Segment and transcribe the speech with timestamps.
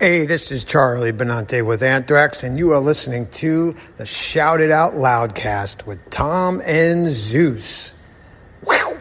[0.00, 4.70] Hey, this is Charlie Benante with Anthrax, and you are listening to the Shout It
[4.70, 7.94] Out Loudcast with Tom and Zeus.
[8.62, 8.97] Wow.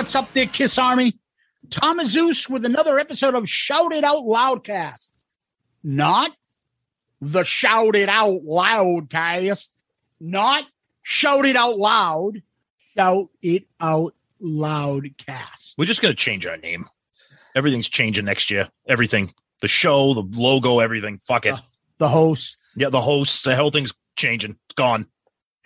[0.00, 1.18] What's up there, Kiss Army?
[1.68, 5.10] Thomas Zeus with another episode of Shout It Out Loudcast.
[5.84, 6.34] Not
[7.20, 9.68] the Shout It Out Loudcast,
[10.18, 10.64] not
[11.02, 12.42] Shout It Out Loud,
[12.96, 15.74] Shout It Out Loudcast.
[15.76, 16.86] We're just going to change our name.
[17.54, 18.70] Everything's changing next year.
[18.88, 19.34] Everything.
[19.60, 21.20] The show, the logo, everything.
[21.26, 21.52] Fuck it.
[21.52, 21.58] Uh,
[21.98, 22.56] the host.
[22.74, 23.42] Yeah, the hosts.
[23.42, 24.56] The whole thing's changing.
[24.64, 25.08] It's gone.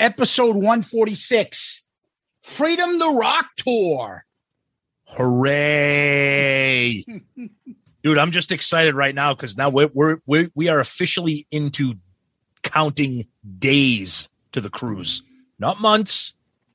[0.01, 1.85] Episode 146
[2.45, 4.27] Freedom to Rock Tour.
[5.07, 7.05] Hooray.
[8.03, 11.95] Dude, I'm just excited right now because now we're, we're, we're, we are officially into
[12.63, 13.27] counting
[13.59, 15.23] days to the cruise.
[15.59, 16.35] Not months,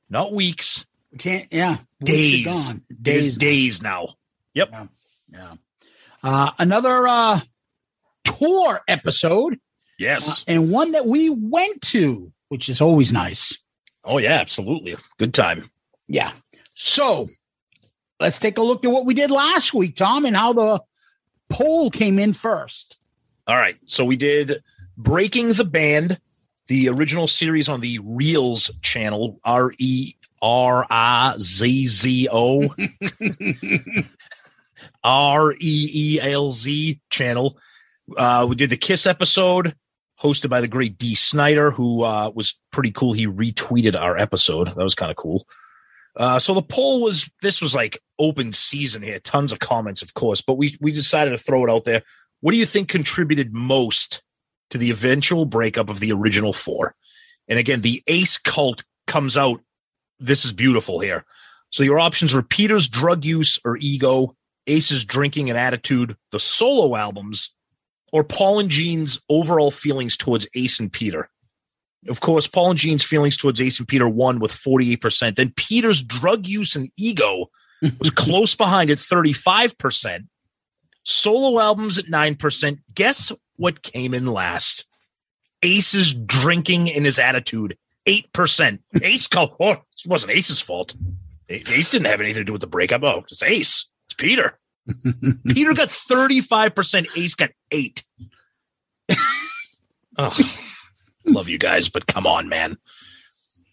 [0.09, 0.85] not weeks.
[1.11, 1.77] We can't, yeah.
[2.03, 2.73] Days.
[3.01, 3.37] Days.
[3.37, 4.15] days now.
[4.53, 4.69] Yep.
[4.71, 4.87] Yeah.
[5.31, 5.53] yeah.
[6.23, 7.41] Uh, another uh,
[8.23, 9.59] tour episode.
[9.97, 10.41] Yes.
[10.41, 13.57] Uh, and one that we went to, which is always nice.
[14.03, 14.95] Oh yeah, absolutely.
[15.17, 15.65] Good time.
[16.07, 16.31] Yeah.
[16.73, 17.27] So
[18.19, 20.81] let's take a look at what we did last week, Tom, and how the
[21.49, 22.97] poll came in first.
[23.47, 23.77] All right.
[23.85, 24.63] So we did
[24.97, 26.19] Breaking the Band,
[26.67, 32.69] the original series on the Reelz channel, R E R I Z Z O.
[35.03, 37.57] R E E L Z channel.
[38.17, 39.75] Uh, we did the Kiss episode,
[40.21, 43.13] hosted by the great Dee Snider, who uh, was pretty cool.
[43.13, 44.67] He retweeted our episode.
[44.67, 45.47] That was kind of cool.
[46.19, 50.13] Uh, so the poll was this was like open season here, tons of comments, of
[50.13, 52.03] course, but we we decided to throw it out there.
[52.41, 54.21] What do you think contributed most
[54.71, 56.93] to the eventual breakup of the original four?
[57.47, 59.61] And again, the Ace cult comes out.
[60.19, 61.23] This is beautiful here.
[61.71, 64.35] So your options were Peter's drug use or ego,
[64.67, 67.55] Ace's drinking and attitude, the solo albums,
[68.11, 71.29] or Paul and Gene's overall feelings towards Ace and Peter.
[72.07, 75.35] Of course, Paul and Gene's feelings towards Ace and Peter won with 48%.
[75.35, 77.49] Then Peter's drug use and ego
[77.99, 80.27] was close behind at 35%.
[81.03, 82.79] Solo albums at 9%.
[82.95, 84.85] Guess what came in last?
[85.61, 87.77] Ace's drinking and his attitude,
[88.07, 88.79] 8%.
[89.01, 90.95] Ace called, oh, oh, it wasn't Ace's fault.
[91.49, 93.03] Ace didn't have anything to do with the breakup.
[93.03, 93.89] Oh, it's Ace.
[94.07, 94.57] It's Peter.
[95.49, 97.07] Peter got 35%.
[97.17, 98.03] Ace got eight.
[100.17, 100.37] oh,
[101.33, 102.77] love you guys, but come on, man.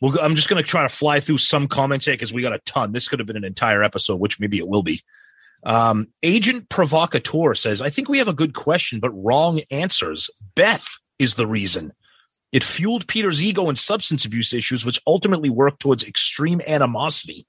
[0.00, 2.52] Well, I'm just going to try to fly through some comments here because we got
[2.52, 2.92] a ton.
[2.92, 5.00] This could have been an entire episode, which maybe it will be.
[5.64, 10.30] Um, Agent Provocateur says, I think we have a good question, but wrong answers.
[10.54, 10.86] Beth
[11.18, 11.92] is the reason.
[12.52, 17.46] It fueled Peter's ego and substance abuse issues, which ultimately worked towards extreme animosity.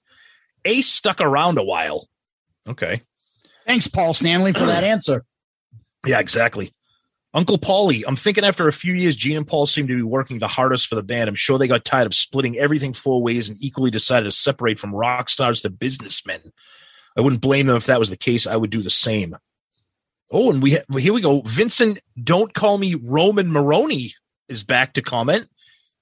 [0.66, 2.08] Ace stuck around a while.
[2.68, 3.02] Okay.
[3.68, 5.24] Thanks, Paul Stanley, for that answer.
[6.06, 6.74] Yeah, exactly.
[7.38, 10.40] Uncle Paulie, I'm thinking after a few years, Gene and Paul seem to be working
[10.40, 11.30] the hardest for the band.
[11.30, 14.80] I'm sure they got tired of splitting everything four ways and equally decided to separate
[14.80, 16.42] from rock stars to businessmen.
[17.16, 18.48] I wouldn't blame them if that was the case.
[18.48, 19.38] I would do the same.
[20.32, 21.42] Oh, and we ha- here we go.
[21.42, 24.16] Vincent, don't call me Roman Maroney
[24.50, 25.48] is back to comment.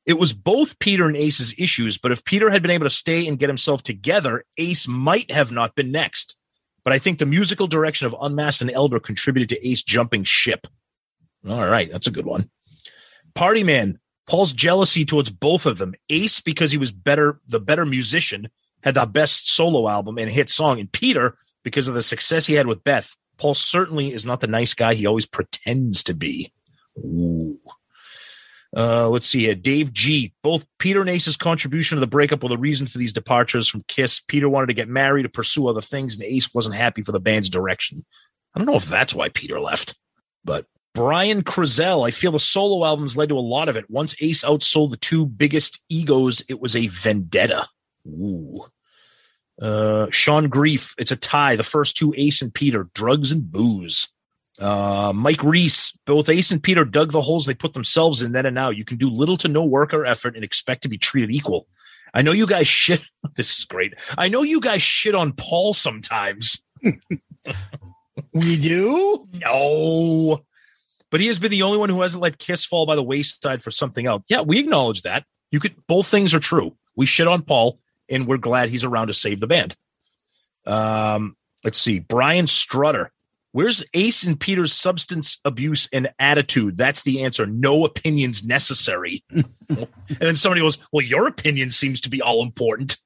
[0.05, 3.27] It was both Peter and Ace's issues, but if Peter had been able to stay
[3.27, 6.38] and get himself together, Ace might have not been next.
[6.85, 10.67] But I think the musical direction of Unmasked and Elder contributed to Ace jumping ship.
[11.47, 12.50] All right, that's a good one.
[13.33, 15.94] Party Man, Paul's jealousy towards both of them.
[16.09, 18.50] Ace because he was better, the better musician,
[18.83, 22.53] had the best solo album and hit song, and Peter because of the success he
[22.53, 23.15] had with Beth.
[23.38, 26.51] Paul certainly is not the nice guy he always pretends to be.
[27.00, 27.59] Ooh.
[28.75, 29.56] Uh, let's see here.
[29.56, 30.33] Dave G.
[30.44, 33.86] Both Peter and Ace's contribution to the breakup were the reason for these departures from
[33.88, 34.19] Kiss.
[34.19, 37.19] Peter wanted to get married to pursue other things, and Ace wasn't happy for the
[37.19, 38.06] band's direction.
[38.53, 39.95] I don't know if that's why Peter left,
[40.44, 40.65] but
[40.95, 43.89] Brian Crizel, I feel the solo albums led to a lot of it.
[43.89, 47.68] Once Ace outsold the two biggest egos, it was a vendetta.
[48.07, 48.65] Ooh.
[49.62, 51.57] Uh, Sean Grief, it's a tie.
[51.57, 54.07] The first two, Ace and Peter, drugs and booze.
[54.57, 58.45] Uh, Mike Reese, both Ace and Peter dug the holes they put themselves in then
[58.45, 58.69] and now.
[58.69, 61.68] You can do little to no work or effort and expect to be treated equal.
[62.13, 63.01] I know you guys shit.
[63.36, 63.95] This is great.
[64.18, 66.63] I know you guys shit on Paul sometimes.
[68.31, 69.27] we do?
[69.33, 70.45] No.
[71.15, 73.63] But he has been the only one who hasn't let Kiss fall by the wayside
[73.63, 74.23] for something else.
[74.27, 75.23] Yeah, we acknowledge that.
[75.50, 76.75] You could both things are true.
[76.97, 77.79] We shit on Paul
[78.09, 79.77] and we're glad he's around to save the band.
[80.65, 82.00] Um, let's see.
[82.00, 83.13] Brian Strutter.
[83.53, 86.75] Where's Ace and Peter's substance abuse and attitude?
[86.75, 87.45] That's the answer.
[87.45, 89.23] No opinions necessary.
[89.29, 89.88] and
[90.19, 92.97] then somebody goes, Well, your opinion seems to be all important.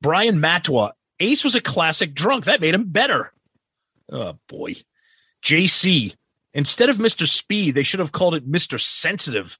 [0.00, 0.94] Brian Matwa.
[1.20, 2.46] Ace was a classic drunk.
[2.46, 3.32] That made him better.
[4.10, 4.74] Oh, boy.
[5.44, 6.14] JC.
[6.54, 7.26] Instead of Mr.
[7.26, 8.80] Speed, they should have called it Mr.
[8.80, 9.58] Sensitive.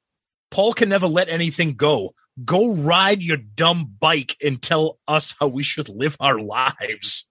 [0.50, 2.14] Paul can never let anything go.
[2.44, 7.28] Go ride your dumb bike and tell us how we should live our lives.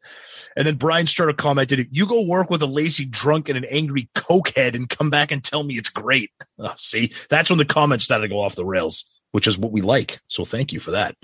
[0.55, 4.09] And then Brian Strutter commented, You go work with a lazy drunk and an angry
[4.15, 6.31] cokehead and come back and tell me it's great.
[6.59, 9.71] Oh, see, that's when the comments started to go off the rails, which is what
[9.71, 10.19] we like.
[10.27, 11.15] So thank you for that.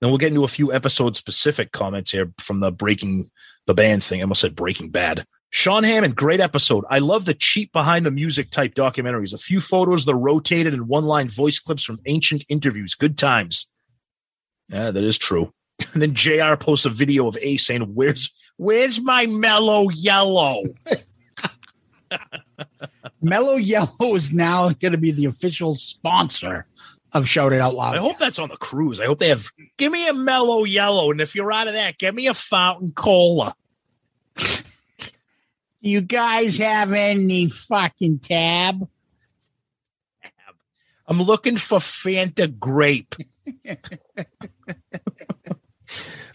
[0.00, 3.30] Then we'll get into a few episode specific comments here from the breaking
[3.66, 4.20] the band thing.
[4.20, 5.26] I almost said breaking bad.
[5.50, 6.84] Sean Hammond, great episode.
[6.90, 9.32] I love the cheap behind the music type documentaries.
[9.32, 12.94] A few photos that are rotated and one line voice clips from ancient interviews.
[12.94, 13.66] Good times.
[14.68, 15.52] Yeah, that is true.
[15.92, 20.64] And then JR posts a video of Ace saying, Where's where's my mellow yellow?
[23.20, 26.66] mellow yellow is now going to be the official sponsor
[27.12, 27.94] of Shout It Out Loud.
[27.94, 29.00] I hope that's on the cruise.
[29.00, 29.46] I hope they have
[29.76, 31.10] give me a mellow yellow.
[31.10, 33.54] And if you're out of that, give me a fountain cola.
[35.82, 38.88] Do you guys have any fucking tab?
[41.08, 43.14] I'm looking for Fanta grape.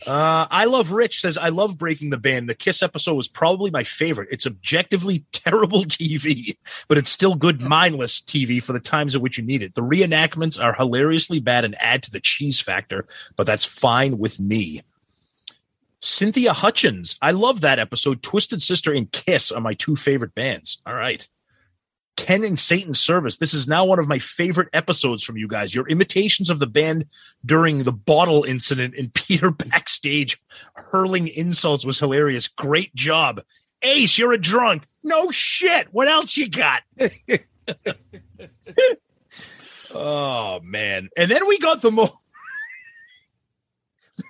[0.08, 2.48] uh, I love Rich says I love Breaking the Band.
[2.48, 4.30] The Kiss episode was probably my favorite.
[4.32, 6.56] It's objectively terrible TV,
[6.88, 9.76] but it's still good mindless TV for the times at which you need it.
[9.76, 13.06] The reenactments are hilariously bad and add to the cheese factor,
[13.36, 14.82] but that's fine with me.
[16.02, 17.16] Cynthia Hutchins.
[17.22, 18.24] I love that episode.
[18.24, 20.82] Twisted Sister and Kiss are my two favorite bands.
[20.86, 21.28] All right.
[22.18, 23.38] Ken and Satan Service.
[23.38, 25.74] This is now one of my favorite episodes from you guys.
[25.74, 27.06] Your imitations of the band
[27.46, 30.42] during the bottle incident and Peter backstage
[30.76, 32.48] hurling insults was hilarious.
[32.48, 33.42] Great job.
[33.84, 34.84] Ace, you're a drunk.
[35.04, 35.88] No shit.
[35.92, 36.84] What else you got?
[39.94, 41.10] oh man.
[41.18, 42.14] And then we got the most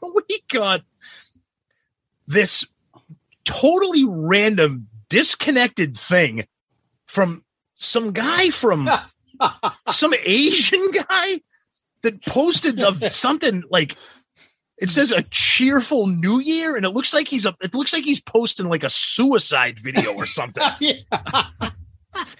[0.15, 0.81] we got
[2.31, 2.65] this
[3.45, 6.45] totally random, disconnected thing
[7.07, 7.43] from
[7.75, 8.89] some guy from
[9.89, 11.41] some Asian guy
[12.03, 13.95] that posted of something like
[14.77, 18.03] it says a cheerful new year and it looks like he's a it looks like
[18.03, 20.63] he's posting like a suicide video or something.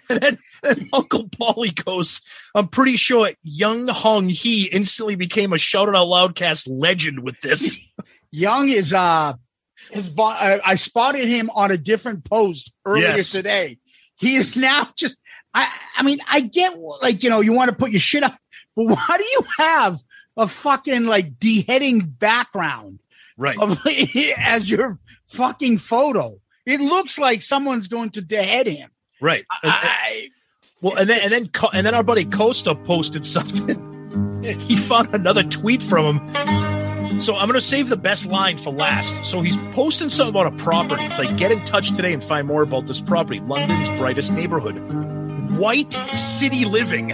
[0.10, 2.20] And then uncle paulie goes
[2.54, 7.40] i'm pretty sure young hong he instantly became a Shout It Out Loudcast legend with
[7.40, 7.80] this.
[8.32, 9.36] Young is uh
[9.90, 13.32] his uh, I spotted him on a different post earlier yes.
[13.32, 13.80] today.
[14.16, 15.18] He is now just.
[15.54, 15.70] I.
[15.98, 18.38] I mean, I get like you know you want to put your shit up,
[18.76, 20.02] but why do you have
[20.38, 23.00] a fucking like deheading background
[23.38, 23.78] right of,
[24.38, 26.40] as your fucking photo?
[26.66, 28.92] It looks like someone's going to dehead him.
[29.20, 29.46] Right.
[29.64, 30.30] I,
[30.82, 33.88] well, and then and then and then our buddy Costa posted something.
[34.44, 36.71] he found another tweet from him
[37.22, 39.25] so I'm going to save the best line for last.
[39.25, 41.04] So he's posting something about a property.
[41.04, 43.40] It's like, get in touch today and find more about this property.
[43.42, 44.75] London's brightest neighborhood.
[45.58, 47.10] White city living.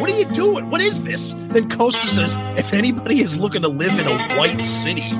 [0.00, 0.70] what are you doing?
[0.70, 1.34] What is this?
[1.34, 5.12] Then Costa says, if anybody is looking to live in a white city,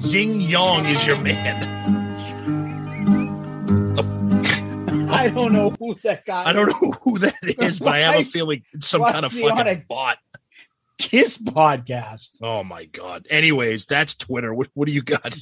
[0.00, 1.74] Ying Yong is your man.
[5.08, 6.44] I don't know who that guy.
[6.44, 9.32] I don't know who that is, but I have a feeling it's some kind of
[9.32, 10.18] is he on fucking a- bot.
[10.98, 12.30] Kiss podcast.
[12.42, 13.26] Oh my god.
[13.30, 14.52] Anyways, that's Twitter.
[14.54, 15.36] What, what do you got?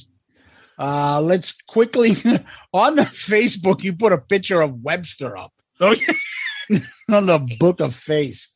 [0.77, 2.11] Uh, let's quickly
[2.73, 3.83] on the Facebook.
[3.83, 6.79] You put a picture of Webster up Oh yeah.
[7.09, 8.49] on the Book of Face,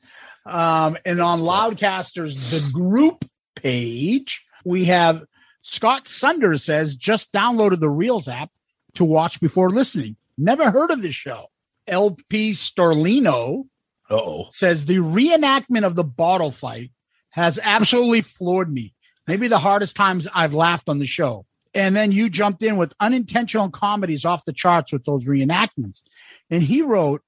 [0.45, 3.25] um, and on Loudcasters the group
[3.55, 5.23] page we have
[5.61, 8.49] Scott Sunders says just downloaded the Reelz app
[8.95, 10.15] to watch before listening.
[10.37, 11.47] Never heard of this show.
[11.87, 13.68] LP Storlino Uh
[14.09, 14.49] oh.
[14.51, 16.91] says the reenactment of the bottle fight
[17.31, 18.93] has absolutely floored me.
[19.27, 21.45] Maybe the hardest times I've laughed on the show.
[21.73, 26.01] And then you jumped in with unintentional comedies off the charts with those reenactments.
[26.49, 27.21] And he wrote,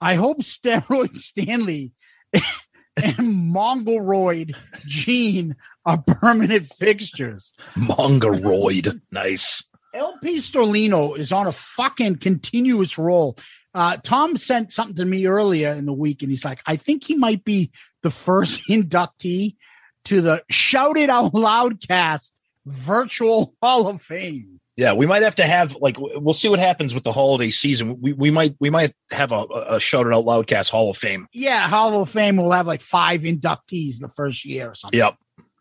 [0.00, 1.92] I hope Steroid Stanley
[3.02, 4.54] and Mongoloid
[4.86, 7.52] Gene are permanent fixtures.
[7.76, 9.00] Mongoroid.
[9.10, 9.64] nice.
[9.94, 13.36] LP Storlino is on a fucking continuous roll.
[13.74, 17.04] Uh, Tom sent something to me earlier in the week, and he's like, I think
[17.04, 17.70] he might be
[18.02, 19.56] the first inductee
[20.04, 22.34] to the Shout It Out Loud cast
[22.66, 24.60] virtual Hall of Fame.
[24.76, 28.00] Yeah, we might have to have like we'll see what happens with the holiday season.
[28.00, 31.26] We we might we might have a, a shout it out loudcast Hall of Fame.
[31.34, 34.98] Yeah, Hall of Fame will have like five inductees the first year or something.
[34.98, 35.16] Yep.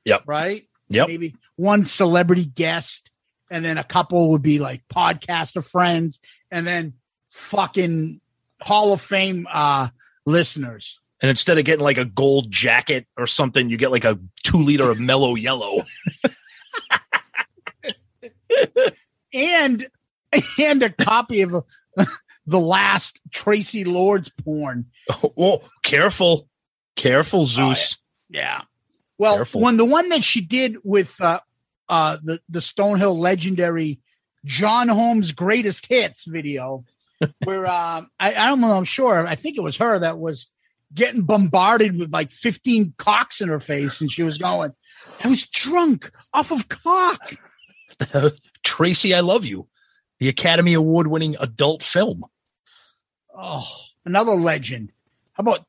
[0.06, 0.24] Yep.
[0.26, 0.68] Right?
[0.90, 1.08] Yep.
[1.10, 3.11] Maybe one celebrity guest,
[3.52, 6.94] and then a couple would be like podcaster friends, and then
[7.30, 8.20] fucking
[8.62, 9.90] Hall of Fame uh
[10.26, 11.00] listeners.
[11.22, 14.58] And instead of getting like a gold jacket or something, you get like a two
[14.58, 15.84] liter of mellow yellow.
[19.34, 19.88] and
[20.60, 21.64] and a copy of
[22.46, 24.86] the last Traci Lords porn.
[25.38, 26.48] oh, careful.
[26.96, 27.98] Careful, Zeus.
[28.30, 28.62] Yeah.
[29.18, 29.62] Well, Careful.
[29.62, 31.40] when the one that she did with uh
[31.92, 34.00] uh the the Stonehill legendary
[34.46, 36.86] John Holmes greatest hits video,
[37.44, 39.28] where um I, I don't know, I'm sure.
[39.28, 40.48] I think it was her that was
[40.94, 44.72] getting bombarded with like 15 cocks in her face, and she was going,
[45.24, 47.36] I was drunk off of cock.
[48.64, 49.68] Tracy, I love you.
[50.20, 52.24] The Academy Award winning adult film.
[53.36, 53.68] Oh,
[54.06, 54.92] another legend.
[55.34, 55.66] How about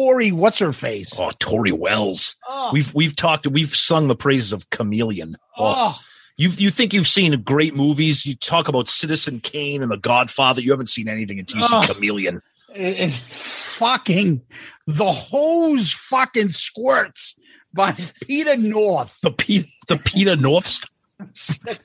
[0.00, 0.32] Tori?
[0.32, 1.18] What's her face?
[1.18, 2.36] Oh, Tori Welles.
[2.48, 5.36] Oh, We've we've talked we've sung the praises of Chameleon.
[5.58, 5.98] Oh, oh,
[6.36, 8.24] you you think you've seen great movies?
[8.24, 10.60] You talk about Citizen Kane and The Godfather.
[10.60, 11.82] You haven't seen anything until you see Oh.
[11.82, 12.42] Chameleon.
[12.74, 14.42] it- it fucking
[14.86, 17.34] the hose fucking squirts
[17.72, 17.92] by
[18.26, 19.18] Peter North.
[19.22, 20.89] The P, the Peter North Star,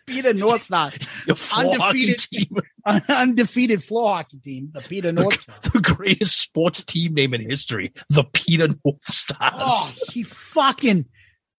[0.06, 2.20] Peter North's not your floor hockey Undefeated.
[2.32, 2.58] team,
[3.10, 4.70] undefeated floor hockey team.
[4.74, 5.46] The Peter North.
[5.74, 9.54] the greatest sports team name in history, the Peter North Stars.
[9.56, 11.06] Oh, he fucking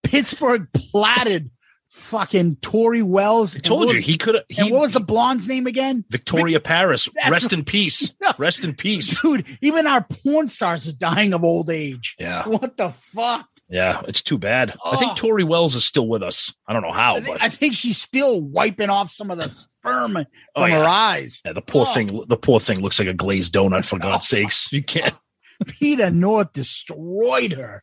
[0.02, 1.50] Pittsburgh platted
[1.90, 3.56] fucking Tori Welles.
[3.56, 4.45] I told you he could have.
[4.59, 6.04] and what was the blonde's name again?
[6.11, 7.09] Victoria Paris?
[7.14, 8.12] That's Rest in peace.
[8.38, 9.21] Rest in peace.
[9.21, 12.14] Dude, even our porn stars are dying of old age.
[12.18, 13.49] Yeah, What the fuck?
[13.69, 14.01] Yeah.
[14.07, 14.75] It's too bad.
[14.85, 15.17] I think Oh.
[15.17, 16.55] Tori Welles is still with us.
[16.69, 19.39] I don't know how, I think, but I think she's still wiping off some of
[19.39, 20.79] the sperm from Oh, yeah.
[20.79, 21.41] her eyes.
[21.45, 21.93] yeah, the poor Oh.
[21.95, 22.25] thing.
[22.29, 23.85] The poor thing looks like a glazed donut.
[23.85, 25.15] For God's sakes, you can't.
[25.67, 27.83] Peter North destroyed her.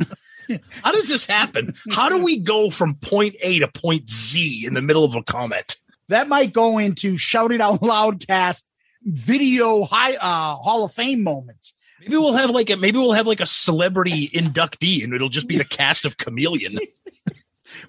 [0.82, 1.72] How does this happen?
[1.92, 5.22] How do we go from point A to point Z in the middle of a
[5.22, 5.78] comment?
[6.08, 8.64] That might go into Shout It Out Loudcast
[9.04, 11.74] video high uh Hall of Fame moments.
[12.02, 15.48] Maybe we'll have like a maybe we'll have like a celebrity inductee, and it'll just
[15.48, 16.78] be the cast of Chameleon.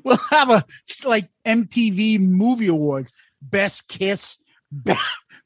[0.05, 0.63] We'll have a
[1.03, 4.37] like MTV Movie Awards Best Kiss,
[4.71, 4.95] Be-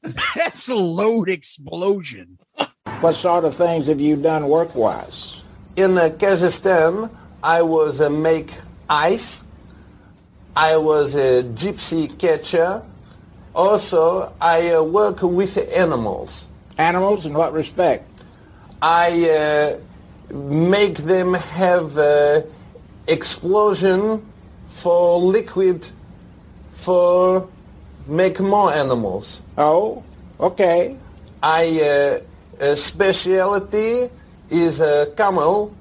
[0.36, 2.38] Best Load Explosion.
[3.00, 5.42] What sort of things have you done work-wise?
[5.78, 7.08] in uh, Kazakhstan,
[7.42, 8.50] I was a make
[8.90, 9.44] ice.
[10.56, 12.82] I was a gypsy catcher.
[13.54, 16.48] Also, I uh, work with animals.
[16.76, 18.17] Animals in what respect?
[18.80, 22.42] I uh, make them have uh,
[23.08, 24.24] explosion
[24.66, 25.88] for liquid
[26.70, 27.48] for
[28.06, 29.42] make more animals.
[29.56, 30.04] Oh,
[30.38, 30.96] okay.
[31.42, 32.20] I
[32.60, 34.10] uh, uh, specialty
[34.50, 35.74] is a camel.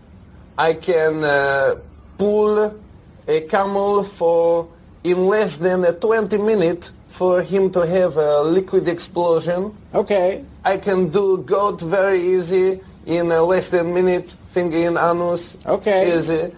[0.57, 1.75] I can uh,
[2.17, 2.79] pull
[3.27, 4.67] a camel for
[5.03, 9.75] in less than uh, 20 minutes for him to have a liquid explosion.
[9.93, 10.43] Okay.
[10.65, 15.57] I can do goat very easy in a less than minute finger in anus.
[15.65, 16.15] Okay.
[16.15, 16.51] Easy.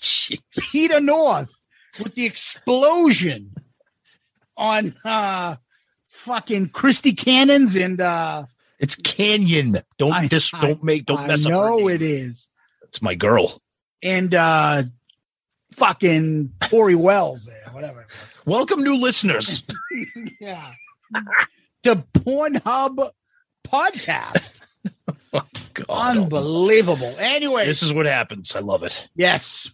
[0.00, 0.40] Jeez.
[0.72, 1.54] Peter North
[2.02, 3.54] with the explosion
[4.56, 5.56] on uh
[6.08, 8.44] fucking Christy Cannons and uh
[8.78, 9.76] It's Canyon.
[9.98, 11.52] Don't I- dis, I- don't make don't I mess up.
[11.52, 12.48] her know it is.
[12.84, 13.58] It's my girl.
[14.02, 14.84] And uh
[15.72, 18.08] fucking Tori Welles there, whatever it
[18.46, 19.62] Welcome, new listeners.
[20.40, 20.72] Yeah.
[21.82, 23.10] to Pornhub
[23.66, 24.60] podcast.
[25.74, 27.14] God, Unbelievable.
[27.18, 28.54] Anyway, This is what happens.
[28.56, 29.08] I love it.
[29.14, 29.72] yes.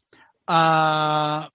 [0.48, 1.46] Uh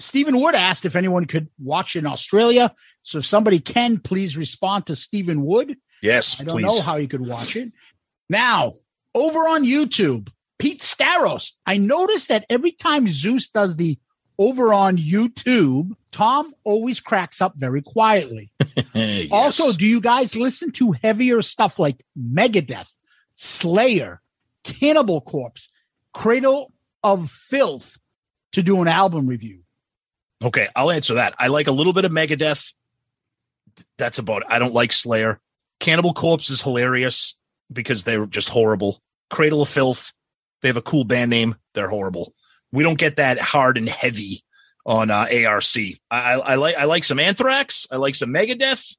[0.00, 2.72] Stephen Wood asked if anyone could watch in Australia.
[3.02, 5.76] So if somebody can, please respond to Stephen Wood.
[6.02, 6.66] Yes, I don't please.
[6.78, 7.72] know how you could watch it.
[8.30, 8.74] Now,
[9.14, 10.30] over on YouTube,
[10.60, 11.52] Pete Staros.
[11.66, 13.98] I noticed that every time Zeus does the
[14.38, 18.50] over on YouTube, Tom always cracks up very quietly.
[18.94, 19.28] Yes.
[19.30, 22.90] Also, do you guys listen to heavier stuff like Megadeth,
[23.40, 24.20] Slayer,
[24.64, 25.68] Cannibal Corpse,
[26.12, 26.72] Cradle
[27.04, 27.96] of Filth
[28.50, 29.60] to do an album review?
[30.42, 31.36] Okay, I'll answer that.
[31.38, 32.74] I like a little bit of Megadeth.
[33.96, 34.48] That's about it.
[34.50, 35.40] I don't like Slayer.
[35.78, 37.38] Cannibal Corpse is hilarious
[37.72, 39.00] because they're just horrible.
[39.30, 40.12] Cradle of Filth,
[40.60, 41.54] they have a cool band name.
[41.74, 42.34] They're horrible.
[42.72, 44.42] We don't get that hard and heavy
[44.84, 45.76] on uh, ARC.
[45.76, 47.86] I, I, I like I like some Anthrax.
[47.92, 48.96] I like some Megadeth.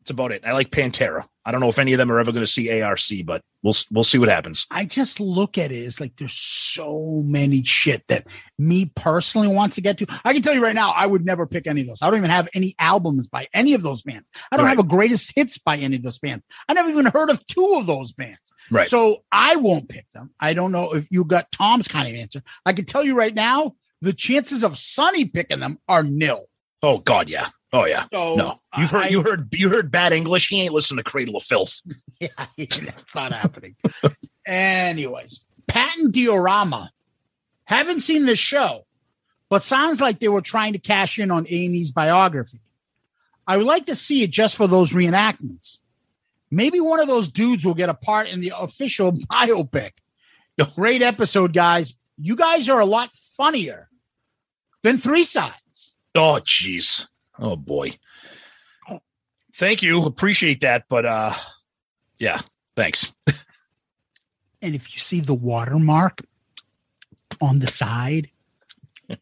[0.00, 0.42] That's about it.
[0.46, 1.26] I like Pantera.
[1.44, 3.74] I don't know if any of them are ever going to see ARC, but we'll
[3.90, 4.66] we'll see what happens.
[4.70, 8.26] I just look at it as like there's so many shit that
[8.58, 10.06] me personally wants to get to.
[10.24, 12.00] I can tell you right now, I would never pick any of those.
[12.02, 14.28] I don't even have any albums by any of those bands.
[14.50, 14.70] I don't Right.
[14.70, 16.46] have a greatest hits by any of those bands.
[16.68, 18.52] I never even heard of two of those bands.
[18.70, 18.88] Right.
[18.88, 20.30] So I won't pick them.
[20.40, 22.42] I don't know if you got Tom's kind of answer.
[22.64, 26.46] I can tell you right now, the chances of Sonny picking them are nil.
[26.82, 27.48] Oh God, yeah.
[27.72, 28.06] Oh yeah.
[28.12, 30.48] So No, you heard I- you heard you heard bad English.
[30.48, 31.80] He ain't listening to Cradle of Filth.
[32.20, 33.76] Yeah, that's not happening.
[34.44, 36.90] Anyways, Patent Diorama.
[37.64, 38.84] Haven't seen the show,
[39.48, 42.60] but sounds like they were trying to cash in on A&E's biography.
[43.46, 45.78] I would like to see it just for those reenactments.
[46.50, 49.92] Maybe one of those dudes will get a part in the official biopic.
[50.74, 51.94] Great episode, guys.
[52.18, 53.88] You guys are a lot funnier
[54.82, 55.54] than Three Sides.
[56.14, 57.06] Oh, jeez.
[57.38, 57.92] Oh boy.
[59.54, 60.04] Thank you.
[60.04, 60.84] Appreciate that.
[60.88, 61.34] But uh
[62.18, 62.40] yeah,
[62.76, 63.12] thanks.
[64.62, 66.22] And if you see the watermark
[67.40, 68.28] on the side,
[69.08, 69.18] yeah,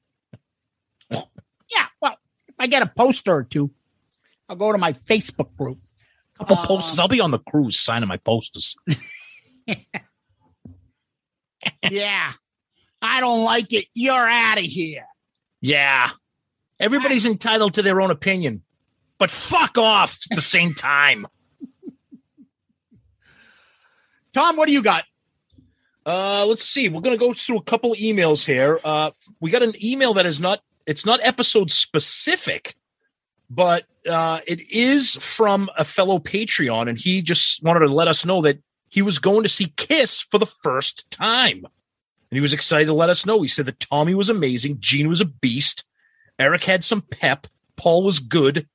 [2.01, 2.16] well,
[2.48, 3.70] if I get a poster or two,
[4.48, 5.79] I'll go to my Facebook group.
[6.37, 6.98] couple Uh, posters.
[6.98, 8.74] I'll be on the cruise signing my posters.
[11.90, 12.33] yeah,
[13.01, 13.87] I don't like it.
[13.94, 15.07] You're out of here.
[15.61, 16.11] Yeah.
[16.81, 18.62] Everybody's entitled to their own opinion.
[19.19, 21.27] But fuck off at the same time.
[24.33, 25.05] Tom, what do you got?
[26.07, 26.88] Uh, let's see.
[26.88, 28.81] We're gonna go through a couple emails here.
[28.83, 29.11] Uh,
[29.41, 32.77] we got an email that is not it's not episode specific,
[33.51, 38.25] but uh, it is from a fellow Patreon, and he just wanted to let us
[38.25, 42.55] know that he was going to see Kiss for the first time, and he was
[42.55, 43.43] excited to let us know.
[43.43, 45.85] He said that Tommy was amazing, Gene was a beast,
[46.38, 47.46] Eric had some pep,
[47.77, 48.68] Paul was good,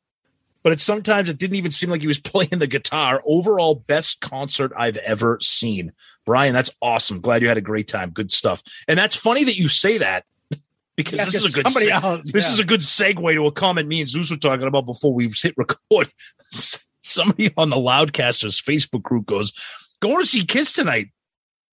[0.63, 3.21] but it sometimes it didn't even seem like he was playing the guitar.
[3.25, 5.91] Overall, best concert I've ever seen.
[6.25, 7.21] Brian, that's awesome.
[7.21, 8.09] Glad you had a great time.
[8.09, 8.63] Good stuff.
[8.87, 10.25] And that's funny that you say that
[10.95, 13.51] because Yeah, this is a good se- else, this is a good segue to a
[13.51, 16.09] comment me and Zeus were talking about before we hit record.
[17.05, 19.51] Somebody on the Loudcasters Facebook group goes,
[19.99, 21.09] "Going to see Kiss tonight,"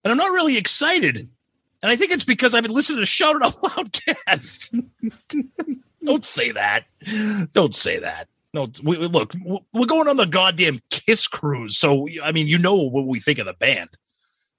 [0.02, 1.28] and I'm not really excited.
[1.82, 4.82] And I think it's because I've been listening to Shout It Out Loudcast.
[6.04, 6.84] Don't say that.
[7.52, 8.28] Don't say that.
[8.52, 9.32] No, we, we- look,
[9.72, 13.38] we're going on the goddamn Kiss cruise, so I mean, you know what we think
[13.38, 13.90] of the band.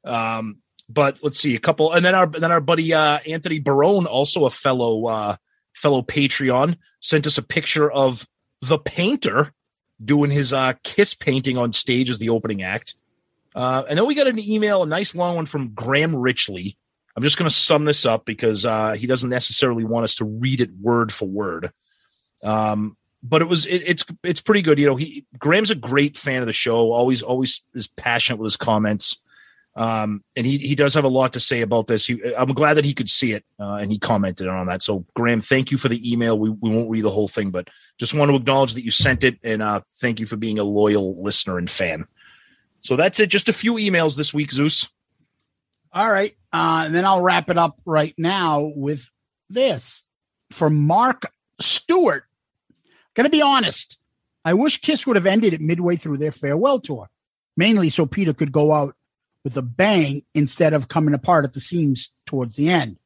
[0.04, 0.58] Um,
[0.90, 4.46] but let's see a couple, and then our then our buddy uh, Anthony Barone, also
[4.46, 5.36] a fellow uh,
[5.74, 8.28] fellow Patreon, sent us a picture of
[8.62, 9.52] the painter
[10.04, 12.96] doing his uh, Kiss painting on stage as the opening act.
[13.54, 16.78] Uh, and then we got an email, a nice long one from Graham Richley.
[17.16, 20.26] I'm just going to sum this up because uh, he doesn't necessarily want us to
[20.26, 21.72] read it word for word.
[22.44, 24.80] Um, but it was it, it's it's pretty good.
[24.80, 26.92] You know, he Graham's a great fan of the show.
[26.92, 29.18] Always always is passionate with his comments.
[29.76, 32.06] Um, and he he does have a lot to say about this.
[32.06, 34.84] He, I'm glad that he could see it uh, and he commented on that.
[34.84, 36.38] So Graham, thank you for the email.
[36.38, 39.24] We we won't read the whole thing, but just want to acknowledge that you sent
[39.24, 42.06] it and uh, thank you for being a loyal listener and fan.
[42.82, 43.28] So that's it.
[43.28, 44.90] Just a few emails this week, Zeus.
[45.94, 46.36] All right.
[46.54, 49.10] Uh, and then I'll wrap it up right now with
[49.50, 50.04] this
[50.52, 52.26] from Mark Stewart.
[53.14, 53.98] Gonna be honest.
[54.44, 57.10] I wish Kiss would have ended it midway through their farewell tour,
[57.56, 58.96] mainly so Peter could go out
[59.44, 62.98] with a bang instead of coming apart at the seams towards the end.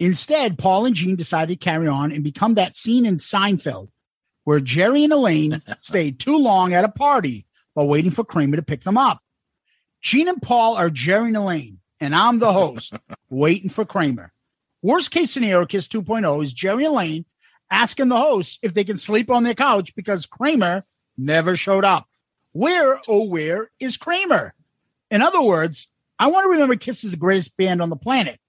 [0.00, 3.88] Instead, Paul and Gene decided to carry on and become that scene in Seinfeld
[4.44, 8.62] where Jerry and Elaine stayed too long at a party while waiting for Kramer to
[8.62, 9.22] pick them up.
[10.00, 12.94] Gene and Paul are Jerry and Elaine, and I'm the host
[13.30, 14.32] waiting for Kramer.
[14.82, 17.24] Worst case scenario, Kiss 2.0 is Jerry and Elaine
[17.70, 20.84] asking the host if they can sleep on their couch because Kramer
[21.16, 22.08] never showed up.
[22.50, 24.52] Where, oh, where is Kramer?
[25.12, 25.86] In other words,
[26.18, 28.40] I want to remember Kiss is the greatest band on the planet,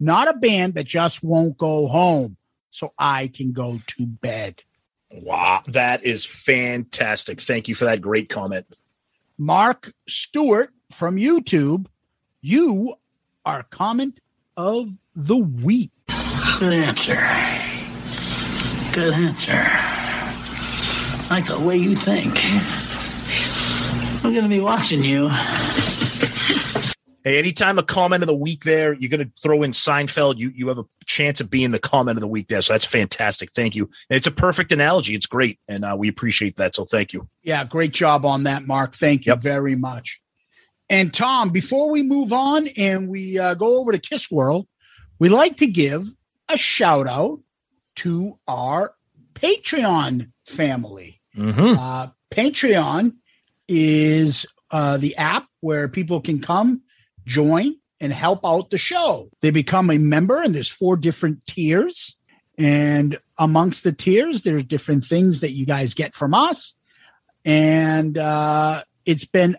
[0.00, 2.36] not a band that just won't go home
[2.70, 4.62] so I can go to bed.
[5.12, 7.40] Wow, that is fantastic.
[7.40, 8.66] Thank you for that great comment.
[9.38, 11.86] Mark Stewart from YouTube,
[12.46, 12.94] you
[13.44, 14.20] are comment
[14.56, 15.90] of the week.
[16.60, 17.16] Good answer.
[18.92, 19.52] Good answer.
[19.58, 22.38] I like the way you think.
[24.24, 25.28] I'm going to be watching you.
[27.24, 30.36] Hey, anytime a comment of the week there, you're going to throw in Seinfeld.
[30.38, 32.62] You you have a chance of being the comment of the week there.
[32.62, 33.50] So that's fantastic.
[33.52, 33.90] Thank you.
[34.08, 35.16] And it's a perfect analogy.
[35.16, 36.76] It's great, and uh, we appreciate that.
[36.76, 37.28] So thank you.
[37.42, 38.94] Yeah, great job on that, Mark.
[38.94, 39.40] Thank you Yep.
[39.40, 40.20] very much.
[40.88, 44.68] And Tom, before we move on and we uh, go over to Kiss World,
[45.18, 46.06] we like to give
[46.48, 47.40] a shout out
[47.96, 48.94] to our
[49.34, 51.20] Patreon family.
[51.36, 51.78] Mm-hmm.
[51.78, 53.14] Uh, Patreon
[53.68, 56.82] is uh, the app where people can come,
[57.24, 59.30] join, and help out the show.
[59.40, 62.16] They become a member, and there's four different tiers.
[62.58, 66.74] And amongst the tiers, there's different things that you guys get from us.
[67.44, 69.56] And uh, it's been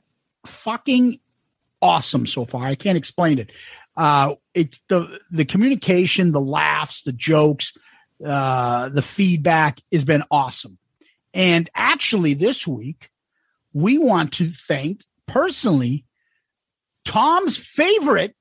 [0.50, 1.20] fucking
[1.82, 2.66] awesome so far.
[2.66, 3.52] I can't explain it.
[3.96, 7.74] Uh, it's the the communication, the laughs, the jokes,
[8.26, 10.78] uh, the feedback has been awesome.
[11.34, 13.10] And actually, this week,
[13.74, 16.06] we want to thank personally
[17.06, 18.36] Tom's favorite,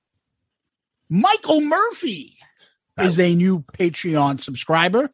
[1.08, 2.36] Michael Murphy,
[2.98, 5.10] is a new Patreon subscriber.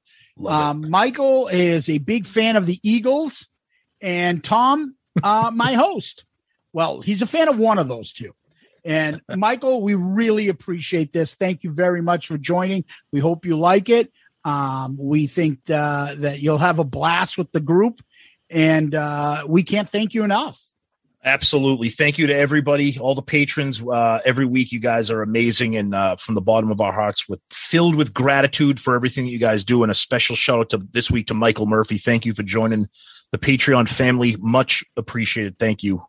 [0.46, 3.48] Um, Michael is a big fan of the Eagles,
[4.00, 6.24] and Tom, uh, my host.
[6.72, 8.34] Well, he's a fan of one of those two.
[8.84, 11.34] And Michael, we really appreciate this.
[11.34, 12.84] Thank you very much for joining.
[13.12, 14.12] We hope you like it.
[14.44, 18.00] Um, we think uh, that you'll have a blast with the group,
[18.50, 20.60] and uh, we can't thank you enough.
[21.24, 21.88] Absolutely.
[21.88, 23.80] Thank you to everybody, all the patrons.
[23.80, 27.28] Uh, every week, you guys are amazing, and uh, from the bottom of our hearts,
[27.28, 29.84] with filled with gratitude for everything that you guys do.
[29.84, 31.98] And a special shout out to this week to Michael Murphy.
[31.98, 32.88] Thank you for joining
[33.30, 34.36] the Patreon family.
[34.40, 35.60] Much appreciated.
[35.60, 36.04] Thank you.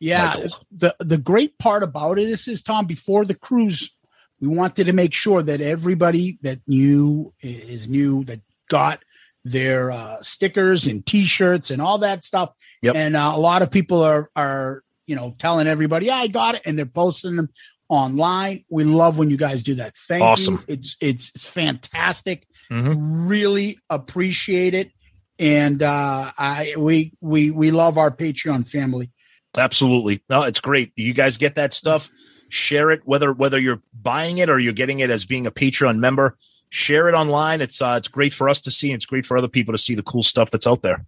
[0.00, 0.56] Yeah, Michael.
[0.72, 2.86] the the great part about it is, is Tom.
[2.86, 3.94] Before the cruise,
[4.40, 9.02] we wanted to make sure that everybody that knew is new that got
[9.44, 12.52] their uh, stickers and T-shirts and all that stuff.
[12.82, 12.96] Yep.
[12.96, 16.56] And uh, a lot of people are are you know telling everybody, "Yeah, I got
[16.56, 17.48] it," and they're posting them
[17.88, 18.64] online.
[18.68, 19.94] We love when you guys do that.
[20.08, 20.54] Thank Awesome.
[20.54, 20.74] you.
[20.74, 22.46] It's it's it's fantastic.
[22.70, 23.28] Mhm.
[23.28, 24.90] Really appreciate it.
[25.38, 29.10] And uh, I we we we love our Patreon family.
[29.56, 30.22] Absolutely.
[30.28, 30.92] No, it's great.
[30.96, 32.10] You guys get that stuff.
[32.48, 35.98] Share it, whether whether you're buying it or you're getting it as being a Patreon
[35.98, 36.36] member.
[36.68, 37.60] Share it online.
[37.60, 38.92] It's uh, it's great for us to see.
[38.92, 41.04] It's great for other people to see the cool stuff that's out there.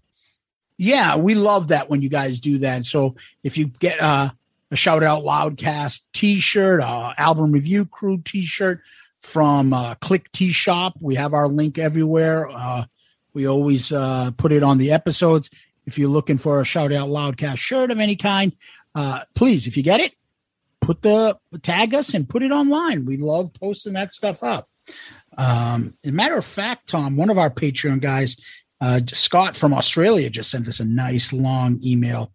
[0.79, 2.85] Yeah, we love that when you guys do that.
[2.85, 4.31] So if you get uh,
[4.71, 8.81] a shout out loudcast t-shirt, uh, album review crew t-shirt
[9.23, 12.49] from uh, Klick Tee Shop, we have our link everywhere.
[12.49, 12.85] Uh,
[13.35, 15.51] we always uh, put it on the episodes.
[15.89, 18.55] If you're looking for a shout out loudcast shirt of any kind,
[18.95, 20.13] uh, please, if you get it,
[20.81, 23.05] put the tag us and put it online.
[23.05, 24.69] We love posting that stuff up.
[25.37, 28.37] Um, as a matter of fact, Tom, one of our Patreon guys,
[28.81, 32.33] uh, Scott from Australia, just sent us a nice long email.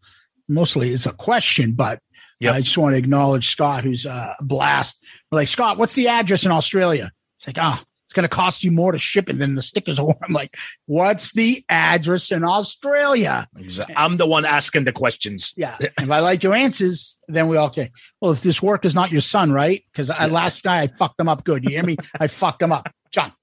[0.48, 2.00] Mostly it's a question, but
[2.44, 2.54] Yep.
[2.56, 5.02] I just want to acknowledge Scott, who's uh, a blast.
[5.32, 7.10] We're like, Scott, what's the address in Australia?
[7.38, 7.82] It's like, oh,
[8.14, 10.16] it's going to cost you more to ship it than the stickers are.
[10.22, 13.48] I'm like, what's the address in Australia?
[13.58, 13.96] Exactly.
[13.98, 15.52] I'm the one asking the questions.
[15.58, 15.78] Yeah.
[15.80, 17.92] if I like your answers, then we all okay.
[18.22, 19.84] Well, if this work is not your son, right?
[19.92, 21.64] Because I last night I fucked them up good.
[21.64, 21.98] You hear me?
[22.20, 22.88] I fucked them up.
[23.10, 23.34] John.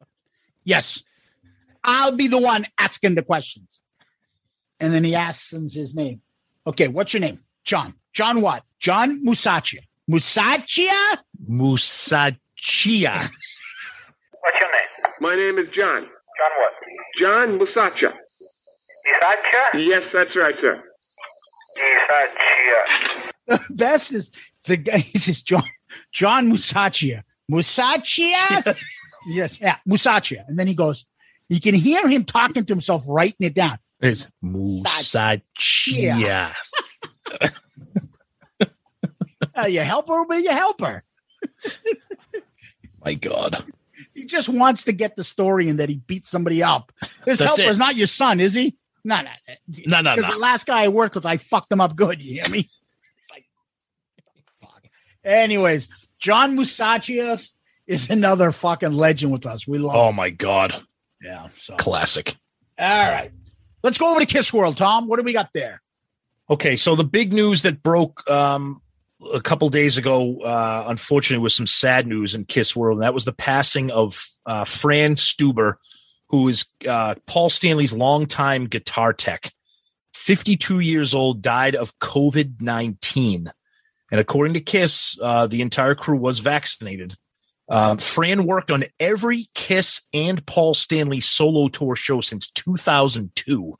[0.63, 1.03] Yes.
[1.83, 3.81] I'll be the one asking the questions.
[4.79, 6.21] And then he asks him his name.
[6.65, 7.41] Okay, what's your name?
[7.65, 7.95] John.
[8.13, 8.63] John what?
[8.79, 9.81] John Musacchia.
[10.09, 11.19] Musacchia?
[11.51, 13.29] Musachia.
[15.21, 15.57] What's your name?
[15.57, 16.03] My name is John.
[16.03, 16.73] John what?
[17.19, 18.13] John Musacha.
[19.23, 19.87] Isacha?
[19.87, 20.83] Yes, that's right, sir.
[21.79, 23.33] Isacha.
[23.47, 24.31] The best is
[24.67, 25.65] the guy he says John
[26.13, 27.23] John Musacchia.
[27.51, 28.77] Musacchia?
[29.29, 30.47] yes, yeah, Musacchia.
[30.49, 31.05] And then he goes,
[31.49, 33.79] you can hear him talking to himself, writing it down.
[34.01, 35.45] It's Musachia.
[39.53, 41.03] Uh, your helper will be your helper.
[43.05, 43.65] My God.
[44.21, 46.93] He just wants to get the story and that he beat somebody up.
[47.25, 47.71] This That's helper it.
[47.71, 48.77] is not your son, is he?
[49.03, 49.31] No, no,
[49.87, 52.21] No, no, Because the last guy I worked with, I fucked him up good.
[52.21, 52.61] You hear me?
[52.61, 53.47] It's like,
[54.61, 54.83] fuck.
[55.25, 57.55] Anyways, John Musachius
[57.87, 59.67] is another fucking legend with us.
[59.67, 59.97] We love.
[59.97, 60.17] Oh him.
[60.17, 60.75] my God.
[61.23, 61.49] yeah.
[61.57, 62.37] So Classic.
[62.79, 63.31] all right,
[63.83, 65.09] let's go over to Kiss World, Tom.
[65.09, 65.81] What do we got there?
[66.51, 68.83] Okay, so the big news that broke um,
[69.33, 73.15] a couple days ago, uh, unfortunately, was some sad news in Kiss World, and that
[73.15, 75.75] was the passing of uh, Fran Stueber,
[76.29, 79.53] who is uh, Paul Stanley's longtime guitar tech.
[80.15, 83.53] 52 years old, died of COVID 19.
[84.13, 87.15] And according to Kiss, uh, the entire crew was vaccinated.
[87.69, 93.79] Um, Fran worked on every Kiss and Paul Stanley solo tour show since 2002.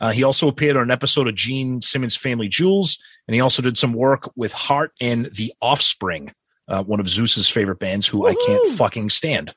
[0.00, 3.62] Uh, he also appeared on an episode of Gene Simmons' Family Jewels, and he also
[3.62, 6.32] did some work with Heart and The Offspring,
[6.68, 9.54] uh, one of Zeus's favorite bands, who I can't fucking stand.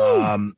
[0.00, 0.56] Um,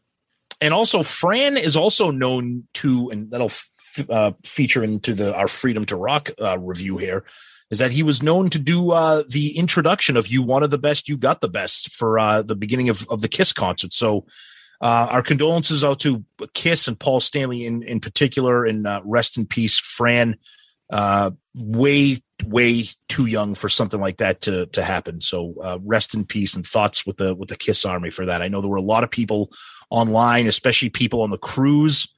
[0.60, 3.70] and also, Fran is also known to, and that'll f-
[4.08, 7.24] uh, feature into the our Freedom to Rock uh, review here,
[7.70, 11.08] is that he was known to do uh, the introduction of "You Wanted the Best,
[11.08, 13.92] You Got the Best" for uh, the beginning of, of the Kiss concert.
[13.92, 14.26] So,
[14.80, 19.36] uh, our condolences out to Kiss and Paul Stanley in in particular, and uh, rest
[19.36, 20.36] in peace, Fran.
[20.90, 25.20] Uh, way way too young for something like that to to happen.
[25.20, 28.42] So uh, rest in peace and thoughts with the with the Kiss Army for that.
[28.42, 29.50] I know there were a lot of people
[29.90, 32.08] online, especially people on the cruise.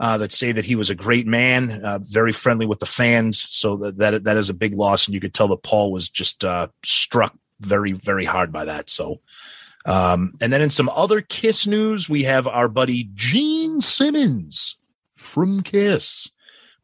[0.00, 3.40] Uh, that say that he was a great man, uh, very friendly with the fans.
[3.40, 6.08] So that, that that is a big loss, and you could tell that Paul was
[6.08, 8.90] just uh, struck very very hard by that.
[8.90, 9.20] So,
[9.86, 14.76] um, and then in some other Kiss news, we have our buddy Gene Simmons
[15.10, 16.30] from Kiss.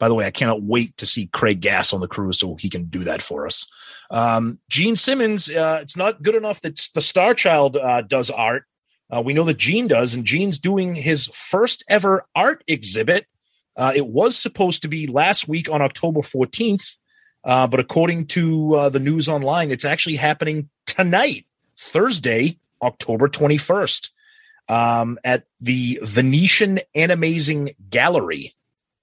[0.04, 2.68] By the way, I cannot wait to see Craig Gass on the cruise so he
[2.68, 3.66] can do that for us.
[4.10, 8.66] Um, Gene Simmons, uh, it's not good enough that the Star Child uh, does art.
[9.10, 13.24] Uh, we know that Gene does, and Gene's doing his first ever art exhibit.
[13.78, 16.98] Uh, it was supposed to be last week on October 14th,
[17.42, 21.46] uh, but according to uh, the news online, it's actually happening tonight,
[21.78, 24.10] Thursday, October 21st,
[24.68, 28.54] um, at the Venetian Animazing Gallery,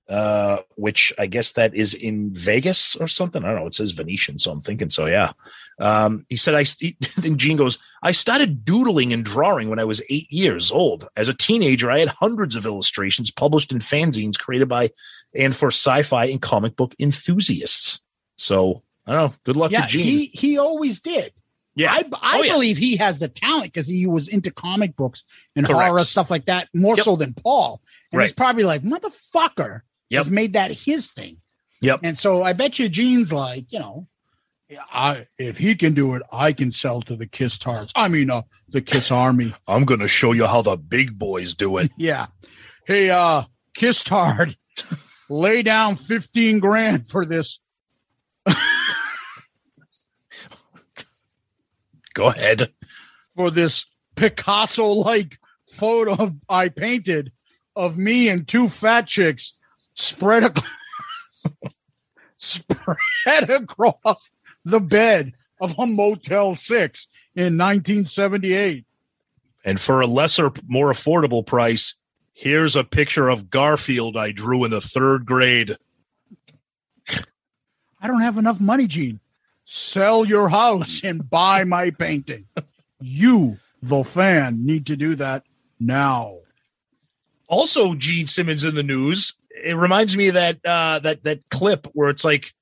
[0.10, 3.44] uh, which I guess that is in Vegas or something.
[3.44, 3.68] I don't know.
[3.68, 5.06] It says Venetian, so I'm thinking so.
[5.06, 5.32] Yeah.
[5.80, 9.84] Um, he said, I, he, then Gene goes, I started doodling and drawing when I
[9.86, 11.08] was eight years old.
[11.16, 14.90] As a teenager, I had hundreds of illustrations published in fanzines created by
[15.34, 18.02] and for sci-fi and comic book enthusiasts.
[18.38, 19.36] So I don't know.
[19.46, 20.04] Good luck yeah, to Gene.
[20.04, 21.32] he he always did.
[21.74, 21.94] Yeah.
[21.94, 22.54] I, I Oh, yeah.
[22.54, 25.24] believe he has the talent because he was into comic books
[25.56, 25.88] and Correct.
[25.90, 27.06] horror stuff like that more Yep.
[27.06, 27.82] so than Paul.
[28.12, 30.26] And he's probably like, motherfucker Yep.
[30.26, 31.38] has made that his thing.
[31.82, 32.02] Yep.
[32.04, 34.08] And so I bet you Gene's like, you know,
[34.92, 37.94] I if he can do it, I can sell to the Kiss Tarts.
[37.96, 39.56] I mean, uh, the Kiss Army.
[39.68, 41.92] I'm going to show you how the big boys do it.
[41.98, 42.28] Yeah.
[42.86, 43.44] Hey, uh,
[43.74, 44.56] Kiss Tart,
[45.30, 47.60] lay down 15 grand for this.
[52.14, 52.72] Go ahead.
[53.36, 55.38] For this Picasso like
[55.70, 57.32] photo I painted
[57.76, 59.54] of me and two fat chicks
[60.02, 60.66] spread ac-
[62.38, 64.32] spread across
[64.66, 68.86] the bed of a Motel 6 in 1978.
[69.64, 71.96] And for a lesser, more affordable price,
[72.34, 75.78] here's a picture of Garfield I drew in the third grade.
[78.02, 79.20] I don't have enough money, Gene.
[79.64, 82.48] Sell your house and buy my painting.
[83.00, 85.44] You, the fan, need to do that
[85.80, 86.40] now.
[87.48, 89.34] Also, Gene Simmons in the news.
[89.64, 92.54] It reminds me of that uh, that that clip where it's like,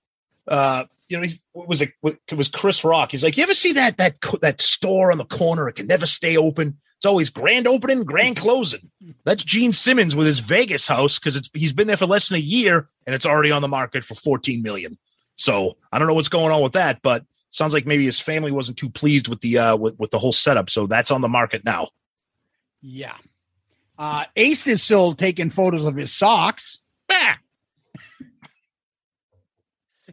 [0.47, 1.93] uh, you know, he's, was it?
[2.03, 3.11] It was Chris Rock.
[3.11, 5.67] He's like, you ever see that that that store on the corner?
[5.67, 6.77] It can never stay open.
[6.97, 8.91] It's always grand opening, grand closing.
[9.23, 12.35] That's Gene Simmons with his Vegas house because it's he's been there for less than
[12.35, 14.97] a year and it's already on the market for 14 million.
[15.37, 18.51] So I don't know what's going on with that, but sounds like maybe his family
[18.51, 20.69] wasn't too pleased with the uh with, with the whole setup.
[20.69, 21.87] So that's on the market now.
[22.81, 23.15] Yeah.
[23.97, 26.81] Uh, Ace is still taking photos of his socks.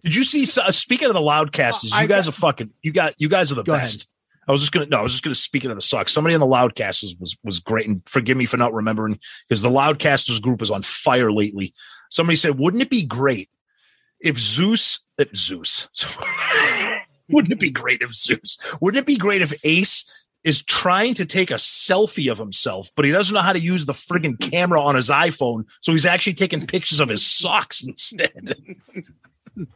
[0.02, 0.42] Did you see?
[0.60, 2.72] Uh, speaking of the loudcasters, you guys got- are fucking.
[2.82, 3.84] You got you guys are the Go ahead.
[3.84, 4.08] best.
[4.48, 6.08] I was just gonna no, I was just gonna speak of the suck.
[6.08, 9.70] Somebody in the loudcasters was was great, and forgive me for not remembering because the
[9.70, 11.74] loudcasters group is on fire lately.
[12.10, 13.50] Somebody said, "Wouldn't it be great
[14.20, 15.88] if Zeus, if Zeus,
[17.28, 18.58] wouldn't it be great if Zeus?
[18.80, 20.04] Wouldn't it be great if Ace
[20.44, 23.86] is trying to take a selfie of himself, but he doesn't know how to use
[23.86, 28.56] the friggin' camera on his iPhone, so he's actually taking pictures of his socks instead."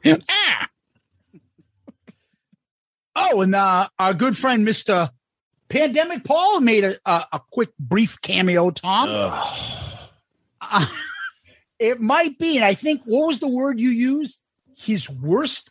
[0.07, 0.69] ah!
[3.17, 5.11] Oh, and uh, our good friend, Mr.
[5.69, 9.09] Pandemic Paul, made a, a, a quick, brief cameo, Tom.
[10.61, 10.87] Uh,
[11.79, 14.41] it might be, and I think, what was the word you used?
[14.77, 15.71] His worst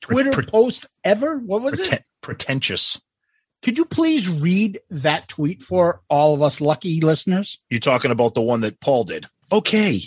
[0.00, 1.38] Twitter post ever?
[1.38, 2.04] What was it?
[2.26, 3.00] pretentious.
[3.66, 7.58] Could you please read that tweet for all of us lucky listeners?
[7.68, 9.26] You're talking about the one that Paul did.
[9.50, 10.02] Okay.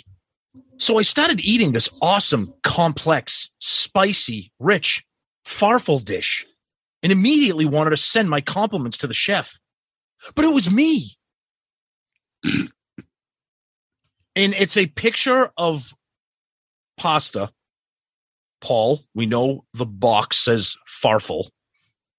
[0.78, 5.04] So I started eating this awesome, complex, spicy, rich
[5.46, 6.46] farfel dish
[7.02, 9.60] and immediately wanted to send my compliments to the chef.
[10.34, 11.18] But it was me.
[12.44, 12.70] and
[14.34, 15.92] it's a picture of
[16.96, 17.50] pasta.
[18.62, 21.50] Paul, we know the box says farfel,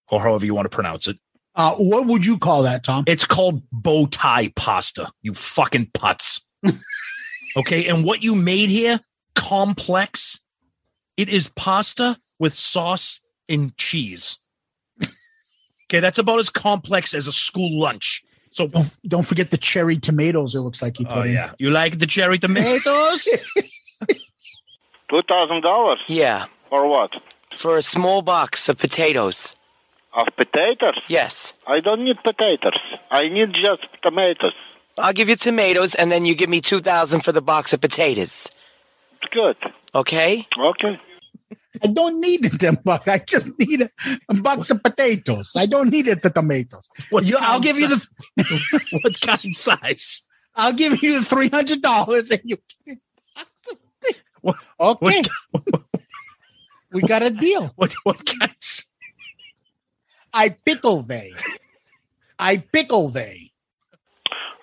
[0.08, 1.17] or however you want to pronounce it.
[1.56, 3.04] Uh, what would you call that, Tom?
[3.08, 6.46] It's called bow tie pasta, you fucking putz.
[7.58, 7.88] okay.
[7.88, 9.00] And what you made here,
[9.36, 10.40] complex,
[11.18, 14.38] it is pasta with sauce and cheese.
[15.90, 16.00] Okay.
[16.00, 18.24] That's about as complex as a school lunch.
[18.52, 20.56] So don't, don't forget the cherry tomatoes.
[20.56, 21.34] It looks like you put Oh, in.
[21.34, 21.52] yeah.
[21.60, 23.28] You like the cherry tomatoes?
[25.10, 27.12] Two thousand dollars Yeah, for what?
[27.56, 29.58] for a small box of potatoes.
[30.13, 31.00] Of potatoes?
[31.08, 31.54] Yes.
[31.65, 32.78] I don't need potatoes.
[33.10, 34.54] I need just tomatoes.
[34.97, 37.80] I'll give you tomatoes, and then you give me two thousand for the box of
[37.80, 38.50] potatoes.
[39.32, 39.56] Good.
[39.95, 40.47] Okay?
[40.58, 41.00] Okay.
[41.82, 43.89] I don't need them, but I just need a,
[44.28, 45.54] a box of potatoes.
[45.56, 46.89] I don't need it, the tomatoes.
[47.10, 48.89] What You- I'll kind give you the size?
[49.04, 50.21] what kind size?
[50.56, 52.58] I'll give you the three hundred dollars, and you.
[54.80, 55.21] Okay,
[56.91, 57.71] we got a deal.
[57.78, 58.90] What what kinds?
[60.34, 61.34] I pickle they.
[62.39, 63.52] I pickle they.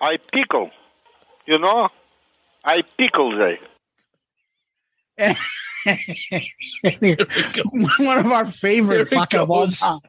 [0.01, 0.71] I pickle.
[1.45, 1.89] You know?
[2.63, 3.59] I pickle they.
[7.99, 9.99] One of our favorite Here it fucking of all time.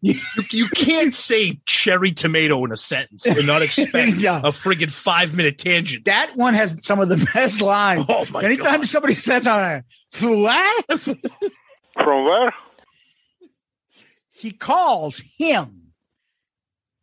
[0.00, 0.18] You,
[0.50, 4.38] you can't say cherry tomato in a sentence and not expect Yeah.
[4.40, 6.04] a friggin' five minute tangent.
[6.04, 8.04] That one has some of the best lines.
[8.08, 8.88] Oh my Anytime God.
[8.88, 9.84] somebody says on it,
[10.20, 11.00] what?
[11.00, 12.52] From where?
[14.44, 15.92] He calls him.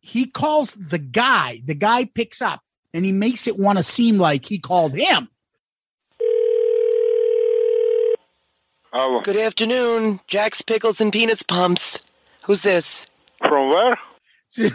[0.00, 1.60] He calls the guy.
[1.64, 2.60] The guy picks up
[2.94, 5.28] and he makes it want to seem like he called him.
[8.92, 12.04] Oh, Good afternoon, Jack's Pickles and Peanuts Pumps.
[12.44, 13.06] Who's this?
[13.38, 13.98] from where?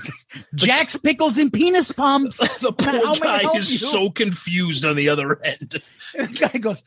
[0.56, 2.38] Jack's pickles and penis pumps.
[2.60, 3.78] The poor I guy is you?
[3.78, 5.82] so confused on the other end.
[6.14, 6.82] The guy goes,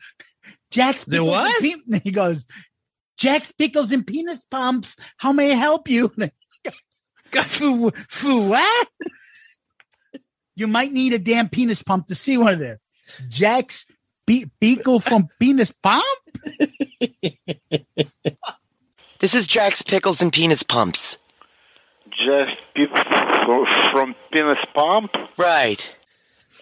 [0.69, 1.63] Jack's The pickles what?
[1.63, 2.45] and pe-" He goes,
[3.17, 4.95] Jack's pickles and penis pumps.
[5.17, 6.11] How may I help you?
[7.33, 8.87] Foo, foo, what?
[10.55, 12.77] You might need a damn penis pump to see one of them.
[13.29, 13.85] Jack's
[14.27, 16.03] be- beagle from penis pump.
[19.19, 21.17] This is Jack's Pickles and Penis Pumps.
[22.17, 25.15] Just people from, from Penis Pump?
[25.37, 25.89] Right.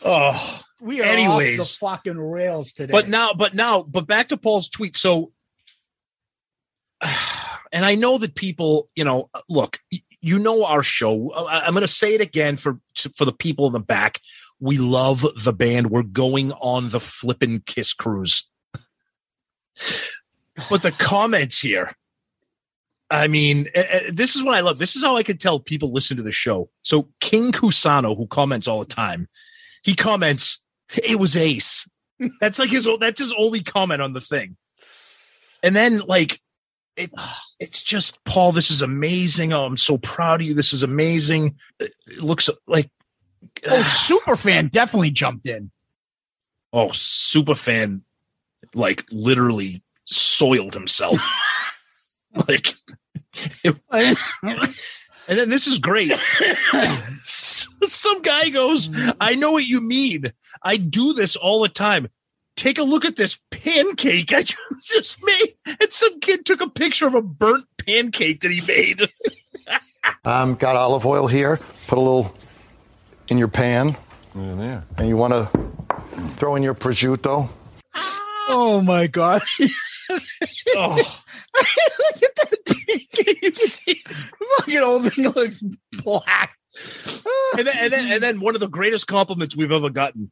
[0.05, 1.59] Oh, We are Anyways.
[1.59, 2.91] off the fucking rails today.
[2.91, 4.95] but now, but now, but back to Paul's tweet.
[4.97, 5.31] So,
[7.71, 9.79] and I know that people, you know, look,
[10.21, 11.31] you know our show.
[11.33, 12.79] I- I'm going to say it again for
[13.15, 14.19] for the people in the back.
[14.59, 15.89] We love the band.
[15.89, 18.49] We're going on the flippin' Kiss cruise.
[20.69, 21.93] but the comments here,
[23.09, 24.79] I mean, eh, eh, this is what I love.
[24.79, 26.69] This is how I can tell people listen to the show.
[26.81, 29.27] So King Kusano, who comments all the time,
[29.83, 30.61] he comments,
[31.03, 31.89] "It was Ace."
[32.41, 32.87] That's like his.
[32.99, 34.57] That's his only comment on the thing.
[35.63, 36.39] And then like,
[36.99, 37.11] it,
[37.59, 38.51] it's just Paul.
[38.51, 39.53] This is amazing.
[39.53, 40.53] Oh, I'm so proud of you.
[40.53, 41.55] This is amazing.
[41.79, 42.91] It, looks like
[43.67, 45.71] oh, super fan definitely jumped in.
[46.73, 48.03] oh, super fan,
[48.75, 51.19] like literally soiled himself.
[52.47, 52.75] like,
[53.93, 54.17] and
[55.27, 56.11] then this is great.
[57.25, 58.89] Some guy goes,
[59.21, 60.33] I know what you mean.
[60.61, 62.09] I do this all the time.
[62.59, 65.55] Take a look at this pancake I just made.
[65.65, 69.09] And some kid took a picture of a burnt pancake that he made.
[70.25, 71.59] Um, got olive oil here.
[71.87, 72.33] Put a little
[73.29, 73.95] in your pan.
[74.33, 75.49] And you want to
[76.35, 77.47] throw in your prosciutto.
[78.51, 79.41] Oh my god!
[80.69, 80.95] oh,
[81.55, 84.03] Look at that you see?
[84.57, 85.61] fucking old thing looks
[86.03, 86.57] black.
[87.57, 90.31] and then, and then and then one of the greatest compliments we've ever gotten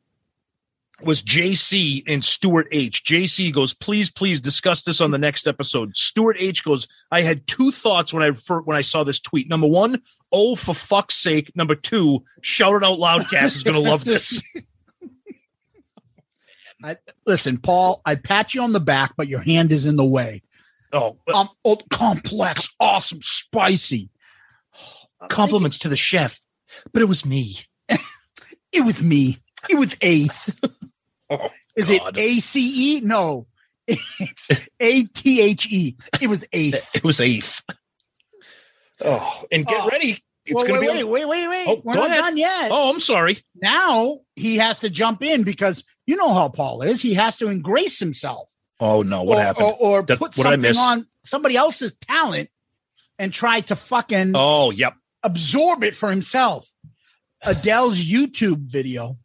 [1.03, 3.03] was JC and Stuart H.
[3.03, 5.95] JC goes, please, please discuss this on the next episode.
[5.95, 9.47] Stuart H goes, I had two thoughts when I fir- when I saw this tweet.
[9.47, 10.01] Number one,
[10.31, 11.55] oh for fuck's sake.
[11.55, 14.41] Number two, shout it out loudcast is gonna love this.
[16.83, 16.95] I,
[17.25, 18.01] listen, Paul.
[18.05, 20.43] I pat you on the back, but your hand is in the way.
[20.93, 24.09] Oh, Um, oh, complex, awesome, spicy.
[25.29, 26.39] compliments to the chef,
[26.93, 27.57] but it was me.
[28.73, 29.37] It was me.
[29.69, 30.59] It was eighth.
[31.29, 32.17] Oh, Is God.
[32.17, 33.01] it A C E?
[33.01, 33.47] No,
[33.87, 34.49] it's
[34.79, 35.97] A T H E.
[36.21, 36.91] It was eighth.
[36.95, 37.61] It was eighth.
[39.03, 39.87] Oh, and get Oh.
[39.89, 40.17] ready.
[40.45, 41.03] it's Well, going to be.
[41.03, 41.65] wait, wait, wait, wait.
[41.67, 42.19] Oh, We're not ahead.
[42.19, 42.69] done yet.
[42.71, 43.39] Oh, I'm sorry.
[43.55, 47.01] Now he has to jump in because you know how Paul is.
[47.01, 48.47] He has to ingrace himself.
[48.79, 49.65] Oh no, what or, happened?
[49.79, 52.49] Or, or That- put what did I something on somebody else's talent
[53.19, 54.93] and try to fucking Oh, yep.
[55.23, 56.67] absorb it for himself.
[57.43, 59.17] Adele's YouTube video.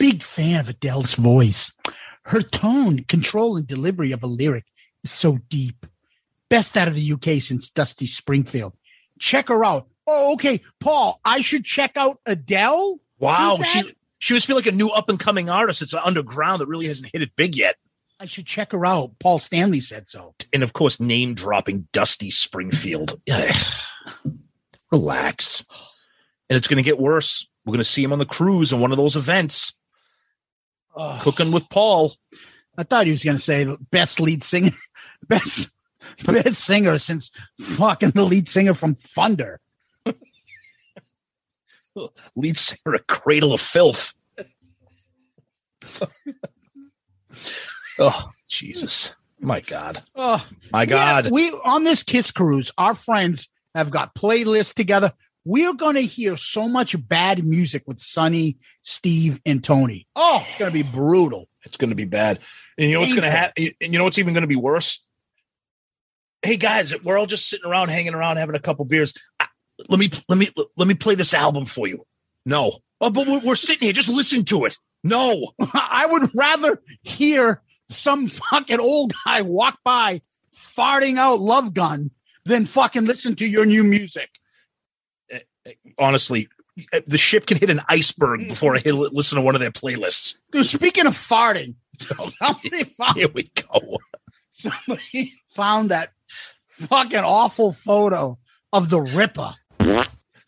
[0.00, 1.72] Big fan of Adele's voice.
[2.22, 4.64] Her tone, control, and delivery of a lyric
[5.04, 5.84] is so deep.
[6.48, 8.72] Best out of the UK since Dusty Springfield.
[9.18, 9.88] Check her out.
[10.06, 10.62] Oh, okay.
[10.80, 12.98] Paul, I should check out Adele.
[13.18, 15.82] Wow, she she must feel like a new up and coming artist.
[15.82, 17.76] It's underground that really hasn't hit it big yet.
[18.18, 19.18] I should check her out.
[19.18, 20.34] Paul Stanley said so.
[20.50, 23.20] And of course, name dropping Dusty Springfield.
[24.90, 25.64] Relax.
[26.48, 27.46] And it's going to get worse.
[27.66, 29.74] We're going to see him on the cruise in one of those events.
[31.20, 32.14] Cooking with Paul.
[32.76, 34.72] I thought he was going to say the best lead singer,
[35.28, 35.70] best
[36.24, 37.30] best singer since
[37.60, 39.60] fucking the lead singer from Thunder.
[42.36, 44.14] Lead singer a Cradle of Filth.
[47.98, 49.14] oh, Jesus.
[49.40, 50.02] My God.
[50.14, 51.24] Oh, My God.
[51.26, 55.12] Yeah, we on this Kiss cruise, our friends have got playlists together.
[55.44, 60.06] We're going to hear so much bad music with Sonny, Steve, and Tony.
[60.14, 61.48] Oh, it's going to be brutal.
[61.64, 62.40] It's going to be bad.
[62.78, 63.68] And you know what's going to happen?
[63.80, 65.04] And you know what's even going to be worse?
[66.42, 69.14] Hey guys, we're all just sitting around, hanging around, having a couple beers.
[69.38, 69.46] I-
[69.88, 72.06] Let me let me let me play this album for you.
[72.46, 73.92] No, oh, but we're, we're sitting here.
[73.92, 74.76] Just listen to it.
[75.04, 80.22] No, I would rather hear some fucking old guy walk by
[80.54, 82.10] farting out Love Gun
[82.44, 84.30] than fucking listen to your new music.
[85.98, 86.48] Honestly,
[87.06, 90.38] the ship can hit an iceberg before I hit, listen to one of their playlists.
[90.52, 93.98] Dude, speaking of farting, somebody found, Here we go.
[94.52, 96.12] somebody found that
[96.66, 98.38] fucking awful photo
[98.72, 99.52] of the Ripper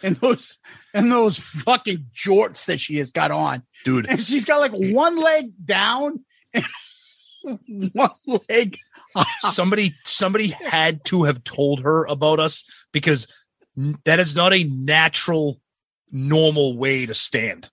[0.03, 0.59] and those
[0.95, 3.63] and those fucking jorts that she has got on.
[3.85, 6.65] Dude, And she's got like one leg down and
[7.93, 8.11] one
[8.49, 8.79] leg.
[9.41, 13.27] somebody somebody had to have told her about us because
[14.05, 15.61] that is not a natural
[16.11, 17.70] normal way to stand.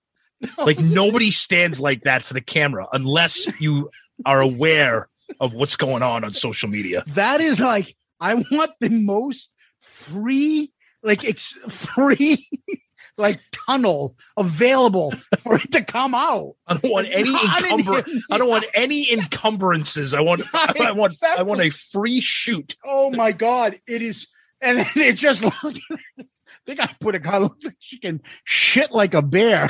[0.58, 3.90] Like nobody stands like that for the camera unless you
[4.26, 7.04] are aware of what's going on on social media.
[7.08, 10.72] That is like I want the most free,
[11.04, 12.50] like ex- free,
[13.18, 16.54] like tunnel available for it to come out.
[16.68, 20.14] i don't want any encumber i don't want any encumbrances.
[20.14, 22.76] I want i want i want a free shoot.
[22.86, 24.28] Oh my god, it is,
[24.62, 25.54] and then it just look.
[25.64, 26.26] I
[26.66, 29.70] think I put a guy looks like she can shit like a bear.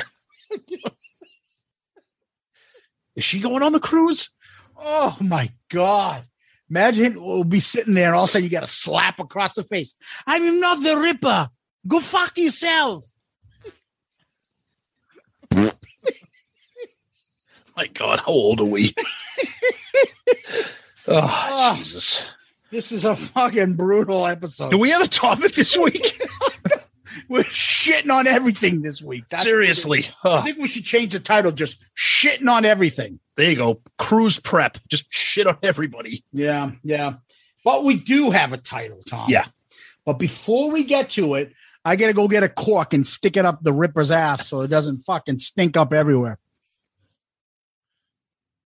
[3.16, 4.30] is she going on the cruise
[4.82, 6.24] Oh my god.
[6.70, 9.52] Imagine we'll be sitting there, and all of a sudden you got a slap across
[9.54, 9.94] the face.
[10.26, 11.50] I'm not the Ripper.
[11.86, 13.06] Go fuck yourself.
[17.76, 18.94] my god how old are we
[21.08, 21.74] oh Ah.
[21.76, 22.30] jesus
[22.70, 24.70] This is a fucking brutal episode.
[24.70, 26.20] do we have a topic this week
[27.28, 29.24] We're shitting on everything this week.
[29.30, 31.52] That's seriously I think we should change the title.
[31.52, 33.20] Just shitting on everything.
[33.36, 33.80] There you go.
[33.98, 34.78] Cruise prep.
[34.88, 36.24] Just shit on everybody.
[36.32, 37.14] Yeah, yeah.
[37.64, 39.28] But we do have a title, Tom.
[39.28, 39.46] Yeah.
[40.04, 41.52] But before we get to it,
[41.84, 44.68] I gotta go get a cork and stick it up the Ripper's ass so it
[44.68, 46.38] doesn't fucking stink up everywhere.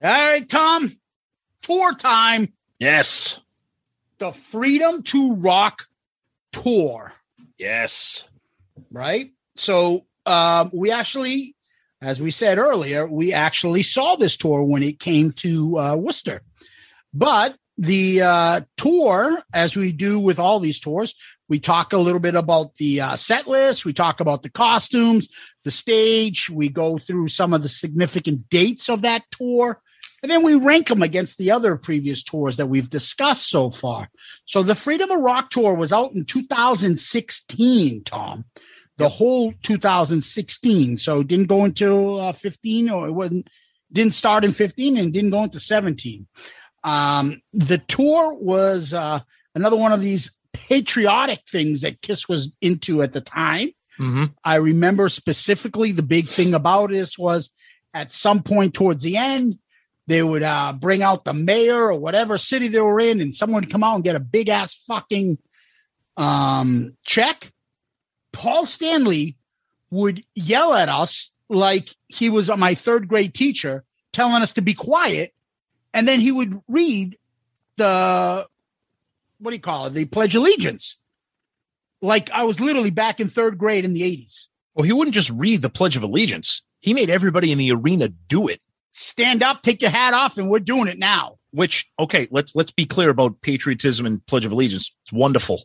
[0.00, 0.96] All right, Tom.
[1.62, 2.52] Tour time.
[2.78, 3.40] Yes.
[4.18, 5.86] The Freedom to Rock
[6.52, 7.12] tour.
[7.58, 8.28] Yes.
[8.92, 9.32] Right.
[9.56, 11.56] So um, we actually,
[12.00, 16.42] as we said earlier, we actually saw this tour when it came to uh, Worcester.
[17.12, 21.16] But the uh, tour, as we do with all these tours,
[21.48, 23.84] we talk a little bit about the uh, set list.
[23.84, 25.28] We talk about the costumes,
[25.64, 26.48] the stage.
[26.50, 29.80] We go through some of the significant dates of that tour.
[30.22, 34.08] And then we rank them against the other previous tours that we've discussed so far.
[34.46, 38.44] So the Freedom of Rock tour was out in 2016, Tom.
[38.96, 39.12] The yep.
[39.12, 40.96] whole 2016.
[40.96, 43.48] So it didn't go until uh, 15 or it wasn't
[43.92, 46.26] didn't start in 15 and didn't go into 17.
[46.84, 49.20] Um, the tour was uh,
[49.54, 53.70] another one of these patriotic things that Kiss was into at the time.
[53.98, 54.24] Mm-hmm.
[54.44, 57.50] I remember specifically the big thing about this was
[57.94, 59.58] at some point towards the end,
[60.08, 63.60] they would uh, bring out the mayor or whatever city they were in, and someone
[63.60, 65.36] would come out and get a big ass fucking
[66.16, 67.52] um, check.
[68.32, 69.36] Paul Stanley
[69.90, 74.72] would yell at us like he was my third grade teacher, telling us to be
[74.72, 75.34] quiet,
[75.92, 77.18] and then he would read
[77.76, 78.46] the
[79.40, 80.96] what do you call it, the Pledge of Allegiance,
[82.00, 84.48] like I was literally back in third grade in the eighties.
[84.74, 88.08] Well, he wouldn't just read the Pledge of Allegiance; he made everybody in the arena
[88.08, 88.62] do it
[88.92, 91.36] stand up, take your hat off, and we're doing it now.
[91.50, 94.94] Which okay, let's let's be clear about patriotism and Pledge of Allegiance.
[95.04, 95.62] It's wonderful,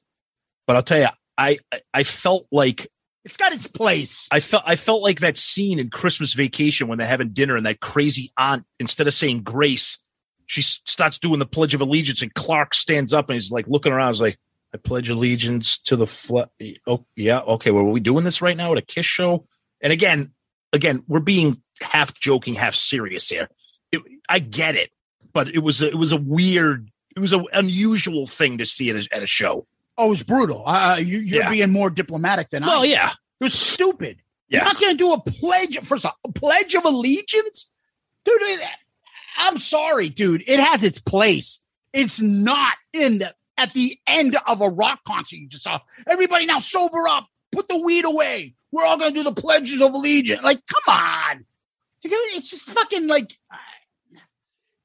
[0.65, 1.59] but I'll tell you, I
[1.93, 2.87] I felt like
[3.25, 4.27] it's got its place.
[4.31, 7.65] I felt I felt like that scene in Christmas Vacation when they're having dinner and
[7.65, 9.97] that crazy aunt, instead of saying grace,
[10.45, 13.91] she starts doing the Pledge of Allegiance, and Clark stands up and he's like looking
[13.91, 14.13] around.
[14.13, 14.39] He's like,
[14.73, 16.49] "I pledge allegiance to the flag."
[16.85, 17.71] Oh yeah, okay.
[17.71, 19.47] Well, are we doing this right now at a Kiss show?
[19.81, 20.33] And again,
[20.73, 23.49] again, we're being half joking, half serious here.
[23.91, 24.91] It, I get it,
[25.33, 28.89] but it was a, it was a weird, it was an unusual thing to see
[28.89, 29.67] at a, at a show.
[29.97, 30.67] Oh, it was brutal.
[30.67, 31.49] Uh, you, you're yeah.
[31.49, 32.75] being more diplomatic than well, I.
[32.77, 33.09] Well, yeah,
[33.39, 34.17] it was stupid.
[34.49, 34.59] Yeah.
[34.59, 37.69] You're not going to do a pledge first a pledge of allegiance,
[38.23, 38.41] dude.
[39.37, 40.43] I'm sorry, dude.
[40.47, 41.59] It has its place.
[41.91, 45.37] It's not in the at the end of a rock concert.
[45.37, 48.55] You just saw everybody now sober up, put the weed away.
[48.71, 50.41] We're all going to do the pledges of allegiance.
[50.41, 51.45] Like, come on.
[52.03, 53.37] It's just fucking like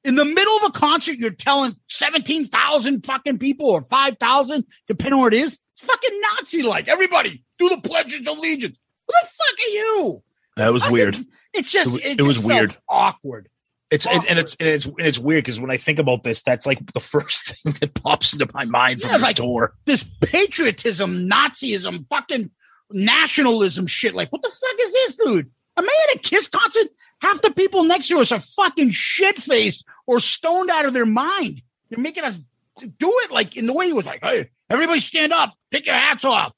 [0.03, 5.19] in the middle of a concert, you're telling 17,000 fucking people or 5,000, depending on
[5.19, 5.57] what it is.
[5.73, 6.87] It's fucking Nazi like.
[6.87, 8.77] Everybody do the Pledge of allegiance.
[9.07, 10.23] Who the fuck are you?
[10.57, 11.17] That was I weird.
[11.53, 12.77] It's just, it, it, it was just weird.
[12.87, 13.49] Awkward.
[13.91, 16.43] It's it, and it's and it's and it's weird because when I think about this,
[16.43, 19.73] that's like the first thing that pops into my mind from Yeah, this like, tour.
[19.85, 22.51] This patriotism, Nazism, fucking
[22.91, 24.13] nationalism shit.
[24.13, 25.49] Like, what the fuck is this, dude?
[25.75, 26.87] Am I at a Kiss concert?
[27.21, 31.05] Half the people next to us are fucking shit faced or stoned out of their
[31.05, 31.61] mind.
[31.89, 32.39] You're making us
[32.79, 35.95] do it like in the way he was like, hey, everybody stand up, take your
[35.95, 36.53] hats off.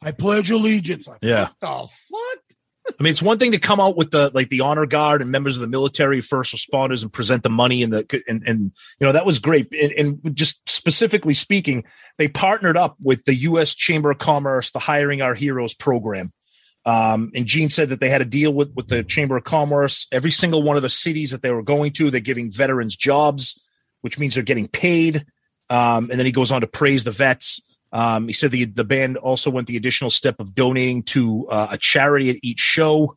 [0.00, 1.06] I pledge allegiance.
[1.06, 1.48] Like, Yeah.
[1.48, 2.44] What the fuck?
[2.86, 5.30] I mean, it's one thing to come out with the like the honor guard and
[5.30, 9.06] members of the military, first responders, and present the money and the and and you
[9.06, 9.72] know that was great.
[9.72, 11.84] And, and just specifically speaking,
[12.18, 13.74] they partnered up with the U.S.
[13.74, 16.32] Chamber of Commerce, the Hiring Our Heroes program,
[16.86, 20.06] Um, and Gene said that they had a deal with with the Chamber of Commerce.
[20.12, 23.60] Every single one of the cities that they were going to, they're giving veterans jobs,
[24.02, 25.24] which means they're getting paid.
[25.70, 27.62] Um, and then he goes on to praise the vets.
[27.90, 31.68] Um, he said the the band also went the additional step of donating to uh,
[31.70, 33.16] a charity at each show.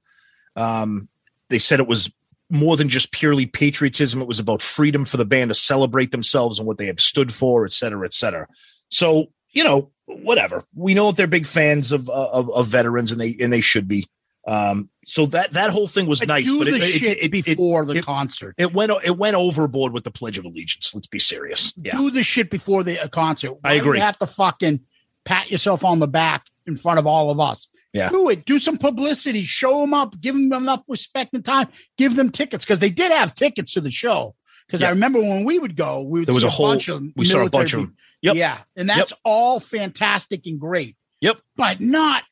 [0.55, 1.09] Um,
[1.49, 2.11] they said it was
[2.49, 4.21] more than just purely patriotism.
[4.21, 7.33] It was about freedom for the band to celebrate themselves and what they have stood
[7.33, 8.47] for, et cetera, et cetera.
[8.89, 10.63] So you know, whatever.
[10.75, 13.87] We know that they're big fans of of, of veterans, and they and they should
[13.87, 14.07] be.
[14.47, 18.01] Um, so that that whole thing was But nice, but it, it- it- before the
[18.01, 18.55] concert.
[18.57, 20.95] It went it went overboard with the Pledge of Allegiance.
[20.95, 21.73] Let's be serious.
[21.81, 23.51] Yeah, Do the shit before the a concert.
[23.53, 23.97] Why I agree.
[23.97, 24.81] You have to fucking
[25.25, 27.67] pat yourself on the back in front of all of us.
[27.91, 28.09] Yeah.
[28.09, 28.45] Do it.
[28.45, 29.41] Do some publicity.
[29.43, 30.19] Show them up.
[30.21, 31.67] Give them enough respect and time.
[31.97, 34.35] Give them tickets because they did have tickets to the show.
[34.67, 36.89] Because I remember when we would go, we would There was see a whole- bunch
[36.89, 37.91] of we saw a bunch of.
[38.21, 38.35] Yep.
[38.35, 40.95] Yeah, and that's all fantastic and great.
[41.21, 41.39] Yep.
[41.55, 42.23] But not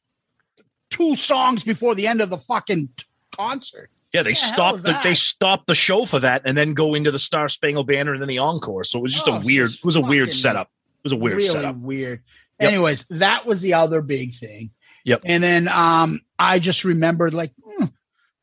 [0.90, 2.90] two songs before the end of the fucking
[3.32, 3.90] concert.
[4.14, 4.24] yeah.
[4.24, 7.20] They The stopped the, they stopped the show for that, and then go into the
[7.20, 8.84] Star Spangled Banner and then the encore.
[8.84, 9.72] So it was just Oh, a weird.
[9.72, 10.68] It was a weird setup.
[10.68, 11.76] It was a weird really setup.
[11.78, 12.24] Weird.
[12.60, 12.72] Yep.
[12.72, 14.72] Anyways, that was the other big thing.
[15.04, 15.22] Yep.
[15.26, 17.86] And then um, I just remembered like hmm,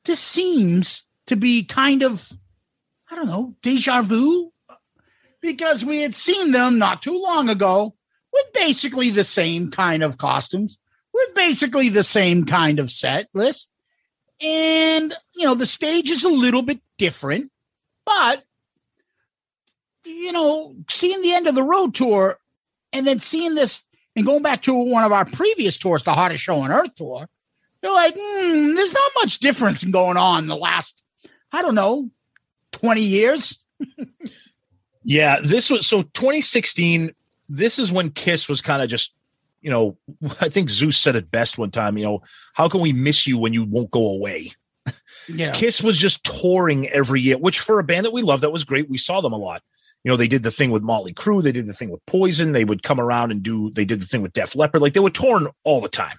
[0.05, 2.31] this seems to be kind of
[3.13, 4.53] I don't know deja vu?
[5.43, 7.95] Because we had seen them not too long ago
[8.33, 10.79] with basically the same kind of costumes,
[11.13, 13.71] with basically the same kind of set list,
[14.41, 17.51] and you know the stage is a little bit different,
[18.07, 18.45] but
[20.05, 22.39] you know, seeing the end of the road tour
[22.95, 23.83] and then seeing this
[24.17, 27.29] and going back to one of our previous tours, the hottest show on earth tour,
[27.83, 31.03] you're like, hmm, there's not much difference going on the last,
[31.51, 32.11] I don't know,
[32.83, 33.59] 20 years.
[35.05, 37.11] Yeah, this was so 2016.
[37.49, 39.15] This is when Kiss was kind of just,
[39.61, 39.97] you know,
[40.41, 41.99] I think Zeus said it best one time.
[41.99, 42.23] You know,
[42.55, 44.53] how can we miss you when you won't go away?
[45.29, 45.53] Yeah.
[45.53, 48.65] Kiss was just touring every year, which for a band that we love, that was
[48.65, 48.91] great.
[48.91, 49.63] We saw them a lot.
[50.03, 52.51] You know, they did the thing with Motley Crue, they did the thing with Poison,
[52.51, 54.83] they would come around and do, they did the thing with Def Leppard.
[54.83, 56.17] Like they were touring all the time.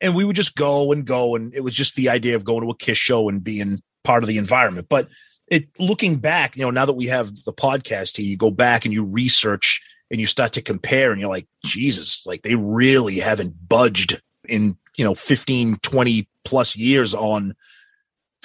[0.00, 1.36] And we would just go and go.
[1.36, 4.22] And it was just the idea of going to a Kiss show and being part
[4.22, 4.86] of the environment.
[4.88, 5.08] But
[5.50, 8.84] it looking back, you know, now that we have the podcast here, you go back
[8.84, 13.18] and you research and you start to compare and you're like, Jesus, like they really
[13.18, 17.54] haven't budged in, you know, 15, 20 plus years on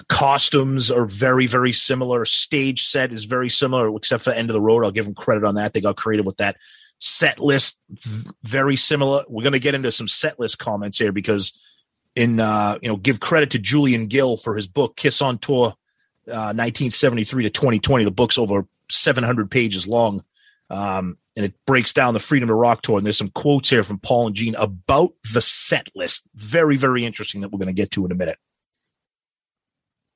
[0.09, 2.25] costumes are very, very similar.
[2.25, 4.83] Stage set is very similar, except for the end of the road.
[4.83, 5.73] I'll give them credit on that.
[5.73, 6.57] They got creative with that.
[6.99, 7.79] Set list,
[8.43, 9.23] very similar.
[9.29, 11.59] We're going to get into some set list comments here because
[12.15, 15.73] in, uh, you know, give credit to Julian Gill for his book, Kiss on Tour,
[16.27, 18.03] uh, 1973 to 2020.
[18.03, 20.23] The book's over 700 pages long.
[20.69, 22.97] Um, and it breaks down the Freedom to Rock tour.
[22.97, 26.23] And there's some quotes here from Paul and Gene about the set list.
[26.35, 28.37] Very, very interesting that we're going to get to in a minute.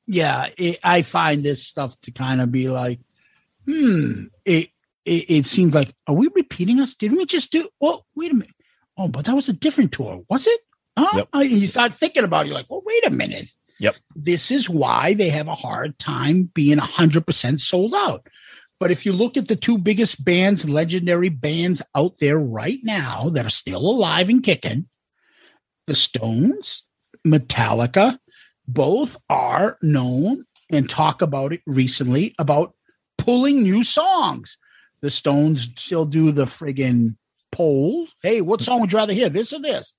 [0.08, 3.00] yeah, it, I find this stuff to kind of be like,
[3.66, 4.70] hmm, it,
[5.06, 6.96] it it seems like are we repeating us?
[6.96, 7.70] Didn't we just do?
[7.82, 8.56] Oh, wait a minute.
[8.98, 10.60] Oh, but that was a different tour, was it?
[10.98, 11.26] Huh?
[11.34, 13.50] Uh, You start thinking about it, you're like, well, wait a minute.
[13.80, 13.96] Yep.
[14.16, 18.28] This is why they have a hard time being hundred percent sold out.
[18.80, 23.30] But if you look at the two biggest bands, legendary bands out there right now
[23.30, 24.88] that are still alive and kicking,
[25.88, 26.86] the Stones,
[27.28, 28.20] Metallica,
[28.68, 32.74] both are known and talk about it recently about
[33.18, 34.58] pulling new songs.
[35.02, 37.18] The Stones still do the friggin'
[37.52, 38.08] poll.
[38.22, 39.30] Hey, what song would you rather hear?
[39.30, 39.96] This or this?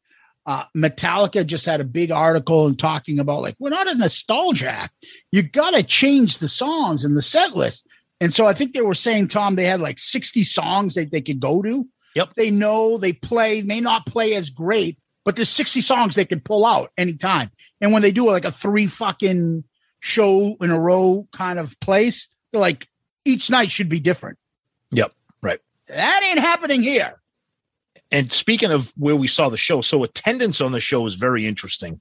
[0.47, 4.71] Uh, Metallica just had a big article and talking about like we're not a nostalgia
[4.71, 4.95] act.
[5.31, 7.87] You got to change the songs and the set list.
[8.21, 11.21] And so I think they were saying, Tom, they had like 60 songs that they
[11.21, 11.87] could go to.
[12.15, 12.35] Yep.
[12.37, 16.41] They know they play, may not play as great, but there's 60 songs they can
[16.41, 17.51] pull out anytime.
[17.81, 19.65] And when they do like a three fucking
[20.01, 22.89] show in a row kind of place, they're like
[23.25, 24.39] each night should be different.
[24.91, 25.13] Yep.
[25.43, 25.61] Right.
[25.89, 27.20] That ain't happening here.
[28.11, 31.47] And speaking of where we saw the show, so attendance on the show is very
[31.47, 32.01] interesting.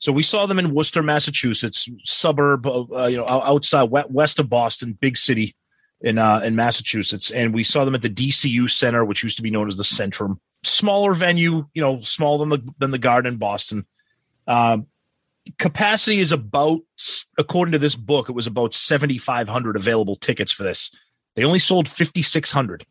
[0.00, 4.48] So we saw them in Worcester, Massachusetts, suburb of uh, you know outside west of
[4.48, 5.56] Boston, big city
[6.00, 9.42] in uh, in Massachusetts, and we saw them at the DCU Center, which used to
[9.42, 13.32] be known as the Centrum, smaller venue, you know, smaller than the than the Garden
[13.32, 13.86] in Boston.
[14.46, 14.86] Um,
[15.58, 16.80] capacity is about,
[17.36, 20.94] according to this book, it was about seventy five hundred available tickets for this.
[21.34, 22.86] They only sold fifty six hundred.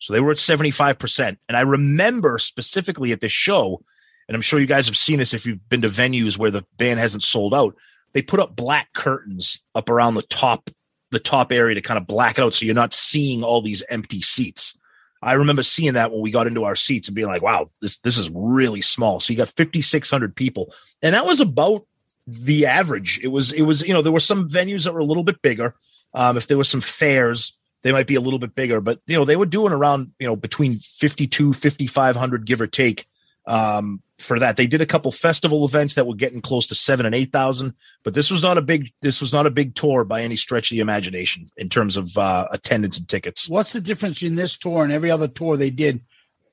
[0.00, 1.36] So they were at 75%.
[1.48, 3.82] And I remember specifically at this show,
[4.28, 6.64] and I'm sure you guys have seen this if you've been to venues where the
[6.78, 7.76] band hasn't sold out,
[8.12, 10.70] they put up black curtains up around the top,
[11.10, 13.84] the top area to kind of black it out so you're not seeing all these
[13.88, 14.76] empty seats.
[15.22, 17.98] I remember seeing that when we got into our seats and being like, wow, this
[17.98, 19.20] this is really small.
[19.20, 20.72] So you got 5600 people.
[21.02, 21.86] And that was about
[22.26, 23.20] the average.
[23.22, 25.42] It was it was, you know, there were some venues that were a little bit
[25.42, 25.74] bigger.
[26.14, 29.16] Um, if there were some fairs, they might be a little bit bigger, but you
[29.16, 33.06] know, they were doing around, you know, between 52 5500 give or take
[33.46, 34.56] um, for that.
[34.56, 37.74] They did a couple festival events that were getting close to seven and eight thousand,
[38.04, 40.70] but this was not a big this was not a big tour by any stretch
[40.70, 43.48] of the imagination in terms of uh, attendance and tickets.
[43.48, 46.02] What's the difference in this tour and every other tour they did?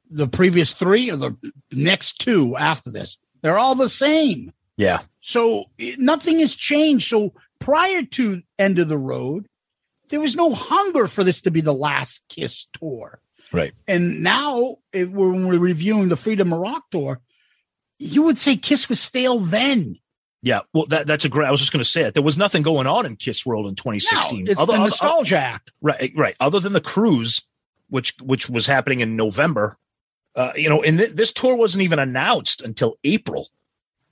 [0.10, 1.36] The previous three or the
[1.72, 3.18] next two after this?
[3.42, 4.54] They're all the same.
[4.78, 5.02] Yeah.
[5.22, 5.66] So
[5.98, 7.10] nothing has changed.
[7.10, 9.48] So prior to End of the Road,
[10.10, 13.20] there was no hunger for this to be the last Kiss tour.
[13.52, 13.74] Right.
[13.88, 17.22] And now, if we're, when we're reviewing the Freedom of Rock tour,
[18.00, 19.98] you would say Kiss was stale then.
[20.42, 20.62] Yeah.
[20.74, 21.48] Well, that, that's a great.
[21.48, 22.14] I was just going to say it.
[22.14, 24.46] There was nothing going on in Kiss World in 2016.
[24.46, 25.72] No, it's the nostalgia act.
[25.82, 26.12] Right.
[26.16, 26.36] Right.
[26.40, 27.44] Other than the cruise,
[27.90, 29.78] which which was happening in November,
[30.36, 33.50] uh, you know, and th- this tour wasn't even announced until April.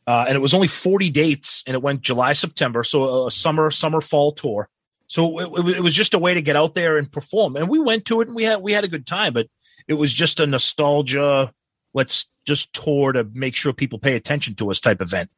[0.08, 2.84] Uh, and it was only 40 dates and it went July, September.
[2.84, 4.70] So a summer, summer, fall tour.
[5.08, 7.56] So it, it was- just a way to get out there and perform.
[7.56, 9.48] And we went to it and we had, we had a good time, but
[9.88, 11.52] it was just a nostalgia.
[11.94, 15.30] Let's just tour to make sure people pay attention to us type event.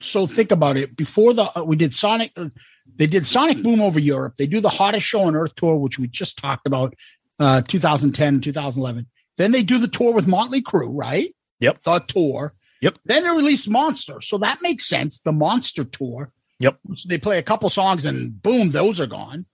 [0.00, 0.96] So think about it.
[0.96, 2.48] Before the uh, we did Sonic, uh,
[2.96, 4.34] they did Sonic Boom over Europe.
[4.36, 6.94] They do the hottest show on earth tour, which we just talked about,
[7.38, 9.06] uh, 2010, 2011.
[9.38, 11.34] Then they do the tour with Motley Crue, right?
[11.60, 11.82] Yep.
[11.82, 12.54] The tour.
[12.82, 12.98] Yep.
[13.06, 15.18] Then they release Monster, so that makes sense.
[15.18, 16.30] The Monster tour.
[16.58, 16.78] Yep.
[16.94, 19.46] So they play a couple songs and boom, those are gone.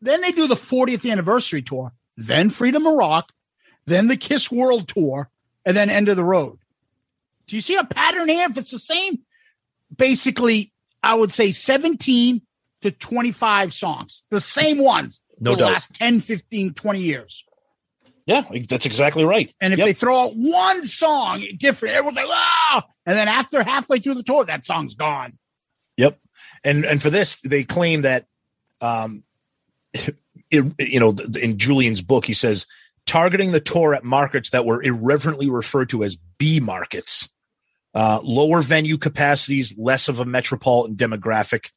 [0.00, 3.32] Then they do the 40th anniversary tour, then Freedom of Rock,
[3.84, 5.30] then the Kiss World tour,
[5.64, 6.58] and then End of the Road.
[7.46, 8.46] Do you see a pattern here?
[8.50, 9.20] If it's the same,
[9.96, 10.72] basically,
[11.02, 12.42] I would say 17
[12.82, 15.72] to 25 songs, the same ones No for the doubt.
[15.72, 17.44] last 10, 15, 20 years.
[18.26, 19.52] Yeah, that's exactly right.
[19.60, 19.86] And if Yep.
[19.86, 24.22] they throw out one song different, everyone's like, oh, and then after halfway through the
[24.22, 25.38] tour, that song's gone.
[25.96, 26.18] Yep.
[26.64, 28.26] And and for this, they claim that,
[28.80, 29.24] um,
[30.50, 32.66] it, you know, in Julian's book, he says
[33.06, 37.28] targeting the tour at markets that were irreverently referred to as B markets,
[37.94, 41.70] uh, lower venue capacities, less of a metropolitan demographic,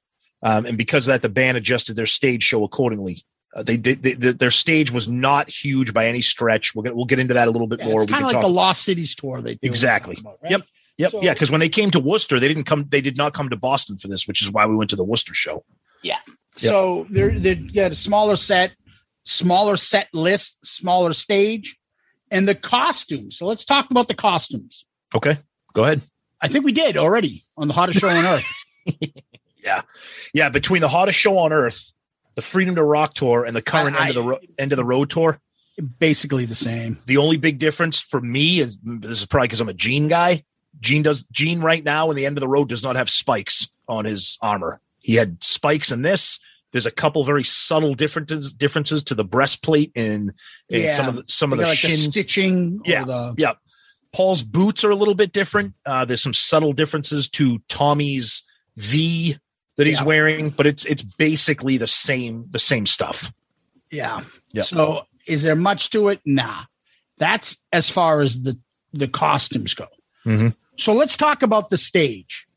[0.44, 3.24] um, and because of that, the band adjusted their stage show accordingly.
[3.56, 6.76] Uh, they did they, they, their stage was not huge by any stretch.
[6.76, 8.04] We're gonna we'll get into that a little bit Yeah, more.
[8.04, 9.60] it's We kind can of like talk- the Lost Cities tour they do.
[9.64, 10.18] Exactly.
[10.24, 10.52] right?
[10.52, 10.62] Yep.
[10.98, 11.12] Yep.
[11.12, 11.34] So- yeah.
[11.34, 12.86] Because when they came to Worcester, they didn't come.
[12.90, 15.04] They did not come to Boston for this, which is why we went to the
[15.04, 15.64] Worcester show.
[16.04, 16.20] Yeah.
[16.58, 18.72] So they're they got a smaller set,
[19.24, 21.78] smaller set list, smaller stage,
[22.32, 23.38] and the costumes.
[23.38, 24.86] So let's talk about the costumes.
[25.14, 25.38] Okay.
[25.74, 26.02] Go ahead.
[26.42, 28.46] I think we did already on the hottest show on earth.
[29.64, 29.82] Yeah.
[30.34, 30.50] Yeah.
[30.50, 31.92] Between the hottest show on earth,
[32.36, 34.78] the Freedom to Rock tour, and the current I- end of the ro- end of
[34.78, 35.40] the road tour,
[36.00, 37.00] Basically the same.
[37.06, 40.44] the only big difference for me is this is probably because I'm a Gene guy.
[40.80, 43.70] Gene does Gene right now in the end of the road does not have spikes
[43.88, 44.80] on his armor.
[45.02, 46.40] He had spikes in this.
[46.72, 50.34] There's a couple very subtle differences differences to the breastplate and,
[50.72, 50.90] and Yeah.
[50.90, 52.80] some of the some of the like, the stitching.
[52.80, 53.54] or Yeah, the- yeah.
[54.14, 55.74] Paul's boots are a little bit different.
[55.86, 58.44] Uh, there's some subtle differences to Tommy's
[58.78, 59.38] V
[59.78, 60.06] that he's Yeah.
[60.06, 63.32] wearing, but it's it's basically the same the same stuff.
[63.92, 64.22] Yeah.
[64.52, 64.64] Yeah.
[64.64, 66.20] So is there much to it?
[66.26, 66.64] Nah.
[67.18, 68.58] That's as far as the
[68.94, 69.88] the costumes go.
[70.26, 70.50] Mm-hmm.
[70.78, 72.48] So let's talk about the stage.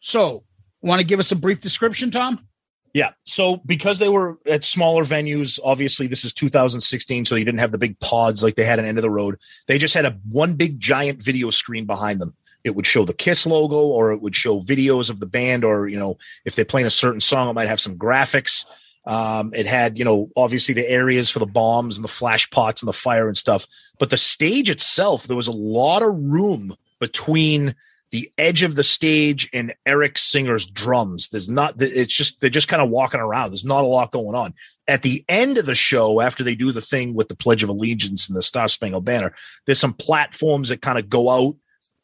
[0.00, 0.44] So,
[0.82, 2.46] want to give us a brief description, Tom?
[2.92, 3.10] Yeah.
[3.24, 7.72] So because they were at smaller venues, obviously this is 2016, so they didn't have
[7.72, 9.38] the big pods like they had at End of the Road.
[9.68, 12.34] They just had a one big giant video screen behind them.
[12.64, 15.88] It would show the Kiss logo, or it would show videos of the band, or
[15.88, 18.64] you know, if they're playing a certain song, it might have some graphics.
[19.06, 22.82] Um, it had, you know, obviously the areas for the bombs and the flash pots
[22.82, 23.66] and the fire and stuff.
[23.98, 27.74] But the stage itself, there was a lot of room between
[28.10, 31.28] the edge of the stage and Eric Singer's drums.
[31.28, 33.50] There's not, it's just, they're just kind of walking around.
[33.50, 34.54] There's not a lot going on.
[34.88, 37.68] At the end of the show, after they do the thing with the Pledge of
[37.68, 39.32] Allegiance and the Star Spangled Banner,
[39.64, 41.54] there's some platforms that kind of go out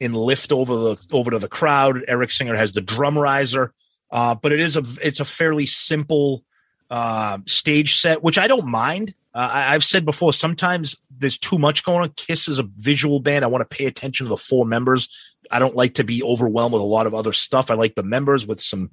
[0.00, 2.04] and lift over the, over to the crowd.
[2.06, 3.72] Eric Singer has the drum riser.
[4.12, 6.44] Uh, but it is a, it's a fairly simple,
[6.88, 9.14] uh, stage set, which I don't mind.
[9.36, 12.08] Uh, I, I've said before, sometimes there's too much going on.
[12.16, 13.44] Kiss is a visual band.
[13.44, 15.10] I want to pay attention to the four members.
[15.50, 17.70] I don't like to be overwhelmed with a lot of other stuff.
[17.70, 18.90] I like the members with some,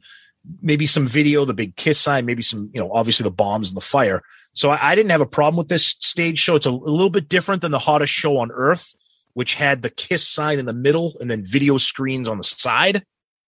[0.62, 3.78] maybe some video, the big kiss sign, maybe some, you know, obviously the bombs and
[3.78, 4.22] the fire.
[4.52, 6.56] So I, I didn't have a problem with this stage show.
[6.56, 8.94] It's a, a little bit different than the hottest show on earth,
[9.36, 13.06] which had the kiss sign in the middle and then video screens on the side.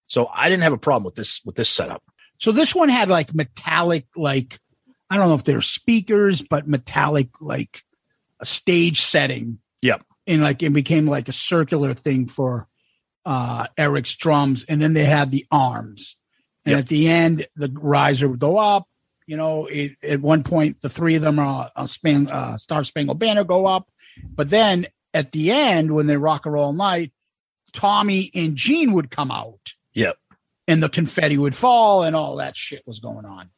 [0.08, 2.04] So I didn't have a problem with this, with this setup.
[2.38, 4.60] So this one had like metallic, like
[5.10, 7.84] I don't know if they're speakers, but metallic, like
[8.40, 10.04] a stage setting Yep.
[10.28, 12.68] and like it became like a circular thing for
[13.26, 16.16] uh Eric's drums, and then they had the arms.
[16.66, 16.80] And Yep.
[16.80, 18.88] at the end, the riser would go up.
[19.28, 22.84] You know, it, at one point, the three of them are on span, uh, Star
[22.84, 23.90] Spangled Banner go up,
[24.36, 24.86] but then
[25.16, 27.12] at the end, when they rock and roll night,
[27.74, 30.18] Tommy and Gene would come out, Yep.
[30.68, 33.50] and the confetti would fall, and all that shit was going on.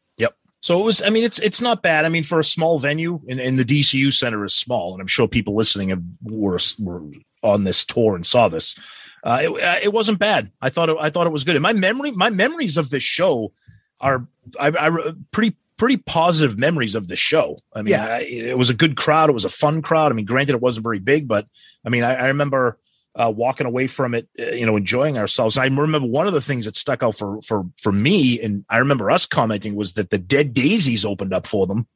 [0.67, 1.01] So it was.
[1.01, 2.03] I mean, it's it's not bad.
[2.03, 5.07] I mean, for a small venue, and, and the DCU Center is small, and I'm
[5.07, 7.03] sure people listening have, were were
[7.41, 8.77] on this tour and saw this.
[9.23, 10.51] Uh, it, uh, it wasn't bad.
[10.61, 11.55] I thought it, I thought it was good.
[11.55, 13.53] And my memory, my memories of this show
[14.01, 14.27] are
[14.59, 17.59] I, I pretty pretty positive memories of the show.
[17.73, 18.05] I mean, Yeah.
[18.05, 19.29] I, it was a good crowd.
[19.29, 20.11] It was a fun crowd.
[20.11, 21.47] I mean, granted, it wasn't very big, but
[21.85, 22.77] I mean, I, I remember
[23.17, 25.57] uh, walking away from it, uh, you know, enjoying ourselves.
[25.57, 28.77] I remember one of the things that stuck out for for for me, and I
[28.77, 31.87] remember us commenting was that the Dead Daisies opened up for them,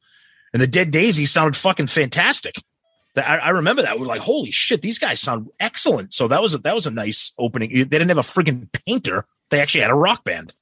[0.52, 2.56] and the Dead Daisies sounded fucking fantastic.
[3.14, 6.12] That I, I remember that we are like, holy shit, these guys sound excellent.
[6.12, 7.70] So that was a, that was a nice opening.
[7.72, 10.54] They didn't have a freaking painter; they actually had a rock band.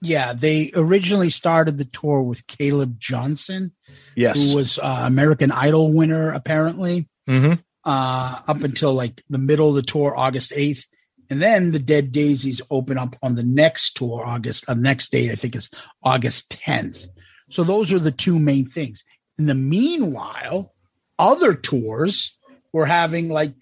[0.00, 3.72] Yeah, they originally started the tour with Caleb Johnson,
[4.14, 4.50] Yes.
[4.50, 7.08] who was uh, American Idol winner apparently.
[7.28, 7.54] Mm-hmm.
[7.88, 10.84] Uh, up until like the middle of the tour, August 8th.
[11.30, 15.30] And then the Dead Daisies open up on the next tour, August, uh, next date,
[15.30, 15.70] I think it's
[16.02, 17.08] August 10th.
[17.48, 19.04] So those are the two main things.
[19.38, 20.74] In the meanwhile,
[21.18, 22.36] other tours
[22.74, 23.54] were having like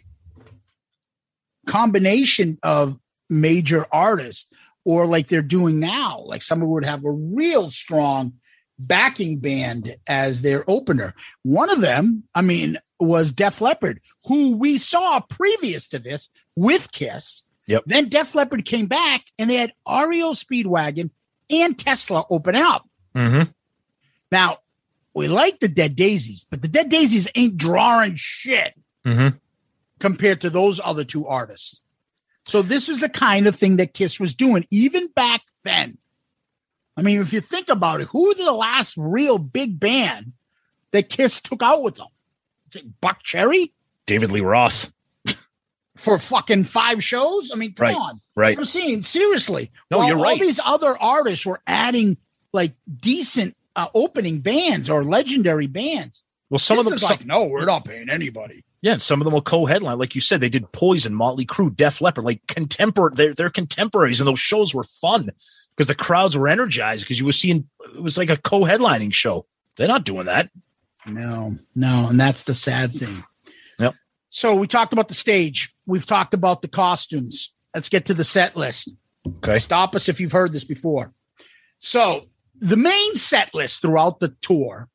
[1.68, 2.98] combination of
[3.30, 4.48] major artists
[4.84, 6.22] or like they're doing now.
[6.26, 8.34] Like someone would have a real strong
[8.76, 11.14] backing band as their opener.
[11.44, 16.90] One of them, I mean, was Def Leppard, who we saw previous to this with
[16.92, 17.42] Kiss.
[17.66, 17.84] Yep.
[17.86, 21.10] Then Def Leppard came back and they had REO Speedwagon
[21.50, 22.88] and Tesla open up.
[23.14, 23.50] Mm-hmm.
[24.30, 24.58] Now,
[25.14, 28.74] we like the Dead Daisies, but the Dead Daisies ain't drawing shit
[29.04, 29.36] Mm-hmm.
[30.00, 31.80] compared to those other two artists.
[32.44, 35.98] So this is the kind of thing that Kiss was doing even back then.
[36.96, 40.32] I mean, if you think about it, who were the last real big band
[40.90, 42.08] that Kiss took out with them?
[43.02, 43.72] Buckcherry
[44.06, 44.92] David Lee Roth.
[45.96, 47.50] for fucking five shows?
[47.52, 48.20] I mean, come Right, on.
[48.34, 48.56] right.
[48.58, 49.70] I'm saying seriously.
[49.90, 50.32] No, While you're right.
[50.40, 52.16] All these other artists were adding
[52.52, 56.22] like decent uh, opening bands or legendary bands.
[56.50, 58.64] Well, some Kiss of them, some, like, no, we're not paying anybody.
[58.80, 60.40] yeah, and some of them will co-headline, like you said.
[60.40, 63.12] They did Poison, Motley Crue, Def Leppard, like contemporary.
[63.14, 65.30] They're, they're contemporaries, and those shows were fun
[65.76, 69.44] because the crowds were energized because you were seeing it was like a co-headlining show.
[69.76, 70.50] They're not doing that.
[71.06, 73.24] No, no, and that's the sad thing.
[73.78, 73.94] Yep.
[74.28, 75.74] So we talked about the stage.
[75.86, 77.52] We've talked about the costumes.
[77.74, 78.92] Let's get to the set list.
[79.38, 79.58] Okay.
[79.58, 81.12] Stop us if you've heard this before.
[81.78, 82.26] So
[82.58, 84.88] the main set list throughout the tour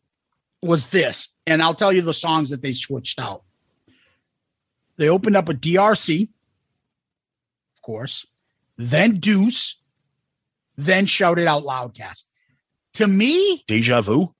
[0.61, 3.43] was this, and I'll tell you the songs that they switched out.
[4.97, 8.25] They opened up with DRC, of course,
[8.77, 9.77] then Deuce,
[10.77, 12.25] then Shout It Out Loudcast.
[12.95, 14.33] To me, Deja vu.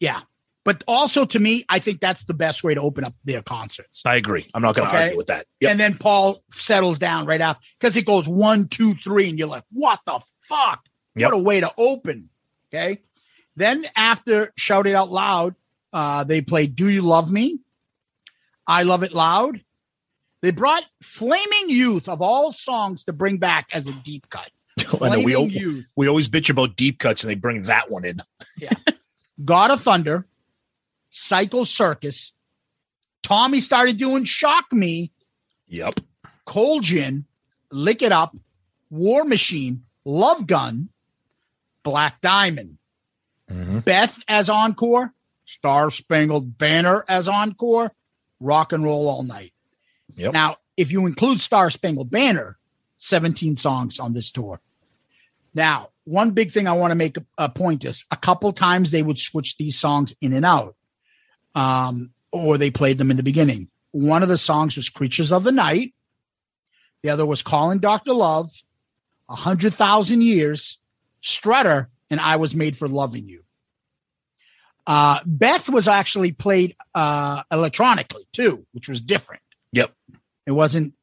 [0.00, 0.20] yeah.
[0.68, 4.02] But also to me, I think that's the best way to open up their concerts.
[4.04, 4.46] I agree.
[4.52, 5.04] I'm not going to Okay.
[5.04, 5.46] argue with that.
[5.66, 9.48] And then Paul settles down right out because it goes one, two, three, and you're
[9.48, 10.84] like, what the fuck?
[11.16, 11.32] Yep.
[11.32, 12.28] What a way to open.
[12.68, 13.00] Okay.
[13.56, 15.54] Then after Shout It Out Loud,
[15.94, 17.60] uh, they played Do You Love Me?
[18.66, 19.62] I Love It Loud.
[20.42, 24.50] They brought Flaming Youth of all songs to bring back as a deep cut.
[25.00, 28.20] We we always bitch about deep cuts, and they bring that one in.
[28.60, 28.74] Yeah.
[29.42, 30.26] God of Thunder,
[31.10, 32.32] Psycho Circus.
[33.22, 35.12] Tommy started doing Shock Me,
[35.68, 36.00] Yep.
[36.46, 37.26] Cold Gin,
[37.70, 38.36] Lick It Up,
[38.90, 40.88] War Machine, Love Gun,
[41.82, 42.78] Black Diamond,
[43.50, 43.80] mm-hmm.
[43.80, 45.12] Beth as encore,
[45.44, 47.92] Star Spangled Banner as encore,
[48.40, 49.52] Rock and Roll All Night.
[50.16, 50.32] Yep.
[50.32, 52.56] Now, if you include Star Spangled Banner,
[52.98, 54.60] 17 songs on this tour.
[55.54, 58.90] Now, one big thing I want to make a, a point is a couple times
[58.90, 60.76] they would switch these songs in and out,
[61.54, 63.68] um, or they played them in the beginning.
[63.92, 65.94] One of the songs was Creatures of the Night.
[67.02, 68.12] The other was Calling Dr.
[68.12, 68.50] Love,
[69.28, 70.78] A Hundred Thousand Years,
[71.20, 73.42] Strutter, and I Was Made for Loving You.
[74.86, 79.42] Uh, Beth was actually played uh, electronically too, which was different.
[79.72, 79.92] Yep.
[80.46, 80.94] It wasn't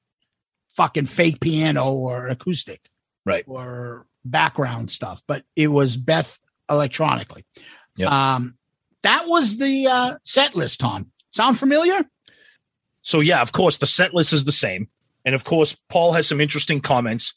[0.75, 2.81] fucking fake piano or acoustic
[3.25, 3.43] Right.
[3.47, 6.39] or background stuff, but it was Beth
[6.69, 7.45] electronically.
[7.97, 8.11] Yep.
[8.11, 8.57] Um,
[9.05, 11.11] that was the uh, set list, Tom.
[11.31, 12.03] Sound familiar?
[13.01, 14.87] So yeah, of course, the set list is the same,
[15.23, 17.33] and of course, Paul has some interesting comments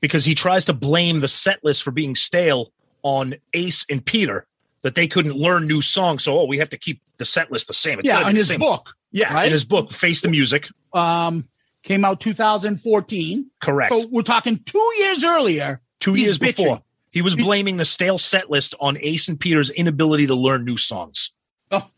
[0.00, 2.72] because he tries to blame the set list for being stale
[3.02, 4.46] on Ace and Peter
[4.82, 6.24] that they couldn't learn new songs.
[6.24, 7.98] So oh, we have to keep the set list the same.
[7.98, 8.60] It's yeah, in his same.
[8.60, 8.94] book.
[9.10, 9.46] Yeah, right?
[9.46, 10.68] in his book, Face the Music.
[10.92, 11.48] um,
[11.82, 13.50] came out 2014.
[13.60, 13.92] Correct.
[13.92, 15.80] So we're talking two years earlier.
[16.00, 16.56] Two years bitching.
[16.56, 16.82] before,
[17.18, 20.76] he was blaming the stale set list on Ace and Peter's inability to learn new
[20.76, 21.32] songs.
[21.72, 21.90] Oh.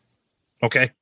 [0.63, 0.93] Okay.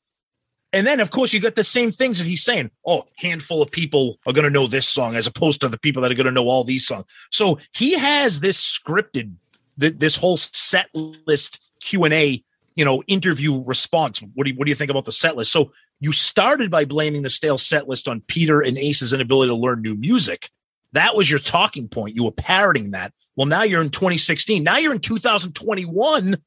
[0.73, 2.73] And then, of course, you got the same things that he's saying.
[2.85, 6.03] Oh, handful of people are going to know this song as opposed to the people
[6.03, 7.05] that are going to know all these songs.
[7.31, 9.37] So he has this scripted,
[9.79, 12.43] th- this whole set list Q and A,
[12.75, 14.21] you know, interview response.
[14.35, 15.53] What do you, what do you think about the set list?
[15.53, 19.57] So you started by blaming the stale set list on Peter and Ace's inability to
[19.57, 20.51] learn new music.
[20.93, 22.16] That was your talking point.
[22.16, 23.12] You were parroting that.
[23.39, 24.64] Well, now you're in 2016.
[24.64, 26.39] Now you're in 2021.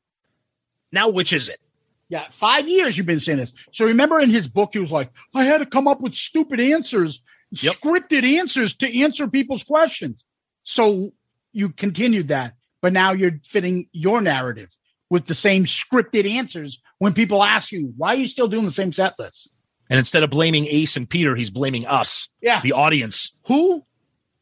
[0.92, 1.62] Now, which is it?
[2.10, 3.54] Yeah, five years you've been saying this.
[3.72, 6.60] So remember in his book, he was like, I had to come up with stupid
[6.60, 7.24] answers,
[7.56, 10.26] scripted answers to answer people's questions.
[10.64, 11.12] So
[11.54, 14.68] you continued that, but now you're fitting your narrative
[15.10, 18.72] with the same scripted answers when people ask you, why are you still doing the
[18.72, 19.50] same set list?
[19.90, 22.60] And instead of blaming Ace and Peter, he's blaming us, Yeah.
[22.60, 23.40] the audience.
[23.48, 23.86] Who?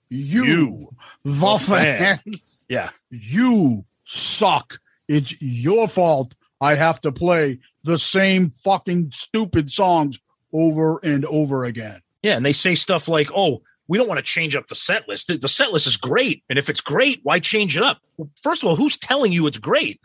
[0.10, 0.43] You.
[0.45, 0.95] You.
[1.24, 2.20] The fan.
[2.26, 2.66] fans.
[2.68, 2.89] Yeah.
[3.10, 4.80] You suck.
[5.07, 6.34] It's your fault.
[6.62, 10.20] I have to play the same fucking stupid songs
[10.53, 12.01] over and over again.
[12.24, 12.36] Yeah.
[12.36, 15.28] And they say stuff like, oh, we don't want to change up the set list.
[15.28, 16.43] The, the set list is great.
[16.49, 17.99] And if it's great, why change it up?
[18.18, 19.99] Well, first of all, who's telling you it's great?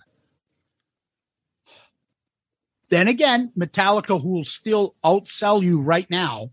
[2.89, 6.51] Then again, Metallica, who will still outsell you right now,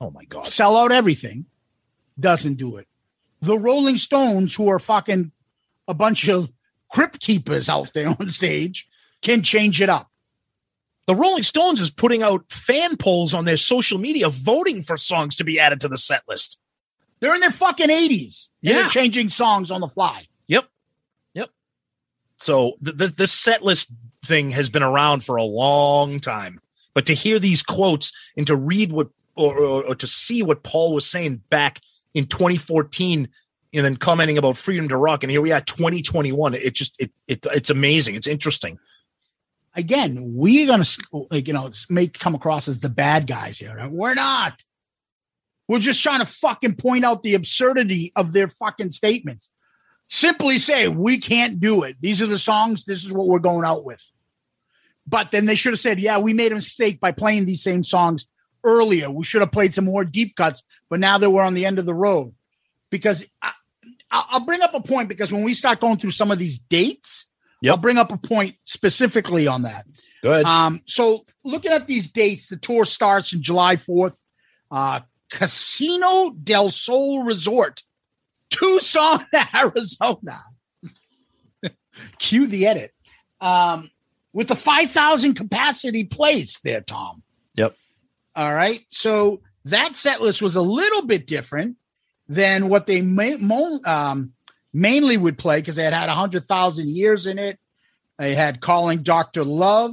[0.00, 0.48] Oh my God.
[0.48, 1.46] sell out everything,
[2.18, 2.86] doesn't do it.
[3.42, 5.32] The Rolling Stones, who are fucking
[5.86, 6.50] a bunch of
[6.90, 8.88] crypt keepers out there on stage,
[9.22, 10.10] can change it up.
[11.06, 15.36] The Rolling Stones is putting out fan polls on their social media voting for songs
[15.36, 16.58] to be added to the set list.
[17.20, 18.48] They're in their fucking 80s.
[18.62, 18.72] and Yeah.
[18.74, 20.26] They're changing songs on the fly.
[20.46, 20.64] Yep.
[21.34, 21.50] Yep.
[22.38, 23.92] So th- th- this set list
[24.24, 26.60] thing has been around for a long time.
[26.94, 30.62] But to hear these quotes and to read what or, or, or to see what
[30.62, 31.80] Paul was saying back
[32.14, 33.28] in 2014
[33.72, 37.12] and then commenting about freedom to rock and here we are 2021 it just it,
[37.28, 38.78] it it's amazing it's interesting
[39.76, 40.86] Again, we're gonna
[41.32, 43.76] you know make come across as the bad guys here.
[43.76, 43.90] right?
[43.90, 44.62] We're not.
[45.66, 49.50] We're just trying to fucking point out the absurdity of their fucking statements.
[50.06, 51.96] Simply say we can't do it.
[52.00, 52.84] These are the songs.
[52.84, 54.02] This is what we're going out with.
[55.06, 57.82] But then they should have said, "Yeah, we made a mistake by playing these same
[57.82, 58.26] songs
[58.64, 59.10] earlier.
[59.10, 61.78] We should have played some more deep cuts." But now that we're on the end
[61.78, 62.34] of the road,
[62.90, 63.52] because I,
[64.10, 66.58] I- I'll bring up a point because when we start going through some of these
[66.58, 67.26] dates,
[67.68, 69.86] I'll bring up a point specifically on that.
[70.22, 70.44] Good.
[70.46, 74.18] Um, so looking at these dates, the tour starts in July 4th.
[74.70, 75.00] Uh,
[75.30, 77.82] Casino del Sol Resort,
[78.50, 80.44] Tucson, Arizona.
[82.18, 82.92] Cue the edit.
[83.40, 83.90] Um,
[84.32, 87.22] with the 5,000 capacity place there, Tom.
[88.36, 88.84] All right.
[88.90, 91.76] So that set list was a little bit different
[92.28, 94.32] than what they um,
[94.72, 97.58] mainly would play because they had had 100,000 years in it.
[98.18, 99.44] They had Calling Dr.
[99.44, 99.92] Love.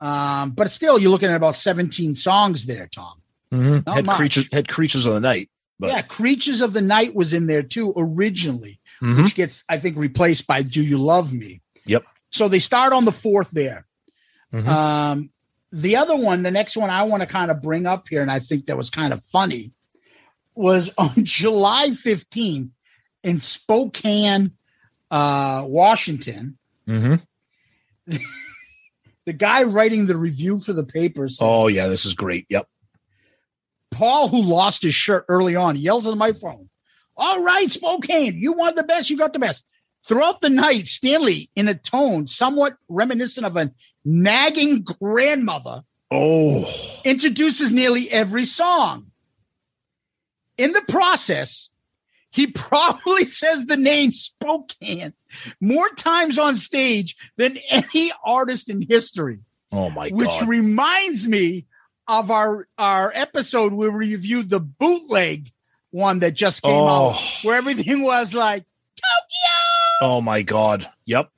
[0.00, 3.20] Um, but still, you're looking at about 17 songs there, Tom.
[3.50, 5.48] Not had creatures had creatures of the night
[5.78, 9.24] but yeah, Creatures of the Night was in there too originally, Mhm.
[9.24, 11.60] which gets, I think, replaced by Do You Love Me?
[11.84, 13.86] yep So they start on the fourth there.
[14.52, 14.66] Mhm.
[14.66, 15.30] Um,
[15.74, 18.30] the other one, the next one I want to kind of bring up here, and
[18.30, 19.72] I think that was kind of funny,
[20.54, 22.70] was on July 15th
[23.22, 24.52] in Spokane,
[25.10, 26.58] uh, Washington.
[26.88, 28.16] mm-hmm.
[29.26, 32.68] The guy writing the review for the paper said, oh yeah this is great yep
[33.90, 36.68] Paul, who lost his shirt early on, yells at the microphone,
[37.16, 39.64] All right, Spokane, you want the best, you got the best.
[40.04, 43.72] Throughout the night, Stanley, in a tone somewhat reminiscent of a
[44.04, 46.70] nagging grandmother, oh
[47.04, 49.06] introduces nearly every song.
[50.58, 51.68] In the process,
[52.30, 55.12] he probably says the name Spokane
[55.60, 59.40] more times on stage than any artist in history
[59.72, 60.18] oh my god.
[60.18, 61.66] which reminds me
[62.06, 65.50] of our our episode where we reviewed the bootleg
[65.90, 67.10] one that just came Oh.
[67.10, 68.62] out where everything was like
[68.96, 70.08] Tokyo.
[70.08, 71.30] oh my god yep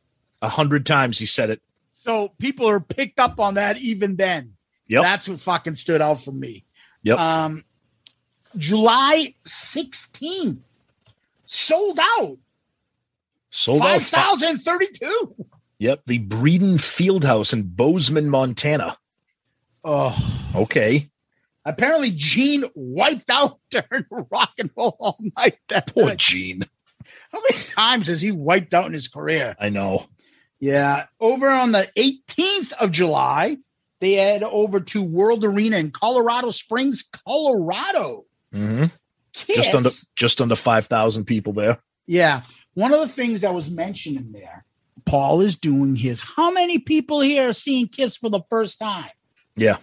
[0.42, 1.62] a hundred times he said it
[2.06, 4.52] so people are picked up on that even then
[4.88, 5.02] Yep.
[5.02, 6.64] that's what fucking stood out for me
[7.02, 7.18] Yep.
[7.18, 7.64] um
[8.56, 10.58] july 16th
[11.46, 12.38] sold out
[13.50, 15.46] sold out fi- 5032
[15.78, 18.96] Yep, the Breeden Fieldhouse in Bozeman, Montana.
[19.84, 20.16] oh
[20.54, 21.10] Okay.
[21.66, 26.18] apparently gene wiped out during rock and roll all night that Poor night.
[26.18, 26.62] Gene.
[27.32, 30.06] how many times has he wiped out in his career I know.
[30.60, 31.06] Yeah.
[31.20, 33.58] Over on the 18th of July,
[34.00, 38.24] They head over to World Arena in Colorado Springs, Colorado.
[38.52, 38.86] hmm
[39.32, 41.78] Just under just under five thousand people there.
[42.06, 42.42] yeah.
[42.74, 44.66] One of the things that was mentioned in there,
[45.06, 46.20] Paul is doing his.
[46.20, 49.10] How many people here are seeing Kiss for the first time?
[49.56, 49.78] Yeah.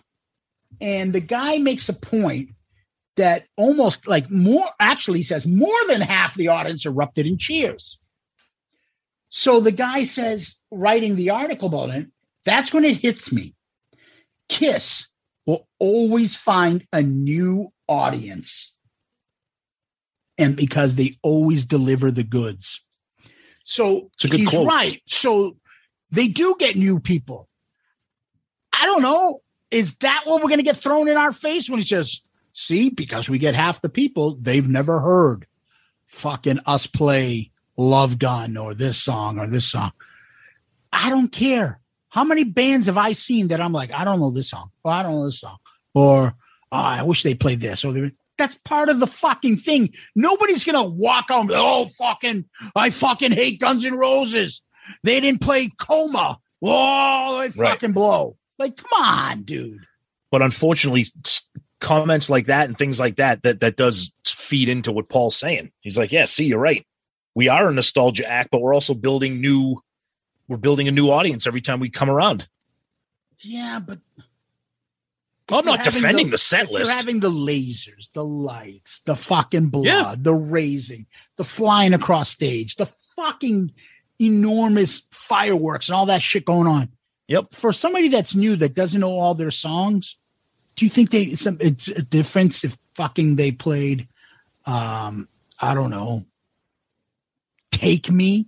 [0.80, 2.50] And the guy makes a point
[3.16, 8.00] that almost like more, actually, says more than half the audience erupted in cheers.
[9.36, 12.06] So the guy says, writing the article about it,
[12.46, 13.56] that's when it hits me.
[14.48, 15.08] Kiss
[15.48, 18.76] will always find a new audience.
[20.38, 22.80] And because they always deliver the goods.
[23.64, 24.68] So It's a good he's quote.
[24.68, 25.02] right.
[25.08, 25.58] So
[26.12, 27.50] they do get new people.
[28.72, 29.42] I don't know.
[29.72, 32.22] Is that what we're going to get thrown in our face when he says,
[32.52, 35.48] see, because we get half the people, they've never heard
[36.06, 39.92] fucking us play Love Gun or this song or this song.
[40.92, 41.80] I don't care.
[42.10, 44.92] How many bands have I seen that I'm like, I don't know this song, or
[44.92, 45.58] I don't know this song,
[45.96, 46.36] or
[46.72, 49.94] oh, I wish they played this, or they, that's part of the fucking thing.
[50.16, 51.50] Nobody's gonna walk on.
[51.52, 52.46] Oh, fucking,
[52.76, 54.62] I fucking hate Guns N' Roses.
[55.04, 56.38] They didn't play Coma.
[56.62, 57.72] Oh, they Right.
[57.72, 58.38] fucking blow.
[58.60, 59.86] Like, come on, dude.
[60.30, 61.06] But unfortunately,
[61.80, 65.72] comments like that and things like that that that does feed into what Paul's saying.
[65.82, 66.86] He's like, "Yeah, see, you're right.
[67.36, 69.82] We are a nostalgia act, but we're also building new.
[70.48, 72.48] We're building a new audience every time we come around."
[73.40, 74.00] Yeah, but
[75.52, 76.90] I'm not defending the, set list.
[76.90, 80.16] You're having the lasers, the lights, the fucking blood, Yeah.
[80.18, 81.06] the raising,
[81.36, 83.72] the flying across stage, the fucking
[84.20, 86.90] enormous fireworks and all that shit going on.
[87.28, 87.54] Yep.
[87.54, 90.18] For somebody that's new that doesn't know all their songs,
[90.76, 94.08] do you think they it's a, it's a difference if fucking they played
[94.66, 95.28] um
[95.60, 96.26] I don't know
[97.74, 98.48] Take Me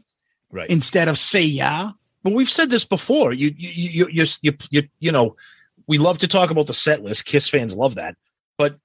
[0.52, 0.70] right.
[0.70, 1.92] instead of Say Yeah?
[2.24, 3.34] but we've said this before.
[3.34, 5.36] You you you you you you, you know,
[5.86, 7.26] we love to talk about the set list.
[7.26, 8.16] Kiss fans love that.
[8.58, 8.80] But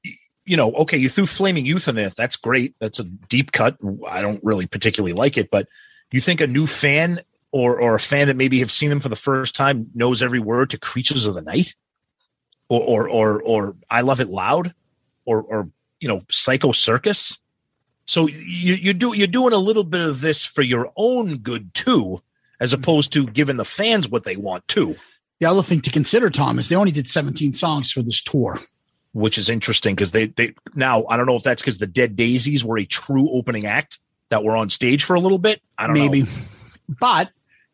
[0.44, 2.10] you know, okay, you threw Flaming Youth in there.
[2.10, 2.74] That's great.
[2.80, 3.78] That's a deep cut.
[4.06, 5.68] I don't really particularly like it, but
[6.12, 7.20] you think a new fan
[7.50, 10.40] or or a fan that maybe have seen them for the first time knows every
[10.40, 11.74] word to Creatures of the Night?
[12.68, 14.74] Or or or or I Love It Loud
[15.24, 17.38] or or you know, Psycho Circus?
[18.10, 21.72] So you you do you're doing a little bit of this for your own good
[21.74, 22.20] too,
[22.58, 22.82] as mm-hmm.
[22.82, 24.96] opposed to giving the fans what they want too,
[25.38, 28.58] The other thing to consider, Tom, is they only did 17 songs for this tour.
[29.12, 32.16] which is interesting because they they now I don't know if that's because the Dead
[32.16, 34.00] Daisies were a true opening act
[34.30, 35.62] that were on stage for a little bit.
[35.78, 36.22] I don't maybe.
[36.22, 36.28] know.
[36.88, 37.30] But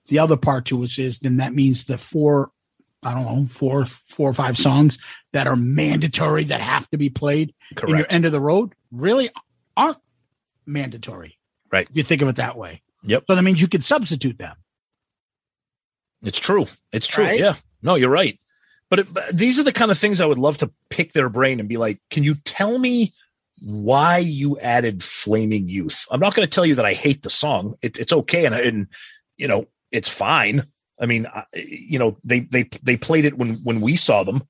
[0.08, 2.50] the other part to us is then that means the four,
[3.02, 4.98] I don't know, four, four or five songs
[5.32, 7.54] that are mandatory that have to be played
[7.88, 9.30] in your end of the road really
[9.78, 9.96] aren't
[10.66, 11.38] mandatory.
[11.70, 11.88] Right.
[11.88, 12.82] If you think of it that way.
[13.04, 13.24] Yep.
[13.26, 14.56] So that means you could substitute them.
[16.22, 16.66] It's true.
[16.92, 17.24] It's true.
[17.24, 17.38] Right?
[17.38, 17.54] Yeah.
[17.82, 18.38] No, you're right.
[18.88, 21.28] But, it, but these are the kind of things I would love to pick their
[21.28, 23.12] brain and be like, can you tell me
[23.60, 26.06] why you added Flaming Youth?
[26.10, 27.74] I'm not going to tell you that I hate the song.
[27.82, 28.44] It, it's okay.
[28.44, 28.86] And, and,
[29.36, 30.66] you know, it's fine.
[31.00, 34.42] I mean, I, you know, they, they, they played it when, when we saw them,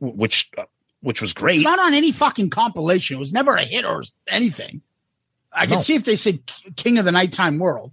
[0.00, 0.64] which, uh,
[1.00, 1.56] which was great.
[1.56, 3.16] It's not on any fucking compilation.
[3.16, 4.82] It was never a hit or anything.
[5.52, 5.80] I can No.
[5.82, 6.40] see if they said
[6.76, 7.92] King of the Nighttime World.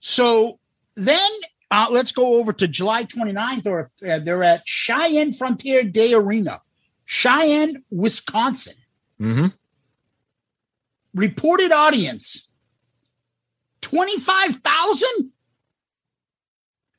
[0.00, 0.58] So
[0.96, 1.30] then
[1.70, 6.60] uh, let's go over to July 29th, or uh, they're at Cheyenne Frontier Day Arena,
[7.04, 8.74] Cheyenne, Wisconsin.
[9.20, 9.46] Mm-hmm.
[11.14, 12.48] Reported audience
[13.82, 15.30] 25,000?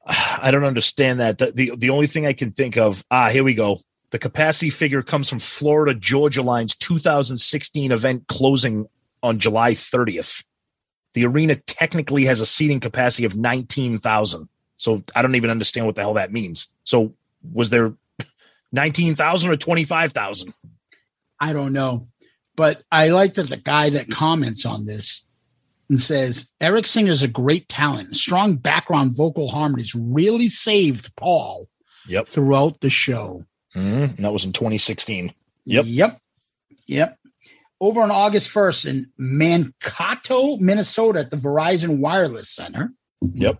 [0.07, 1.39] I don't understand that.
[1.39, 3.79] The, the the only thing I can think of, ah, here we go.
[4.11, 8.85] The capacity figure comes from Florida Georgia Line's 2016 event closing
[9.25, 10.43] on July 30th.
[11.13, 14.47] The arena technically has a seating capacity of 19,000.
[14.77, 16.67] So I don't even understand what the hell that means.
[16.83, 17.13] So
[17.53, 17.93] was there
[18.71, 20.53] 19,000 or 25,000?
[21.39, 22.07] I don't know.
[22.55, 25.25] But I like that the guy that comments on this
[25.89, 28.15] and says Eric Singer is a great talent.
[28.15, 31.67] Strong background vocal harmonies really saved Paul
[32.07, 32.27] Yep.
[32.27, 33.45] throughout the show.
[33.75, 34.17] Mhm.
[34.17, 35.33] That was in 2016.
[35.65, 35.85] Yep.
[35.87, 36.21] Yep.
[36.87, 37.19] Yep.
[37.81, 42.93] Over on August 1st in Mankato, Minnesota at the Verizon Wireless Center.
[43.21, 43.59] Yep.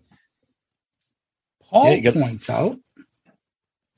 [1.62, 2.80] Paul Yeah, points out.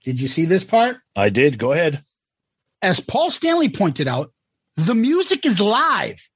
[0.04, 0.98] Did you see this part?
[1.16, 1.60] I did.
[1.60, 2.04] Go ahead.
[2.82, 4.32] As Paul Stanley pointed out,
[4.76, 6.30] the music is live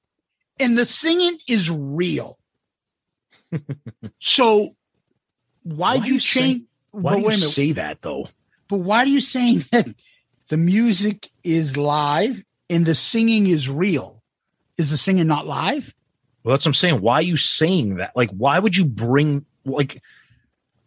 [0.60, 2.38] and the singing is real.
[4.18, 4.74] so
[5.62, 6.62] why'd Why you you change?
[6.90, 7.50] Why do you wait a minute.
[7.50, 8.26] say that though?
[8.68, 9.88] But why are you saying that
[10.48, 14.22] the music is live and the singing is real?
[14.78, 15.94] Is the singing not live?
[16.42, 17.00] Well, that's what I'm saying.
[17.00, 18.16] Why are you saying that?
[18.16, 20.02] Like, why would you bring like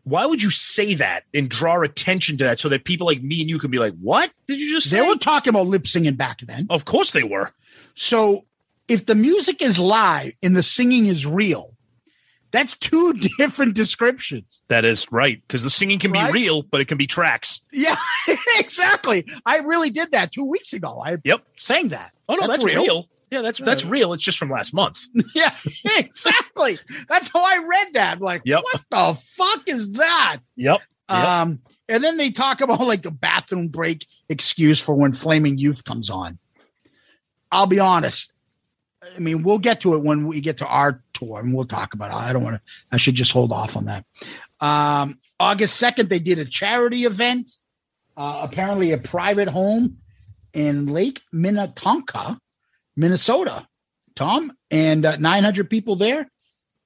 [0.04, 3.42] Why would you say that and draw attention to that so that people like me
[3.42, 5.00] and you can be like, "What did you just say?
[5.00, 6.68] They were talking about lip singing back then.
[6.70, 7.52] of course they were.
[7.96, 8.46] So
[8.88, 11.75] if the music is live and the singing is real,
[12.56, 14.64] that's two different descriptions.
[14.70, 16.32] That is right because the singing can Right?
[16.32, 17.62] be real, but it can be tracks.
[17.72, 17.96] Yeah,
[18.58, 19.26] exactly.
[19.46, 21.02] I really did that two weeks ago.
[21.06, 21.44] I Yep.
[21.58, 22.12] sang that.
[22.30, 23.08] Oh no, that's, real.
[23.32, 24.14] Yeah, that's that's real.
[24.14, 25.06] It's just from last month.
[25.36, 25.54] Yeah,
[25.98, 26.78] exactly.
[27.10, 28.22] That's how I read that.
[28.22, 28.64] Like, Yep.
[28.64, 30.38] what the fuck is that?
[30.56, 30.80] Yep.
[31.10, 31.18] Yep.
[31.20, 31.60] Um,
[31.90, 36.10] and then they talk about like the bathroom break excuse for when Flaming Youth comes
[36.10, 36.40] on.
[37.52, 38.34] I'll be honest.
[39.16, 41.94] I mean, we'll get to it when we get to our tour and we'll talk
[41.94, 42.16] about it.
[42.16, 42.62] I don't want to,
[42.92, 44.06] I should just hold off on that.
[44.60, 47.52] Um, August 2nd, they did a charity event,
[48.18, 49.98] uh, apparently a private home
[50.54, 52.40] in Lake Minnetonka,
[52.96, 53.68] Minnesota.
[54.16, 56.30] Tom, and uh, 900 people there.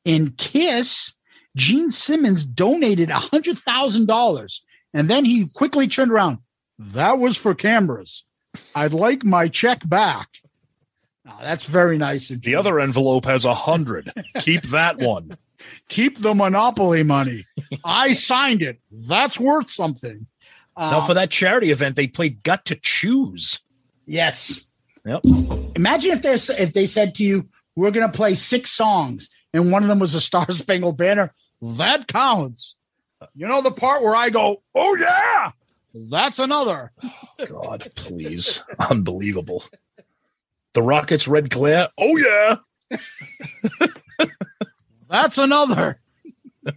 [0.03, 1.13] In Kiss,
[1.55, 4.59] Gene Simmons donated $100,000.
[4.93, 6.39] And then he quickly turned around.
[6.79, 8.25] That was for cameras.
[8.73, 10.27] I'd like my check back.
[11.29, 14.11] Now, that's very nice of The other envelope has a hundred.
[14.39, 15.37] Keep that one.
[15.87, 17.45] Keep the monopoly money.
[17.83, 18.79] I signed it.
[19.07, 20.25] That's worth something.
[20.77, 23.61] now Um, for that charity event, they played "Got to Choose."
[24.07, 24.65] Yes.
[25.05, 25.21] Yep.
[25.75, 29.71] Imagine if there's if they said to you, "We're going to play six songs," and
[29.71, 31.33] one of them was a Star Spangled Banner.
[31.61, 32.75] That counts.
[33.35, 35.51] You know the part where I go, "Oh yeah,"
[36.09, 36.91] that's another.
[37.45, 39.65] God, please, unbelievable.
[40.73, 41.89] The Rockets' red glare.
[41.97, 42.97] Oh yeah.
[45.09, 45.99] That's another.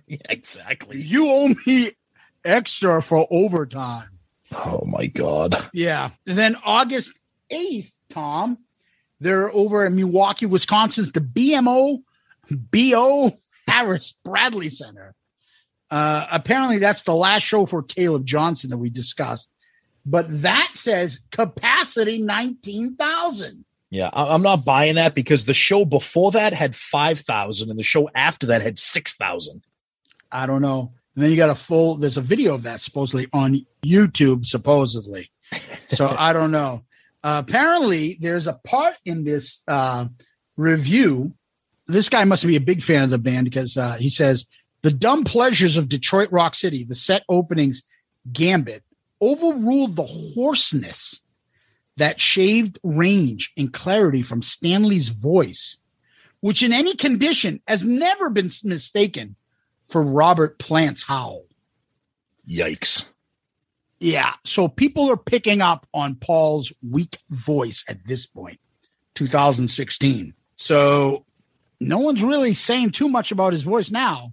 [0.07, 1.03] Yeah, exactly.
[1.03, 1.91] You owe me
[2.47, 4.09] extra for overtime.
[4.51, 5.55] Oh my God.
[5.75, 6.11] Yeah.
[6.27, 7.21] And then August
[7.51, 8.59] 8th, Tom,
[9.21, 11.99] they're over in Milwaukee, Wisconsin's the BMO
[12.51, 13.33] BO
[13.69, 15.15] Harris Bradley Center.
[15.91, 19.51] Uh, apparently, that's the last show for Caleb Johnson that we discussed.
[20.07, 23.65] But that says capacity 19,000.
[23.93, 27.83] Yeah, I'm not buying that because the show before that had five thousand, and the
[27.83, 29.67] show after that had six thousand.
[30.33, 30.95] I don't know.
[31.15, 35.31] And then you got a full, there's a video of that supposedly on YouTube, supposedly.
[35.89, 36.85] So I don't know.
[37.23, 40.07] Uh, apparently, there's a part in this uh,
[40.57, 41.35] review.
[41.87, 44.47] This guy must be a big fan of the band because uh, he says
[44.81, 47.83] the dumb pleasures of Detroit Rock City, the set openings
[48.33, 48.85] gambit,
[49.21, 51.21] overruled the hoarseness,
[51.97, 55.77] that shaved range and clarity from Stanley's voice,
[56.41, 59.37] which in any condition has never been mistaken
[59.89, 61.45] for Robert Plant's howl.
[62.49, 63.05] Yikes.
[64.01, 64.35] Yeah.
[64.45, 68.59] So people are picking up on Paul's weak voice at this point,
[69.15, 70.35] 2016.
[70.57, 71.25] So
[71.79, 74.33] no one's really saying too much about his voice now.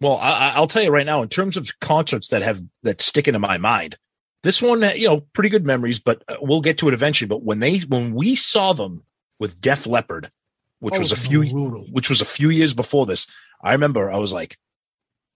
[0.00, 3.00] Well, I, I- I'll tell you right now, in terms of concerts that have that
[3.00, 3.98] stick into my mind,
[4.42, 7.28] this one, you know, pretty good memories, but uh, we'll get to it eventually.
[7.28, 9.04] But when they when we saw them
[9.38, 10.30] with Def Leppard,
[10.80, 11.86] which Oh, was a few brutal.
[11.92, 13.26] which was a few years before this,
[13.62, 14.56] I remember I was like,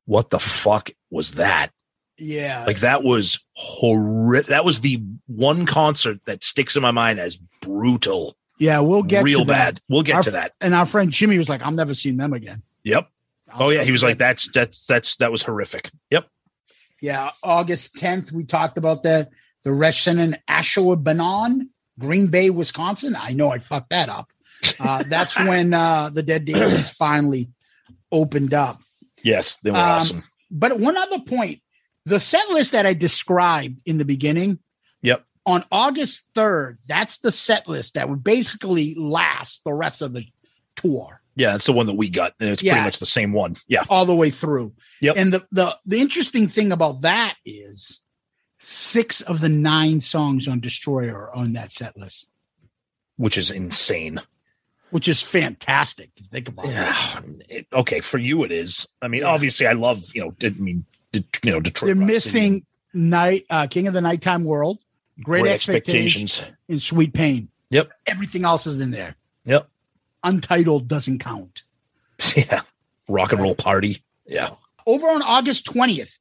[0.06, 1.70] "What the fuck was that?"
[2.16, 2.64] Yeah.
[2.66, 4.46] Like that was horrific.
[4.48, 8.36] That was the one concert that sticks in my mind as brutal.
[8.58, 9.74] Yeah, we'll get real to that.
[9.74, 9.80] bad.
[9.88, 10.52] We'll get Our to that.
[10.60, 12.62] And our friend Jimmy was like, I'm never seeing them again.
[12.84, 13.08] Yep.
[13.56, 16.26] Oh yeah, he was like, "That's that's that's that was horrific." Yep.
[17.04, 19.28] Yeah, August 10th, we talked about that.
[19.62, 21.68] The Reschen and Ashwaubenon,
[21.98, 23.14] Green Bay, Wisconsin.
[23.14, 24.30] I know I fucked that up.
[24.80, 27.50] Uh, that's when uh, the Dead Daisies finally
[28.10, 28.80] opened up.
[29.22, 30.22] Yes, they were Um, awesome.
[30.50, 31.60] But one other point
[32.06, 34.60] the set list that I described in the beginning
[35.02, 35.24] Yep.
[35.44, 40.24] on August 3rd, that's the set list that would basically last the rest of the
[40.76, 42.72] tour Yeah, it's the one that we got, and it's Yeah.
[42.74, 43.56] pretty much the same one.
[43.66, 43.84] Yeah.
[43.88, 44.72] all the way through.
[45.00, 45.16] Yep.
[45.16, 48.00] And the, the the interesting thing about that is
[48.58, 52.28] six of the nine songs on Destroyer are on that set list,
[53.16, 54.20] Which is insane.
[54.90, 56.10] which is fantastic.
[56.16, 56.66] you Think about.
[56.68, 57.20] Yeah.
[57.48, 58.86] It- okay, for you it is.
[59.02, 59.28] I mean, Yeah.
[59.28, 60.32] obviously, I love you know.
[60.42, 61.86] I mean, you know, Detroit.
[61.88, 62.14] They're Rock City.
[62.14, 64.78] missing night uh, King of the Nighttime World,
[65.22, 66.58] Great, Great expectations, Expectations.
[66.68, 67.48] and Sweet Pain.
[67.70, 67.90] Yep.
[68.06, 69.16] Everything else is in there.
[70.24, 71.62] Untitled doesn't count.
[72.36, 72.62] Yeah.
[73.08, 74.02] Rock and roll party.
[74.26, 74.50] Yeah.
[74.86, 76.18] over on August 20th,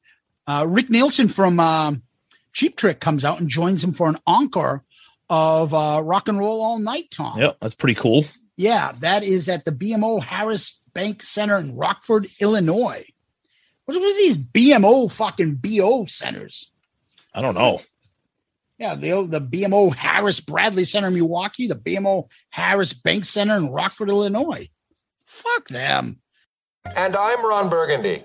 [0.48, 2.04] uh, Rick Nielsen from um,
[2.52, 4.84] Cheap Trick comes out and joins him for an encore
[5.30, 7.40] of uh, Rock and Roll All Night, Tom.
[7.40, 8.26] Yeah, That's pretty cool.
[8.58, 13.06] Yeah, that is at the BMO Harris Bank Center in Rockford, Illinois.
[13.86, 16.72] What are these BMO fucking BO centers?
[17.34, 17.82] I don't know.
[18.84, 23.70] Yeah, the, the BMO Harris Bradley Center in Milwaukee, the BMO Harris Bank Center in
[23.70, 24.68] Rockford, Illinois.
[25.26, 26.20] Fuck them.
[26.94, 28.24] And I'm Ron Burgundy.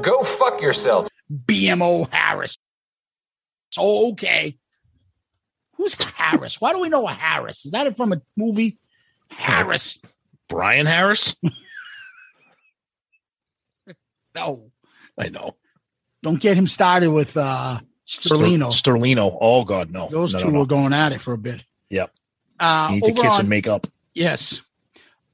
[0.00, 1.08] Go fuck yourself.
[1.30, 2.56] BMO Harris.
[3.68, 4.56] So okay.
[5.76, 6.58] Who's Harris?
[6.58, 7.66] Why do we know a Harris?
[7.66, 8.78] Is that from a movie?
[9.28, 9.98] Harris.
[10.48, 11.36] Brian Harris.
[14.34, 14.70] No,
[15.20, 15.56] I know.
[16.22, 18.68] don't get him started with uh Sterlino.
[18.68, 19.36] Sterlino.
[19.40, 20.08] Oh God, no.
[20.08, 20.58] Those No, two no, no.
[20.60, 21.64] were going at it for a bit.
[21.90, 22.12] Yep.
[22.60, 23.86] Uh, You need to kiss on- and make up.
[24.14, 24.60] Yes.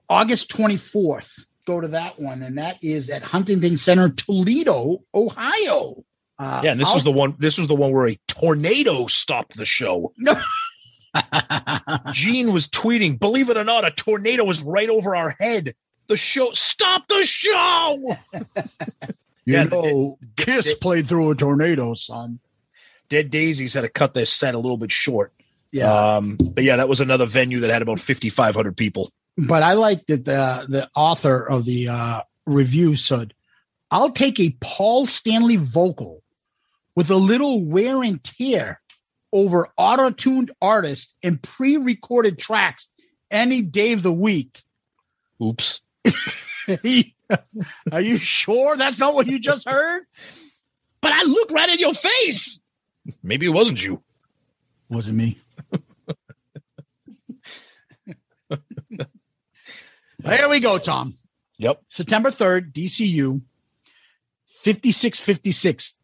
[0.08, 1.44] August 24th.
[1.66, 6.04] Go to that one, and that is at Huntington Center, Toledo, Ohio.
[6.38, 7.34] Uh, Yeah, and this I'll- was the one.
[7.38, 10.12] This was the one where a tornado stopped the show.
[10.16, 10.40] No.
[12.12, 15.74] Gene was tweeting, "Believe it or not, a tornado was right over our head.
[16.06, 17.98] The show, stop the show!"
[19.44, 22.38] You Yeah, know, Kiss played through a tornado, son.
[23.08, 25.32] Dead Daisies had to cut their set a little bit short.
[25.70, 26.16] Yeah.
[26.16, 29.10] Um, but yeah, that was another venue that had about fifty five hundred people.
[29.36, 33.34] But I like that the the author of the uh, review said,
[33.90, 36.22] "I'll take a Paul Stanley vocal
[36.94, 38.80] with a little wear and tear
[39.32, 42.88] over auto-tuned artists and pre-recorded tracks
[43.30, 44.62] any day of the week."
[45.42, 45.80] Oops.
[47.92, 50.04] Are you sure that's not what you just heard?
[51.00, 52.60] But I look right in your face.
[53.22, 54.02] Maybe it wasn't you.
[54.88, 55.38] Wasn't me.
[60.18, 61.14] there we go, Tom.
[61.58, 61.82] Yep.
[61.88, 63.42] September 3rd, DCU,
[64.62, 65.96] 5656.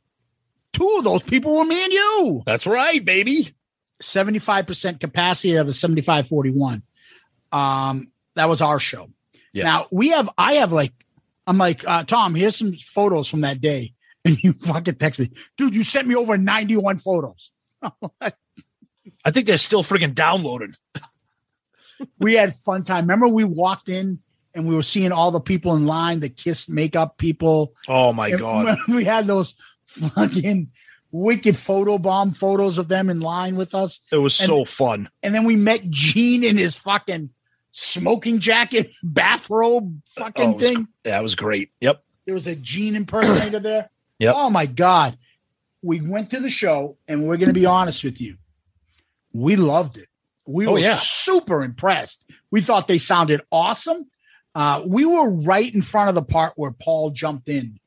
[0.72, 2.42] Two of those people were me and you.
[2.44, 3.54] That's right, baby.
[4.02, 6.82] 75% capacity of a 7541.
[7.52, 9.08] Um, that was our show.
[9.52, 9.64] Yeah.
[9.64, 10.92] Now we have, I have like,
[11.46, 13.93] I'm like, uh, Tom, here's some photos from that day.
[14.26, 17.50] And you fucking text me, dude, you sent me over 91 photos.
[18.22, 20.74] I think they're still freaking downloaded.
[22.18, 23.04] we had fun time.
[23.04, 24.20] Remember we walked in
[24.54, 27.74] and we were seeing all the people in line, the kiss makeup people.
[27.88, 28.78] Oh my And god.
[28.88, 29.56] We had those
[29.86, 30.70] fucking
[31.12, 34.00] wicked photo bomb photos of them in line with us.
[34.10, 35.08] It was And- so fun.
[35.22, 37.30] And then we met Gene in his fucking
[37.72, 40.88] smoking jacket, bathrobe fucking Oh, was- thing.
[41.04, 41.72] yeah, was great.
[41.80, 42.02] Yep.
[42.24, 43.90] There was a Gene impersonator there.
[44.24, 44.34] Yep.
[44.36, 45.16] Oh my God.
[45.82, 48.36] We went to the show and we're going to be honest with you.
[49.32, 50.08] We loved it.
[50.46, 50.94] We Oh, were yeah.
[50.94, 52.24] super impressed.
[52.50, 54.06] We thought they sounded awesome.
[54.54, 57.78] Uh, we were right in front of the part where Paul jumped in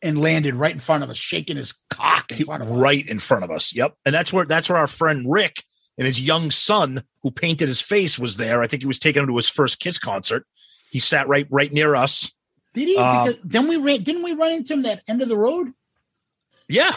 [0.00, 2.76] and landed right in front of us, shaking his cock in front of us.
[2.76, 3.74] right in front of us.
[3.74, 3.96] Yep.
[4.04, 5.64] And that's where that's where our friend Rick
[5.98, 8.62] and his young son, who painted his face, was there.
[8.62, 10.46] I think he was taking him to his first Kiss concert.
[10.90, 12.32] He sat right right near us.
[12.74, 12.96] Did he?
[12.96, 15.72] Um, then we ran, didn't we run into him that end of the road?
[16.72, 16.92] Yeah.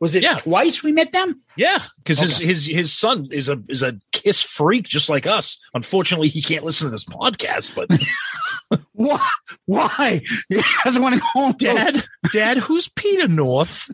[0.00, 0.34] Was it Yeah.
[0.36, 1.42] twice we met them?
[1.56, 2.46] Yeah, because his Okay.
[2.46, 5.58] his his son is a is a Kiss freak just like us.
[5.74, 7.74] Unfortunately, he can't listen to this podcast.
[7.74, 9.28] But Why?
[9.66, 10.22] Why?
[10.48, 11.52] He doesn't want to go home.
[11.58, 13.90] Dad, Dad, who's Peter North?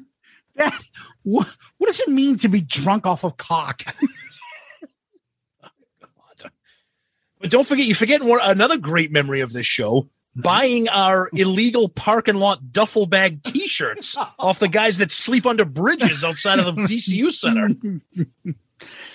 [0.58, 0.72] Dad,
[1.22, 1.48] what,
[1.78, 3.82] what does it mean to be drunk off of cock?
[7.40, 11.88] But don't forget, you forget one another great memory of this show: buying our illegal
[11.88, 16.72] parking lot duffel bag T-shirts off the guys that sleep under bridges outside of the
[16.82, 18.00] DCU center.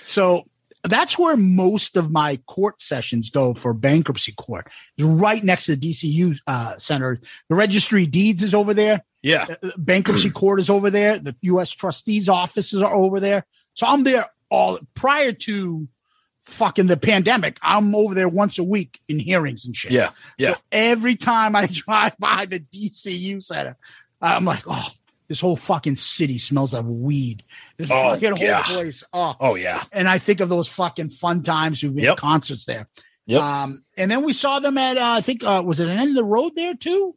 [0.06, 0.46] So
[0.84, 4.68] that's where most of my court sessions go for bankruptcy court.
[4.98, 7.20] Right next to the DCU uh, center.
[7.48, 9.02] The registry deeds is over there.
[9.22, 11.18] Yeah, Uh, bankruptcy court is over there.
[11.18, 11.70] The U.S.
[11.70, 13.44] trustees offices are over there.
[13.74, 15.86] So I'm there all prior to
[16.50, 17.58] fucking the pandemic.
[17.62, 19.92] I'm over there once a week in hearings and shit.
[19.92, 20.54] yeah, yeah.
[20.54, 23.76] So every time I drive by the DCU center,
[24.20, 24.88] I'm like, oh,
[25.28, 27.44] this whole fucking city smells of weed.
[27.76, 28.62] This Oh, fucking yeah.
[28.62, 29.04] whole place.
[29.12, 32.16] Oh, Oh yeah, and I think of those fucking fun times we had Yep.
[32.18, 32.88] concerts there.
[33.26, 33.40] Yep.
[33.42, 36.10] Um, and then we saw them at uh, I think uh, was it an end
[36.10, 37.14] of the road there too?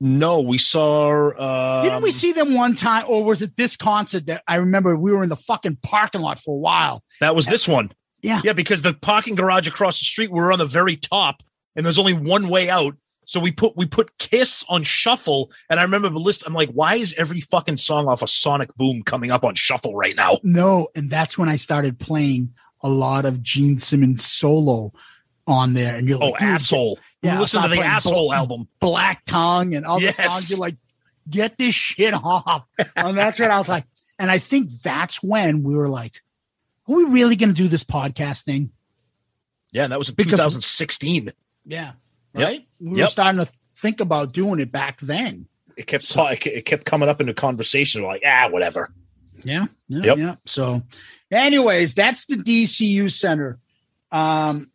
[0.00, 1.30] No, we saw.
[1.30, 4.96] Uh, Didn't we see them one time, or was it this concert that I remember
[4.96, 7.02] we were in the fucking parking lot for a while?
[7.20, 7.90] that was this one.
[8.22, 8.40] Yeah.
[8.42, 11.42] Yeah, because the parking garage across the street, we were on the very top,
[11.76, 12.94] and there's only one way out.
[13.26, 16.42] So we put we put Kiss on shuffle, and I remember the list.
[16.46, 19.94] I'm like, why is every fucking song off of Sonic Boom coming up on shuffle
[19.96, 20.40] right now?
[20.42, 22.52] No, and that's when I started playing
[22.82, 24.92] a lot of Gene Simmons solo
[25.46, 25.96] on there.
[25.96, 26.98] And you're Oh, like, oh asshole!
[27.24, 28.68] Yeah, listen to the asshole album.
[28.80, 30.16] Black Tongue and other Yes.
[30.16, 30.50] songs.
[30.50, 30.76] You're like,
[31.28, 32.64] get this shit off.
[32.96, 33.84] and that's what I was like.
[34.18, 36.20] And I think that's when we were like,
[36.88, 38.70] are we really going to do this podcast thing?
[39.72, 41.32] Yeah, and that was in Because- 2016.
[41.66, 41.92] Yeah.
[42.34, 42.48] Yep.
[42.48, 42.66] Right.
[42.80, 43.10] We were Yep.
[43.10, 45.48] starting to think about doing it back then.
[45.76, 48.02] It kept it it kept coming up in the conversation.
[48.02, 48.90] We're like, ah, whatever.
[49.42, 49.66] Yeah.
[49.88, 50.02] Yeah.
[50.04, 50.18] Yep.
[50.18, 50.34] yeah.
[50.46, 50.82] So,
[51.30, 53.58] anyways, that's the DCU Center.
[54.12, 54.70] Um,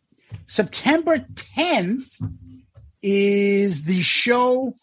[0.50, 1.18] September
[1.56, 2.20] 10th
[3.02, 4.76] is the show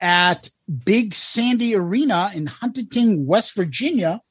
[0.00, 0.48] at
[0.86, 4.22] Big Sandy Arena in Huntington, West Virginia.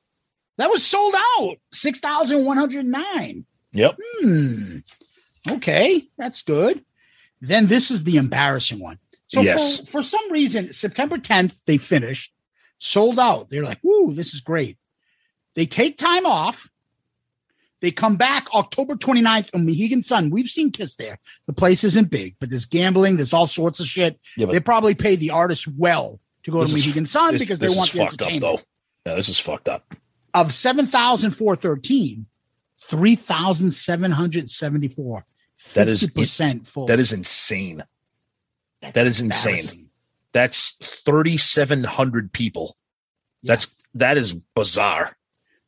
[0.57, 3.45] That was sold out, 6,109.
[3.73, 3.97] Yep.
[4.21, 4.77] Hmm.
[5.51, 6.83] Okay, that's good.
[7.41, 8.97] Then this is the embarrassing one.
[9.27, 9.81] So Yes.
[9.81, 12.33] for, for some reason, September 10th, they finished,
[12.79, 13.49] sold out.
[13.49, 14.79] They're like, woo, this is great.
[15.55, 16.69] They take time off.
[17.81, 20.29] They come back October 29th on Mohegan Sun.
[20.29, 21.17] We've seen Kiss there.
[21.47, 24.19] The place isn't big, but there's gambling, there's all sorts of shit.
[24.37, 27.41] Yeah, they probably paid the artists well to go to This is- Mohegan Sun this-
[27.41, 28.59] because they this want is the fucked up though.
[29.05, 29.95] Yeah, this is fucked up.
[30.33, 32.25] Of 7,413,
[32.79, 35.25] 3,774.
[35.73, 36.85] That is 50% full.
[36.85, 37.83] That is insane.
[38.81, 39.89] that is insane.
[40.33, 42.75] That's 3,700 people.
[43.43, 45.17] That's that is bizarre.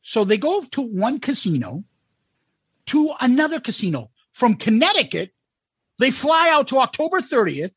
[0.02, 1.84] So they go to one casino
[2.86, 5.30] to another casino from Connecticut.
[5.98, 7.72] They fly out to October 30th,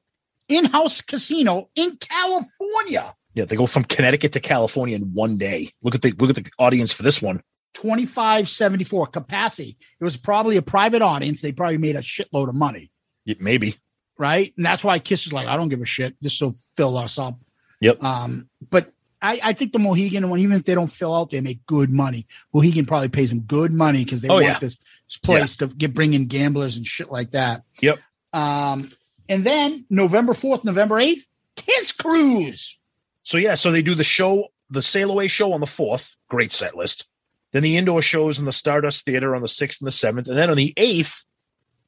[0.50, 3.14] in-house casino in California.
[3.36, 5.70] Yeah, they go from Connecticut to California in one day.
[5.84, 7.42] Look at the look at the audience for this one.
[7.76, 9.78] 2574 capacity.
[10.00, 11.42] It was probably a private audience.
[11.42, 12.92] They probably made a shitload of money,
[13.26, 13.76] Yeah, Maybe.
[14.18, 14.54] right?
[14.58, 16.16] And that's why Kiss is like, I don't give a shit.
[16.22, 17.40] This will fill us up.
[17.82, 18.04] Yep.
[18.04, 21.42] Um, but I, I think the Mohegan one, even if they don't fill out, they
[21.42, 22.26] make good money.
[22.54, 24.60] Mohegan probably pays them good money because they Oh, want yeah.
[24.60, 24.78] this,
[25.16, 27.64] place to get bring in gamblers and shit like that.
[27.82, 28.00] Yep.
[28.34, 28.92] Um,
[29.30, 31.24] and then November 4th, November 8th,
[31.56, 32.78] Kiss Cruise.
[33.24, 36.52] So yeah, so they do the show, the sail away show on the fourth, great
[36.52, 37.08] set list.
[37.52, 40.38] Then the indoor shows in the Stardust Theater on the sixth and the seventh, and
[40.38, 41.26] then on the eighth,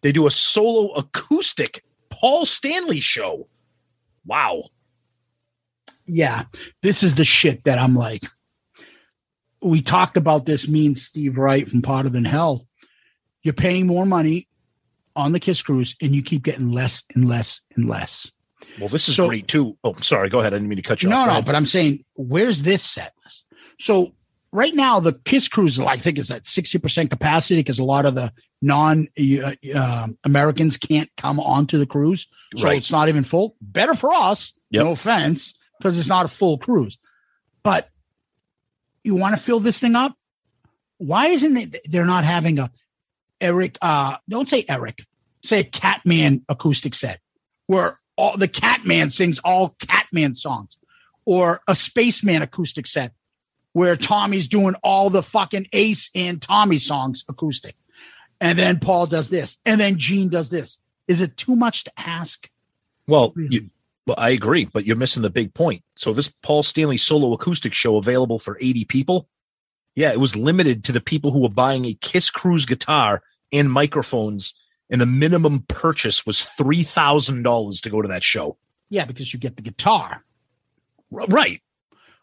[0.02, 3.48] they do a solo acoustic Paul Stanley show.
[4.26, 4.64] Wow.
[6.06, 6.46] Yeah,
[6.82, 8.26] this is the shit that I'm like.
[9.62, 12.66] We talked about this, me and Steve Wright from Hotter Than Hell.
[13.44, 14.48] You're paying more money
[15.16, 18.32] on the Kiss Cruise, and you keep getting less and less and less.
[18.80, 19.78] Well, this is So- great too.
[19.84, 20.30] Oh, sorry.
[20.30, 20.54] Go ahead.
[20.54, 21.28] I didn't mean to cut you No, off.
[21.28, 23.46] Go no, but I'm saying, where's this set list?
[23.80, 24.14] So
[24.52, 28.16] right now, the Kiss Cruise, I think, is at 60% capacity because a lot of
[28.16, 32.28] the non uh, uh, Americans can't come onto the cruise.
[32.58, 32.78] So Right.
[32.78, 33.56] it's not even full.
[33.62, 34.84] Better for us, Yep.
[34.86, 36.98] no offense, because it's not a full cruise.
[37.64, 37.90] But
[39.04, 40.16] you want to fill this thing up?
[40.98, 42.70] Why isn't it they're not having a
[43.42, 45.06] Eric, uh, don't say Eric,
[45.44, 47.20] say a Catman acoustic set
[47.68, 50.78] where all the Catman sings all Catman songs
[51.26, 53.14] or a Spaceman acoustic set
[53.74, 57.76] where Tommy's doing all the fucking Ace and Tommy songs acoustic.
[58.42, 59.58] And then Paul does this.
[59.66, 60.80] And then Gene does this.
[61.08, 62.50] Is it too much to ask?
[63.08, 63.70] Well, you,
[64.06, 65.84] well, I agree, but you're missing the big point.
[65.96, 69.30] So this Paul Stanley solo acoustic show available for 80 people.
[69.96, 73.72] Yeah, it was limited to the people who were buying a Kiss Cruise guitar and
[73.72, 74.54] microphones,
[74.90, 78.58] and the minimum purchase was three thousand dollars to go to that show.
[78.90, 80.24] Yeah, because you get the guitar.
[81.12, 81.62] Right.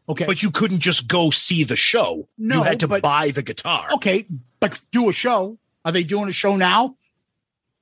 [0.09, 0.27] Okay.
[0.27, 2.29] But you couldn't just go see the show.
[2.39, 3.89] No, you had to but- buy the guitar.
[3.95, 4.27] Okay,
[4.61, 5.59] but do a show.
[5.85, 6.97] Are they doing a show now?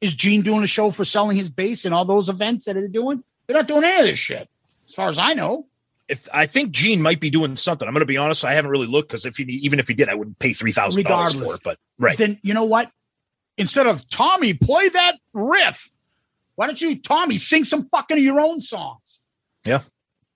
[0.00, 2.88] Is Gene doing a show for selling his bass and all those events that they're
[2.88, 3.24] doing?
[3.46, 4.48] They're not doing any of this shit,
[4.86, 5.66] as far as I know.
[6.08, 8.44] If I think Gene might be doing something, I'm going to be honest.
[8.44, 10.72] I haven't really looked because if he, even if he did, I wouldn't pay three
[10.72, 11.60] thousand dollars for it.
[11.64, 12.90] But right, Then you know what?
[13.56, 15.90] Instead of Tommy, play that riff.
[16.56, 19.20] Why don't you, Tommy, sing some fucking of your own songs?
[19.64, 19.80] yeah.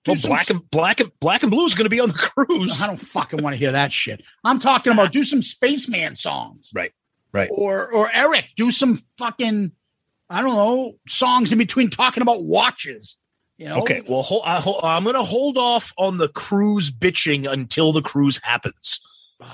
[0.05, 2.13] Do Well, black and black and black and blue is going to be on the
[2.13, 2.81] cruise.
[2.81, 4.23] I don't fucking want to hear that shit.
[4.45, 6.69] I'm talking about do some spaceman songs.
[6.73, 6.93] Right,
[7.33, 7.49] right.
[7.51, 9.73] Or or Eric, do some fucking
[10.29, 13.17] I don't know, songs in between talking about watches.
[13.57, 13.81] You know?
[13.81, 17.91] Okay, well, hold, I, hold, I'm going to hold off on the cruise bitching until
[17.91, 19.01] the cruise happens.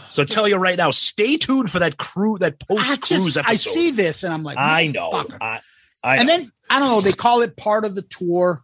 [0.09, 3.51] So I tell you right now, stay tuned for that crew, that post cruise episode.
[3.51, 5.25] I see this and I'm like, I know.
[5.39, 5.61] I,
[6.03, 6.37] I and know.
[6.37, 8.63] then I don't know, they call it part of the tour.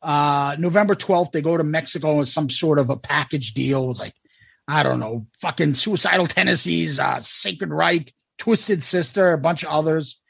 [0.00, 3.84] Uh November 12th, they go to Mexico with some sort of a package deal.
[3.84, 4.14] It was like,
[4.66, 10.20] I don't know, fucking Suicidal Tendencies, uh Sacred Reich, Twisted Sister, a bunch of others.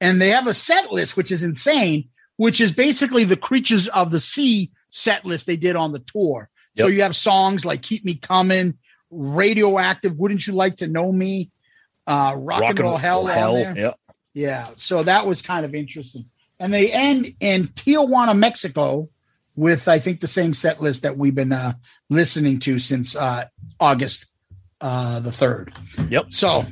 [0.00, 4.10] And they have a set list, which is insane, which is basically the creatures of
[4.10, 6.48] the sea set list they did on the tour.
[6.76, 8.78] So you have songs like Keep Me Coming,
[9.12, 11.50] Radioactive, Wouldn't You Like to Know Me?
[12.06, 13.76] Uh Rock, and Roll Hell, there.
[13.76, 13.98] Yep.
[14.34, 14.70] Yeah.
[14.76, 16.24] So that was kind of interesting.
[16.58, 19.08] And they end in Tijuana, Mexico,
[19.56, 21.74] with I think the same set list that we've been uh,
[22.08, 23.46] listening to since uh,
[23.78, 24.26] August
[24.80, 25.72] uh, the third.
[26.08, 26.26] Yep.
[26.30, 26.64] So,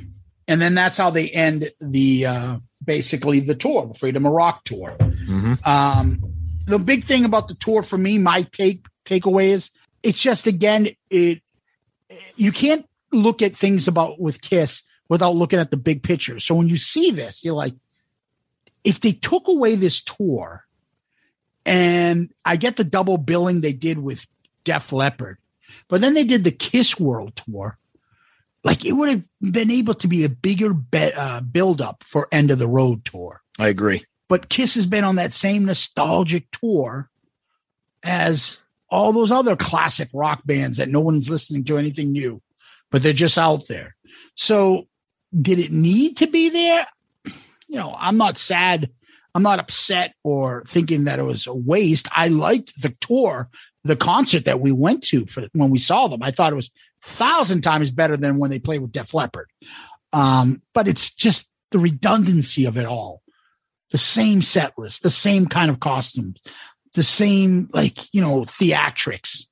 [0.47, 4.63] and then that's how they end the uh, basically the tour, the Freedom of Rock
[4.63, 4.95] tour.
[4.99, 5.65] Mhm.
[5.65, 6.21] Um,
[6.65, 9.71] the big thing about the tour for me, my take takeaway is
[10.03, 11.41] it's just again it
[12.35, 16.39] you can't look at things about with Kiss without looking at the big picture.
[16.39, 17.73] So when you see this, you're like,
[18.83, 20.65] if they took away this tour
[21.65, 24.25] And I get the double billing they did with
[24.63, 25.37] Def Leppard,
[25.87, 27.77] but then they did the Kiss World Tour.
[28.63, 32.27] Like it would have been able to be a bigger be- uh, build up for
[32.31, 33.41] End of the Road Tour.
[33.59, 34.05] I agree.
[34.27, 37.09] But Kiss has been on that same nostalgic tour
[38.03, 42.41] as all those other classic rock bands that no one's listening to anything new,
[42.91, 43.95] but they're just out there.
[44.35, 44.87] So,
[45.39, 46.85] did it need to be there?
[47.25, 48.91] You know, I'm not sad.
[49.33, 52.09] I'm not upset or thinking that it was a waste.
[52.11, 53.49] I liked the tour,
[53.85, 56.21] the concert that we went to for when we saw them.
[56.21, 56.69] I thought it was
[57.03, 59.49] a thousand times better than when they played with Def Leppard.
[60.11, 63.21] Um, but it's just the redundancy of it all.
[63.91, 66.41] The same set list, the same kind of costumes,
[66.93, 69.45] the same like you know theatrics.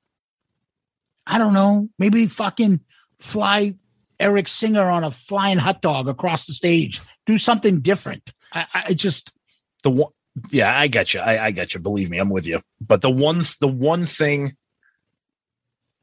[1.26, 1.88] I don't know.
[1.98, 2.80] Maybe fucking
[3.18, 3.74] fly
[4.18, 7.00] Eric Singer on a flying hot dog across the stage.
[7.26, 8.32] Do something different.
[8.52, 9.32] I, I just
[9.82, 10.12] the one.
[10.50, 11.20] Yeah, I got you.
[11.20, 11.80] I, I get you.
[11.80, 12.62] Believe me, I'm with you.
[12.80, 14.56] But the one, the one thing.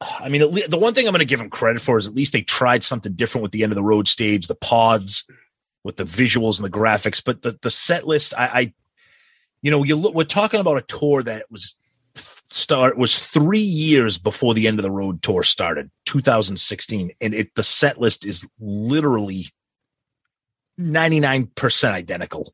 [0.01, 2.34] I mean, the one thing I'm going to give them credit for is at least
[2.34, 5.23] they tried something different with the end of the road stage, the pods,
[5.84, 7.23] with the visuals and the graphics.
[7.23, 8.73] But the the set list, I, I
[9.61, 10.13] you know, you look.
[10.13, 11.75] We're talking about a tour that was
[12.49, 17.53] start was three years before the end of the road tour started 2016 and it
[17.55, 19.47] the set list is literally
[20.79, 22.53] 99% identical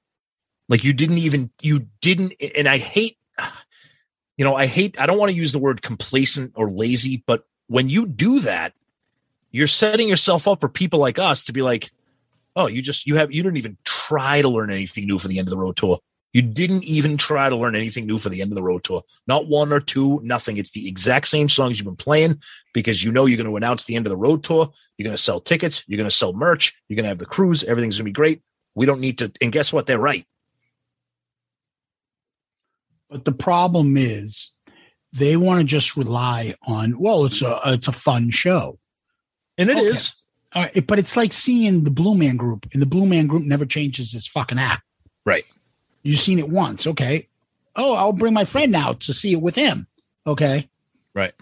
[0.70, 3.18] like you didn't even you didn't and i hate
[4.38, 7.44] you know i hate i don't want to use the word complacent or lazy but
[7.68, 8.74] when you do that
[9.52, 11.92] you're setting yourself up for people like us to be like
[12.56, 15.38] oh you just you have you didn't even try to learn anything new for the
[15.38, 16.00] end of the road tour
[16.34, 19.04] you didn't even try to learn anything new for the end of the road tour.
[19.28, 20.58] Not one or two, nothing.
[20.58, 22.42] It's the exact same songs you've been playing
[22.74, 24.72] because you know you're going to announce the end of the road tour.
[24.98, 25.84] You're going to sell tickets.
[25.88, 26.74] You're going to sell merch.
[26.88, 27.64] You're going to have the cruise.
[27.64, 28.42] Everything's going to be great.
[28.76, 29.32] We don't need to.
[29.42, 29.86] And guess what?
[29.86, 30.26] They're right.
[33.10, 34.52] But the problem is
[35.12, 38.80] they want to just rely on, well, it's a, it's a fun show.
[39.60, 39.86] And it okay.
[39.86, 40.24] is.
[40.56, 43.44] All right, but it's like seeing the Blue Man Group, and the Blue Man Group
[43.44, 44.84] never changes its fucking act.
[45.26, 45.46] Right.
[46.04, 46.86] You've seen it once.
[46.86, 47.28] Okay.
[47.76, 49.88] Oh, I'll bring my friend now to see it with him.
[50.28, 50.70] Okay.
[51.16, 51.34] Right.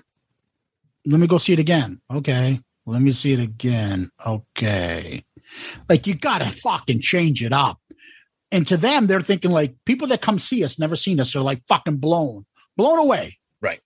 [1.05, 1.99] Let me go see it again.
[2.11, 2.61] Okay.
[2.85, 4.11] Let me see it again.
[4.25, 5.25] Okay.
[5.89, 7.79] Like you got to fucking change it up.
[8.51, 11.41] And to them, they're thinking like people that come see us, never seen us, are
[11.41, 13.39] like fucking blown, blown away.
[13.61, 13.79] Right.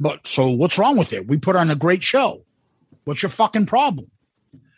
[0.00, 1.28] But so what's wrong with it?
[1.28, 2.44] We put on a great show.
[3.04, 4.06] What's your fucking problem?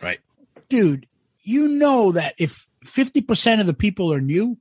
[0.03, 0.21] Right.
[0.69, 1.07] Dude,
[1.43, 4.59] you know that if 50% of the people are new,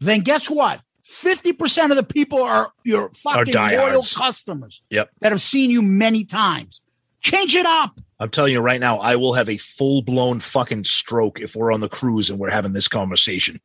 [0.00, 0.80] then guess what?
[1.04, 5.10] 50% of the people are your fucking loyal customers yep.
[5.20, 6.82] that have seen you many times.
[7.20, 7.98] Change it up.
[8.18, 11.72] I'm telling you right now, I will have a full blown fucking stroke if we're
[11.72, 13.60] on the cruise and we're having this conversation.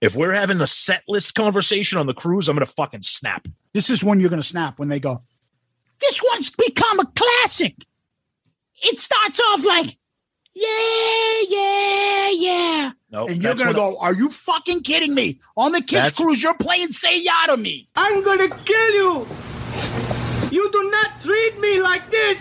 [0.00, 3.46] If we're having the set list conversation on the cruise, I'm going to fucking snap.
[3.72, 5.22] This is when you're going to snap when they go,
[6.00, 7.74] This one's become a classic.
[8.82, 9.96] It starts off like,
[10.56, 12.90] yeah, yeah, yeah.
[13.10, 15.38] Nope, and you're gonna go, Are you fucking kidding me?
[15.56, 17.88] On the Kiss cruise, you're playing Say Ya to me.
[17.94, 19.26] I'm gonna kill you.
[20.50, 22.40] You do not treat me like this.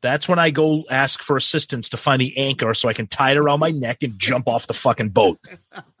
[0.00, 3.32] That's when I go ask for assistance to find the anchor so I can tie
[3.32, 5.38] it around my neck and jump off the fucking boat.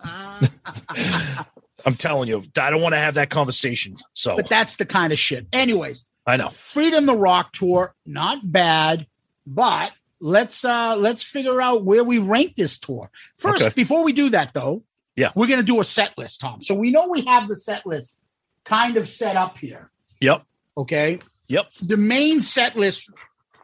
[0.00, 3.96] I'm telling you, I don't want to have that conversation.
[4.14, 5.46] So, but that's the kind of shit.
[5.52, 6.48] Anyways, I know.
[6.48, 9.06] Freedom the Rock Tour, not bad,
[9.46, 13.10] but let's uh let's figure out where we rank this tour.
[13.38, 13.74] First, okay.
[13.74, 14.84] before we do that though,
[15.16, 16.62] yeah, we're gonna do a set list, Tom.
[16.62, 18.22] So we know we have the set list
[18.64, 19.90] kind of set up here.
[20.20, 20.44] Yep.
[20.76, 21.18] Okay.
[21.48, 21.70] Yep.
[21.82, 23.10] The main set list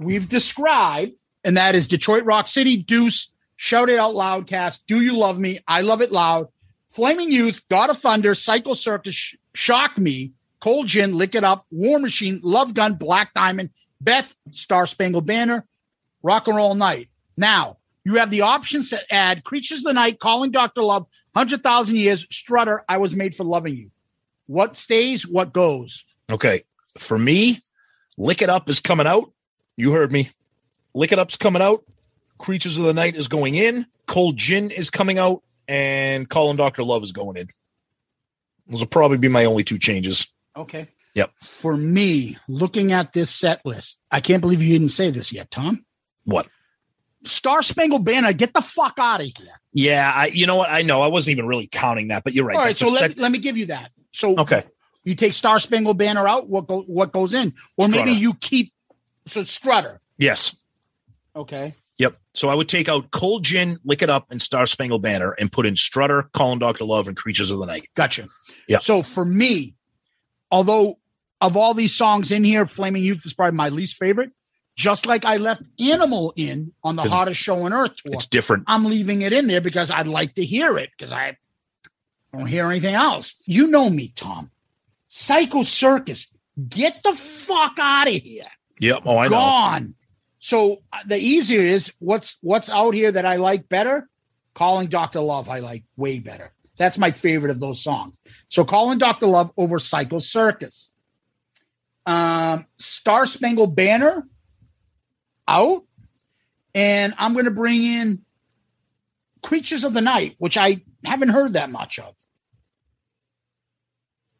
[0.01, 1.13] we've described,
[1.45, 5.39] and that is Detroit Rock City, Deuce, Shout It Out Loud cast, Do You Love
[5.39, 5.61] Me?
[5.69, 6.49] I Love It Loud,
[6.91, 11.99] Flaming Youth, God of Thunder, Psycho Circus, Shock Me, Cold Gin, Lick It Up, War
[11.99, 13.71] Machine, Love Gun, Black Diamond,
[14.01, 15.65] Beth, Star Spangled Banner,
[16.27, 17.09] Rock and Roll Night.
[17.37, 20.83] Now, you have the options to add Creatures of the Night, Calling Dr.
[20.83, 23.93] Love, 100,000 Years, Strutter, I Was Made for Loving You.
[24.47, 26.05] What stays, what goes?
[26.29, 26.65] Okay.
[26.99, 27.61] For me,
[28.19, 29.33] Lick It Up is coming out.
[29.77, 30.31] You heard me.
[30.95, 31.85] Lick It Up's coming out.
[32.39, 33.87] Creatures of the Night is going in.
[34.07, 35.45] Cold Gin is coming out.
[35.69, 36.83] And Calling Dr.
[36.83, 37.47] Love is going in.
[38.67, 40.27] Those will probably be my only two changes.
[40.57, 40.89] Okay.
[41.15, 41.31] Yep.
[41.41, 45.53] For me, looking at this set list, I can't believe you didn't say this yet,
[45.53, 45.86] Tom.
[46.27, 46.47] What?
[47.25, 49.55] Star Spangled Banner, get the fuck out of here.
[49.73, 50.71] Yeah, I you know what?
[50.71, 52.57] I know I wasn't even really counting that, but you're right.
[52.57, 53.91] All right, so let, let me give you that.
[54.13, 54.65] So okay,
[55.05, 56.49] you take Star Spangled Banner out.
[56.49, 57.55] What go, what goes in?
[57.77, 58.05] Or Strutter.
[58.05, 58.73] maybe you keep
[59.27, 60.01] so Strutter.
[60.19, 60.63] Yes.
[61.35, 61.75] Okay.
[61.99, 62.17] Yep.
[62.35, 65.51] So I would take out Cold Gin, Lick It Up, and Star Spangled Banner, and
[65.51, 67.89] put in Strutter, Calling Doctor Love, and Creatures of the Night.
[67.95, 68.29] Gotcha.
[68.69, 68.81] Yeah.
[68.81, 69.75] So for me,
[70.51, 70.99] although
[71.41, 74.31] of all these songs in here, Flaming Youth is probably my least favorite.
[74.77, 78.13] Just like I left Animal in on the hottest show on earth tour.
[78.13, 78.65] It's different.
[78.67, 81.39] I'm leaving it in there because I'd like to hear it because I
[82.33, 83.37] don't hear anything else.
[83.47, 84.51] You know me, Tom.
[85.09, 86.27] Psycho Circus,
[86.69, 88.45] get the fuck out of here.
[88.79, 89.03] Yep.
[89.07, 89.31] Oh, I know.
[89.31, 89.95] Gone.
[90.39, 94.09] So uh, the easier is what's what's out here that I like better.
[94.55, 95.21] Calling Dr.
[95.21, 96.53] Love, I like way better.
[96.77, 98.19] That's my favorite of those songs.
[98.49, 99.27] So calling Dr.
[99.27, 100.93] Love over Psycho Circus.
[102.05, 104.27] Um, Star Spangled Banner
[105.49, 105.85] out.
[106.75, 108.23] And I'm going to bring in
[109.43, 112.15] Creatures of the Night, which I haven't heard that much of.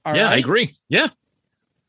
[0.05, 0.77] All yeah, I agree.
[0.89, 1.09] Yeah.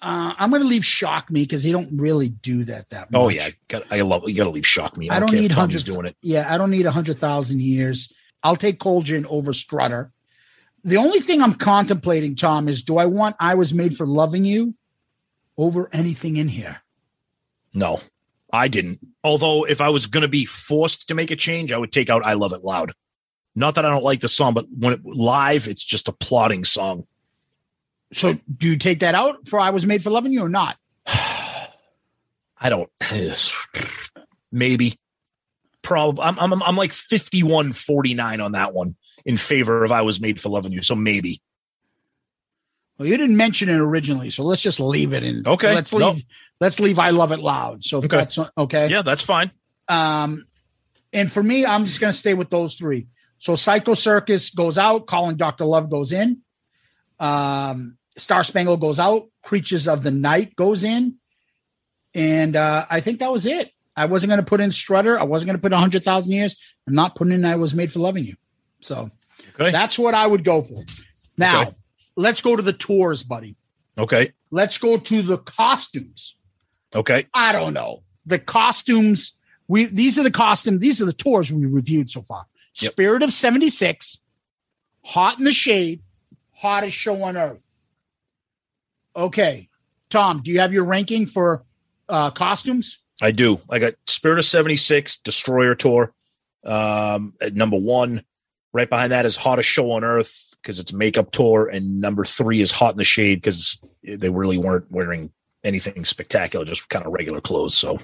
[0.01, 3.19] Uh, I'm going to leave Shock Me because they don't really do that that much.
[3.19, 3.49] Oh yeah.
[3.67, 4.27] Got, I love.
[4.27, 5.09] You got to leave shock me.
[5.09, 5.85] I I don't, need if Tommy's hundred.
[5.85, 6.15] doing it.
[6.21, 8.11] Yeah, I don't need a hundred thousand years.
[8.43, 10.11] I'll take Cold Gin over Strutter.
[10.83, 14.45] The only thing I'm contemplating, Tom, is do I want "I Was Made for Loving
[14.45, 14.75] You"
[15.57, 16.77] over anything in here?
[17.73, 17.99] No,
[18.51, 18.99] I didn't.
[19.23, 22.09] Although if I was going to be forced to make a change, I would take
[22.09, 22.93] out "I Love It Loud."
[23.55, 26.63] Not that I don't like the song, but when it live, it's just a plotting
[26.63, 27.05] song.
[28.13, 30.77] So, do you take that out for "I Was Made for Loving You" or not?
[31.07, 32.89] I don't.
[34.51, 34.97] Maybe.
[35.81, 36.23] Probably.
[36.23, 38.95] I'm, I'm I'm like 51 49 on that one
[39.25, 40.81] in favor of I was made for loving you.
[40.81, 41.41] So maybe.
[42.97, 45.43] Well, you didn't mention it originally, so let's just leave it in.
[45.45, 46.23] Okay, let's leave.
[46.59, 48.07] Let's leave "I Love It Loud." So Okay.
[48.07, 48.87] that's okay.
[48.89, 49.51] Yeah, that's fine.
[49.87, 50.45] Um,
[51.13, 53.07] and for me, I'm just going to stay with those three.
[53.39, 55.65] So Psycho Circus goes out, Calling Dr.
[55.65, 56.41] Love goes in,
[57.19, 61.15] um, Star Spangled goes out, Creatures of the Night goes in,
[62.13, 63.71] and uh, I think that was it.
[63.95, 65.19] I wasn't going to put in Strutter.
[65.19, 66.55] I wasn't going to put 100,000 years.
[66.87, 68.35] I'm not putting in I Was Made for Loving You.
[68.81, 69.09] So
[69.57, 70.83] that's what I would go for.
[71.37, 71.71] Now, Okay.
[72.15, 73.55] let's go to the tours, buddy.
[73.97, 74.33] Okay.
[74.51, 76.35] Let's go to the costumes.
[76.95, 77.27] Okay.
[77.33, 78.03] I don't know.
[78.25, 79.33] The costumes,
[79.67, 82.45] we these are the costumes, these are the tours we reviewed so far.
[82.73, 84.19] Spirit of 76,
[85.03, 86.01] Hot in the Shade,
[86.53, 87.65] Hottest Show on Earth.
[89.15, 89.69] Okay.
[90.09, 91.63] Tom, do you have your ranking for
[92.07, 92.99] uh costumes?
[93.21, 93.59] I do.
[93.69, 96.13] I got Spirit of 76, Destroyer Tour.
[96.63, 98.23] Um, at number one.
[98.73, 101.67] Right behind that is Hottest Show on Earth because it's makeup tour.
[101.67, 105.31] And number three is Hot in the Shade because they really weren't wearing
[105.63, 107.75] anything spectacular, just kind of regular clothes.
[107.75, 107.99] So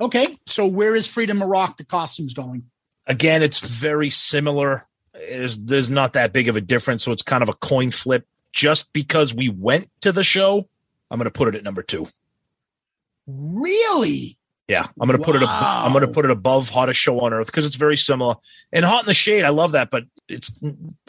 [0.00, 0.24] Okay.
[0.46, 2.64] So where is Freedom of Rock the costumes going?
[3.06, 4.86] again, it's very similar.
[5.14, 8.26] Is there's not that big of a difference, so it's kind of a coin flip.
[8.52, 10.68] Just because we went to the show,
[11.10, 12.06] I'm going to put it at number two.
[13.26, 14.38] Really?
[14.66, 15.42] Yeah, I'm going to put it.
[15.42, 18.36] Ab- I'm going to put it above hottest show on earth because it's very similar.
[18.72, 20.52] And hot in the shade, I love that, but it's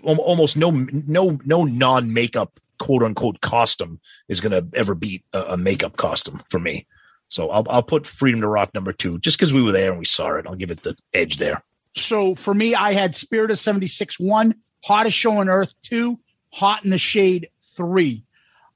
[0.03, 5.53] almost no no no non makeup quote unquote costume is going to ever beat a,
[5.53, 6.87] a makeup costume for me.
[7.29, 9.99] So I'll I'll put Freedom to Rock number two just because we were there and
[9.99, 10.45] we saw it.
[10.47, 11.63] I'll give it the edge there.
[11.95, 16.19] So for me, I had Spirit of 76 one, Hottest Show on Earth two,
[16.53, 18.23] Hot in the Shade three.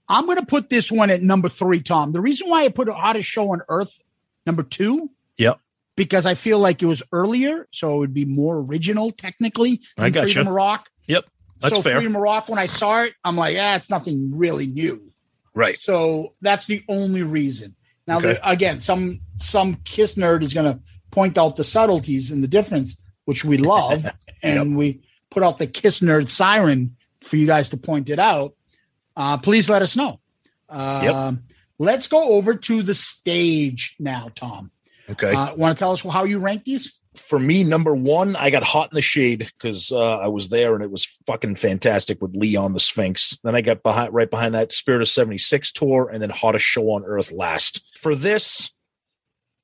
[0.07, 2.11] I'm going to put this one at number three, Tom.
[2.11, 3.99] The reason why I put Hottest Show on Earth
[4.45, 5.60] number two, Yep.
[5.98, 9.82] because I feel like it was earlier, so it would be more original technically.
[9.98, 10.34] I than gotcha.
[10.34, 10.88] Freedom Rock.
[11.07, 11.26] Yep.
[11.60, 11.95] That's so fair.
[11.95, 15.11] Freedom of Rock, when I saw it, I'm like, yeah, it's nothing really new.
[15.53, 15.80] Right.
[15.80, 17.76] So that's the only reason.
[18.07, 18.34] Now, Okay.
[18.34, 20.80] the, again, some some Kiss nerd is going to
[21.11, 24.06] point out the subtleties and the difference, which we love,
[24.44, 28.53] and we put out the Kiss nerd siren for you guys to point it out.
[29.15, 30.19] Uh, please let us know.
[30.69, 31.44] Um,
[31.77, 34.72] Let's go over to the stage now, Tom.
[35.10, 35.34] Okay.
[35.34, 36.98] Uh, Want to tell us how you rank these?
[37.16, 40.76] For me, number one, I got hot in the shade because uh, I was there
[40.76, 43.38] and it was fucking fantastic with Lee on the Sphinx.
[43.44, 46.92] Then I got behind right behind that Spirit of 76 tour and then hottest show
[46.92, 47.84] on earth last.
[47.98, 48.72] For this,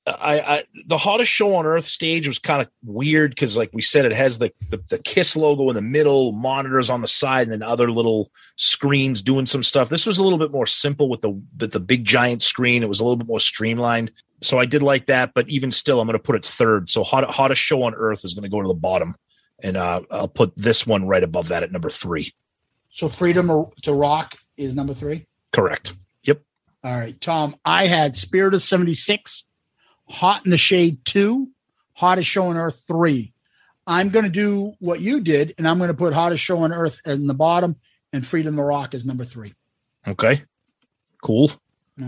[0.08, 3.84] I, I the hottest show on earth stage was kind of weird because like we
[3.84, 7.44] said, it has the, the the kiss logo in the middle, monitors on the side,
[7.44, 9.90] and then other little screens doing some stuff.
[9.90, 12.82] This was a little bit more simple with the the, the big giant screen.
[12.82, 14.12] It was a little bit more streamlined.
[14.42, 16.90] So I did like that, but even still, I'm going to put it third.
[16.90, 19.16] So hot, hottest show on earth is going to go to the bottom,
[19.60, 22.34] and uh, I'll put this one right above that at number three.
[22.90, 25.28] So Freedom to Rock is number three.
[25.52, 25.94] Correct.
[26.24, 26.42] Yep.
[26.84, 27.56] All right, Tom.
[27.64, 29.46] I had Spirit of 76,
[30.10, 31.48] Hot in the Shade 2,
[31.94, 33.32] Hottest Show on Earth 3.
[33.88, 36.74] I'm going to do what you did, and I'm going to put Hottest Show on
[36.74, 37.76] Earth in the bottom
[38.14, 39.54] and Freedom to Rock is number three.
[40.08, 40.42] Okay.
[41.24, 41.52] Cool.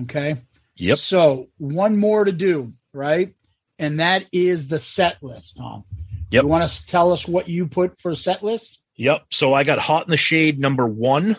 [0.02, 0.38] Okay.
[0.76, 0.98] Yep.
[0.98, 3.34] So one more to do, right?
[3.80, 5.84] And that is the set list, Tom.
[6.32, 6.44] Yep.
[6.44, 8.84] You want to tell us what you put for set list?
[8.96, 9.26] Yep.
[9.32, 11.38] So I got hot in the shade number one.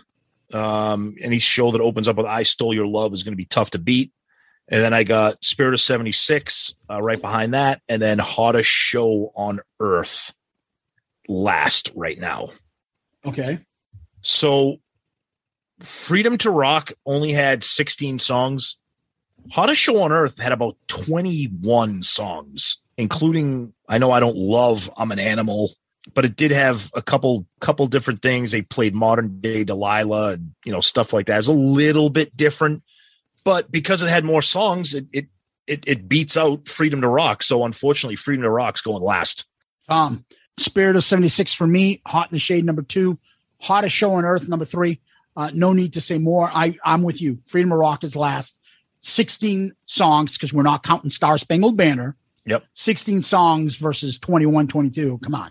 [0.52, 3.47] Um, any show that opens up with "I Stole Your Love" is going to be
[3.47, 4.12] tough to beat.
[4.69, 9.32] And then I got Spirit of '76 uh, right behind that, and then Hottest Show
[9.35, 10.32] on Earth
[11.28, 12.51] last right now.
[13.27, 13.59] Okay.
[14.20, 14.78] So
[15.81, 18.77] Freedom to Rock only had 16 songs.
[19.51, 25.12] Hottest Show on Earth had about 21 songs, including I know I don't love I'm
[25.12, 25.73] an animal,
[26.15, 28.53] but it did have a couple couple different things.
[28.53, 31.39] They played modern day Delilah and you know stuff like that.
[31.39, 32.83] It's a little bit different,
[33.45, 35.27] but because it had more songs, it it
[35.66, 37.43] it, it beats out Freedom to Rock.
[37.43, 39.49] So unfortunately, Freedom to Rock's going last.
[39.89, 40.25] Um,
[40.59, 43.19] Spirit of 76 for me, Hot in the Shade number two,
[43.61, 45.01] Hottest Show on Earth number three.
[45.37, 46.49] Uh, no need to say more.
[46.53, 47.41] I, I'm with you.
[47.47, 48.59] Freedom of Rock is last.
[49.05, 52.17] 16 songs because we're not counting Star Spangled Banner.
[52.47, 52.65] Yep.
[52.75, 55.19] 16 songs versus 21, 22.
[55.23, 55.51] Come on.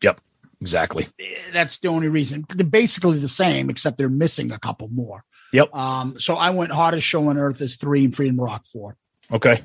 [0.00, 0.20] Yep.
[0.60, 1.08] Exactly.
[1.52, 2.44] That's the only reason.
[2.54, 5.24] They're basically the same, except they're missing a couple more.
[5.52, 5.74] Yep.
[5.74, 8.96] Um, so I went Hottest Show on Earth is three and Freedom Rock four.
[9.30, 9.60] Okay.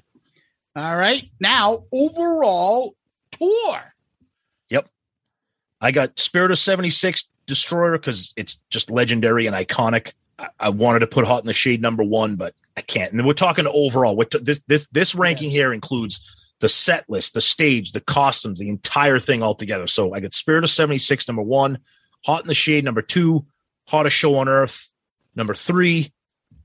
[0.75, 1.29] All right.
[1.39, 2.95] Now, overall
[3.31, 3.93] tour.
[4.69, 4.89] Yep.
[5.79, 10.13] I got Spirit of 76 Destroyer because it's just legendary and iconic.
[10.39, 13.13] I, I wanted to put Hot in the Shade number one, but I can't.
[13.13, 14.15] And we're talking overall.
[14.15, 18.59] We're t- this this this ranking here includes the set list, the stage, the costumes,
[18.59, 19.87] the entire thing altogether.
[19.87, 21.79] So I got Spirit of 76 number one,
[22.25, 23.45] Hot in the Shade number two,
[23.87, 24.87] Hottest Show on Earth
[25.35, 26.11] number three.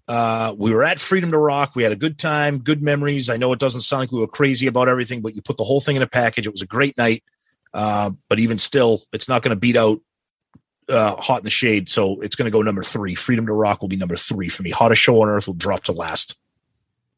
[0.09, 1.73] Uh, we were at Freedom to Rock.
[1.75, 3.31] We had a good time, good memories.
[3.31, 5.65] I know it doesn't sound like we were crazy about everything, but you put the
[5.65, 6.47] whole thing in a package.
[6.47, 7.23] It was a great night.
[7.73, 10.01] Uh, but even still, it's not going to beat out
[10.93, 11.89] uh, Hot in the Shade.
[11.89, 13.15] So it's going to go number three.
[13.15, 14.71] Freedom to Rock will be number three for me.
[14.71, 16.37] Hottest Show on Earth will drop to last.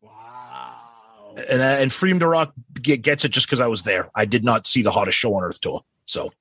[0.01, 1.35] Wow.
[1.37, 4.11] And, uh, and Freedom to Rock get, gets it just because I was there.
[4.15, 5.83] I did not see the Hottest Show on Earth tour.
[6.07, 6.33] So,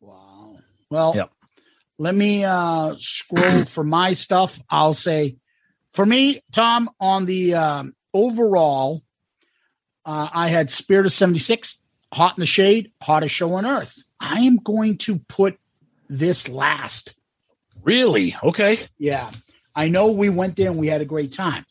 [0.00, 0.58] Wow.
[0.90, 1.26] Well, Yeah.
[1.98, 4.60] let me uh, scroll for my stuff.
[4.70, 5.36] I'll say
[5.92, 9.02] for me, Tom, on the um, overall,
[10.06, 11.78] uh, I had Spirit of 76,
[12.12, 14.02] Hot in the Shade, Hottest Show on Earth.
[14.18, 15.58] I am going to put
[16.10, 17.14] this last.
[17.82, 18.34] Really?
[18.42, 18.78] Okay.
[18.98, 19.30] Yeah.
[19.74, 21.64] I know we went there and we had a great time,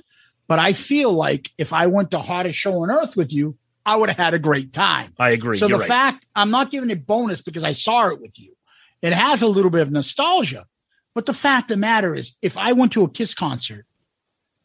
[0.47, 3.95] but I feel like if I went to Hottest Show on Earth with you, I
[3.97, 5.13] would have had a great time.
[5.19, 5.57] I agree.
[5.57, 5.87] So You're the right.
[5.87, 8.55] fact I'm not giving it bonus because I saw it with you.
[9.01, 10.65] It has a little bit of nostalgia.
[11.13, 13.85] But the fact of the matter is, if I went to a Kiss concert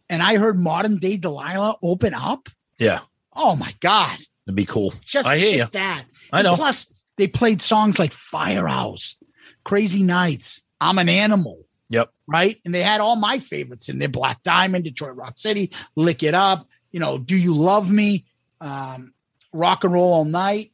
[0.09, 2.49] and I heard modern day Delilah open up,
[2.79, 3.01] yeah,
[3.33, 4.19] oh my God.
[4.47, 4.93] it'd be cool.
[5.07, 5.67] Just, I hear you.
[5.73, 6.05] that.
[6.33, 6.57] I And know.
[6.57, 9.17] plus, they played songs like Firehouse,
[9.65, 12.11] Crazy Nights, I'm an Animal, Yep.
[12.27, 12.61] right?
[12.65, 16.35] And they had all my favorites in there Black Diamond, Detroit Rock City, Lick It
[16.35, 18.25] Up, you know, Do You Love Me,
[18.61, 19.13] um,
[19.53, 20.73] Rock and Roll All Night.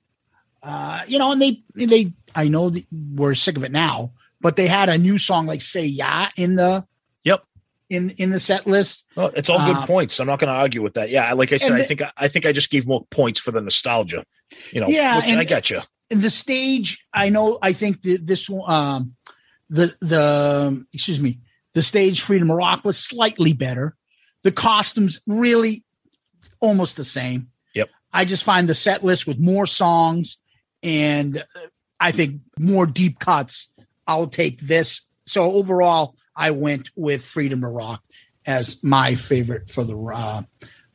[0.63, 2.73] Uh, you know, and they, they, I know
[3.15, 6.57] we're sick of it now, but they had a new song like Say Yeah in
[6.57, 6.85] the,
[7.25, 7.45] Yep.
[7.89, 9.07] in, in the set list.
[9.17, 10.19] Well, it's all good Uh, points.
[10.21, 11.09] I'm not going to argue with that.
[11.11, 13.41] Yeah, like I said, and I the- think I think I just gave more points
[13.41, 14.25] for the nostalgia.
[14.73, 15.81] You know, Yeah, which and- I get you.
[16.11, 19.15] The stage, I know, I think that this, um,
[19.69, 21.39] the, the, excuse me,
[21.75, 23.95] the stage Freedom of Rock was slightly better.
[24.43, 25.85] The costumes really
[26.61, 27.49] almost the same.
[27.75, 27.91] Yep.
[28.13, 30.39] I just find the set list with more songs
[30.83, 31.43] and uh,
[32.01, 33.69] I think more deep cuts.
[34.07, 35.03] I'll take this.
[35.27, 38.03] So overall, I went with Freedom to Rock
[38.47, 40.43] as my favorite for the uh,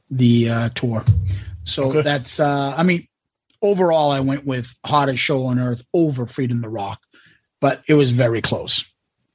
[0.10, 1.06] the uh, tour.
[1.64, 2.02] So Okay.
[2.02, 3.08] that's uh, I mean,
[3.66, 7.02] overall, I went with hottest show on earth over Freedom the Rock,
[7.60, 8.86] but it was very close.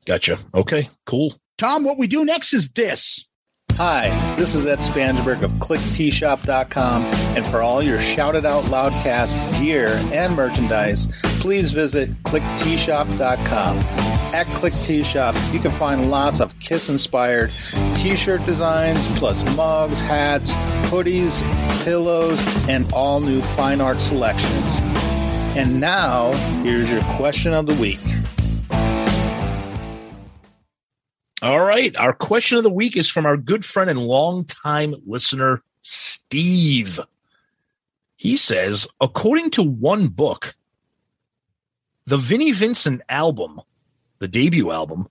[0.06, 0.38] Gotcha.
[0.54, 1.34] Okay, cool.
[1.58, 3.26] Tom, what we do next is this.
[3.72, 9.58] Hi, this is Ed Spansberg of KlickTeeShop.com, and for all your Shout It Out Loudcast
[9.58, 14.19] gear and merchandise, please visit KlickTeeShop.com.
[14.32, 17.50] At Klick Tee Shop, you can find lots of Kiss inspired
[17.96, 20.52] t shirt designs, plus mugs, hats,
[20.88, 21.42] hoodies,
[21.82, 24.78] pillows, and all new fine art selections.
[25.56, 26.32] And now,
[26.62, 27.98] here's your question of the week.
[31.42, 31.96] All right.
[31.96, 37.00] Our question of the week is from our good friend and longtime listener, Steve.
[38.14, 40.54] He says, according to one book,
[42.06, 43.60] the Vinnie Vincent album,
[44.20, 45.08] the debut album,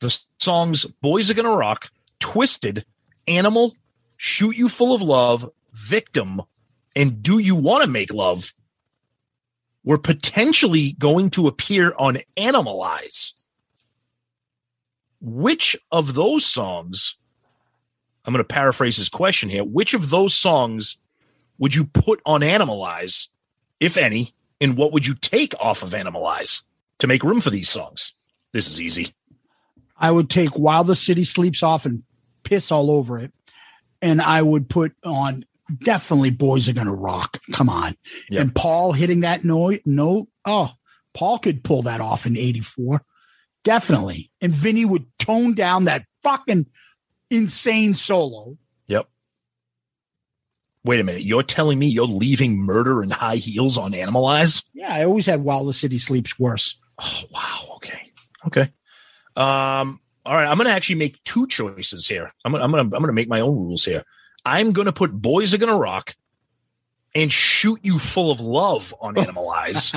[0.00, 1.90] the songs Boys Are Gonna Rock,
[2.20, 2.84] Twisted,
[3.26, 3.74] Animal,
[4.16, 6.42] Shoot You Full of Love, Victim,
[6.94, 8.54] and Do You Want to Make Love
[9.84, 13.44] were potentially going to appear on Animalize.
[15.20, 17.18] Which of those songs
[18.26, 20.96] i'm going to paraphrase his question here which of those songs
[21.58, 23.28] would you put on animalize
[23.80, 26.62] if any and what would you take off of animalize
[26.98, 28.12] to make room for these songs
[28.56, 29.12] this is easy
[29.98, 32.02] I would take While the City Sleeps Off and
[32.42, 33.32] piss all over it.
[34.02, 35.44] And I would put on
[35.82, 37.40] definitely Boys Are Gonna Rock.
[37.52, 37.96] Come on.
[38.30, 38.40] Yep.
[38.40, 40.28] And Paul hitting that note note.
[40.44, 40.70] Oh,
[41.14, 43.02] Paul could pull that off in 84.
[43.64, 44.30] Definitely.
[44.40, 46.66] And Vinnie would tone down that fucking
[47.30, 48.58] insane solo.
[48.86, 49.08] Yep.
[50.84, 51.22] Wait a minute.
[51.22, 54.64] You're telling me you're leaving murder and high heels on Animalize?
[54.74, 56.78] Yeah, I always had While the City Sleeps worse.
[56.98, 57.74] Oh, wow.
[57.76, 58.05] Okay.
[58.46, 58.70] Okay.
[59.36, 60.46] Um, all right.
[60.46, 62.32] I'm going to actually make two choices here.
[62.44, 64.02] I'm going to, I'm going to, I'm going to make my own rules here.
[64.44, 66.14] I'm going to put Boys Are Gonna Rock
[67.14, 69.94] and shoot you full of love on Animalize.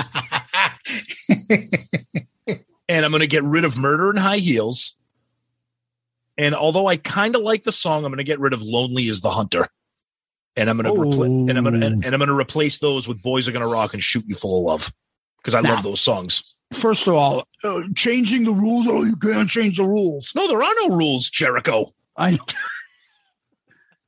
[2.88, 4.96] and I'm going to get rid of Murder and High Heels.
[6.38, 9.04] And although I kind of like the song, I'm going to get rid of Lonely
[9.08, 9.68] is the Hunter.
[10.56, 12.78] And I'm going to repl- and I'm going to and, and I'm going to replace
[12.78, 14.92] those with Boys Are Gonna Rock and Shoot You Full of Love
[15.38, 16.56] because I Now- love those songs.
[16.72, 18.86] First of all, uh, changing the rules.
[18.88, 20.32] Oh, you can't change the rules.
[20.34, 21.92] No, there are no rules, Jericho.
[22.16, 22.38] I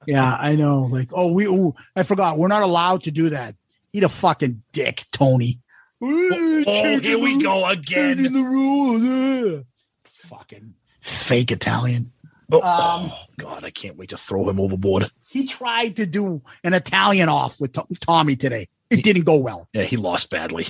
[0.06, 0.82] yeah, I know.
[0.82, 1.47] Like, oh, we.
[1.48, 2.39] Oh, I forgot.
[2.39, 3.55] We're not allowed to do that.
[3.93, 5.60] Eat a fucking dick, Tony.
[6.01, 8.24] Oh, here we go again.
[8.26, 9.64] In the rules.
[10.05, 12.12] Fucking fake Italian.
[12.51, 15.10] Oh, Um, oh, God, I can't wait to throw him overboard.
[15.28, 18.68] He tried to do an Italian off with To- Tommy today.
[18.90, 19.68] It didn't go well.
[19.72, 20.66] Yeah, he lost badly.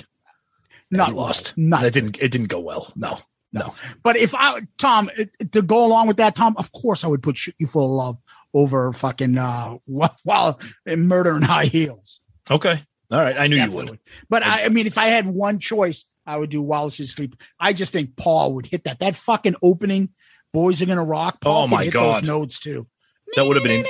[0.97, 1.53] Not he lost.
[1.57, 2.17] Not it didn't.
[2.21, 2.91] It didn't go well.
[2.95, 3.17] No,
[3.51, 3.73] no.
[4.03, 5.09] But if I, Tom,
[5.51, 8.05] to go along with that, Tom, of course I would put "Shoot You Full of
[8.05, 8.17] Love"
[8.53, 9.77] over fucking uh,
[10.23, 12.19] while in murder and high heels.
[12.49, 12.83] Okay.
[13.11, 13.37] All right.
[13.37, 13.99] I knew you would.
[14.29, 17.35] But I, I mean, if I had one choice, I would do "While She's Asleep."
[17.59, 18.99] I just think Paul would hit that.
[18.99, 20.09] That fucking opening,
[20.53, 22.15] "Boys Are Gonna Rock." Paul Oh, my God.
[22.21, 22.87] those notes too.
[23.35, 23.81] That would have been.
[23.81, 23.85] In,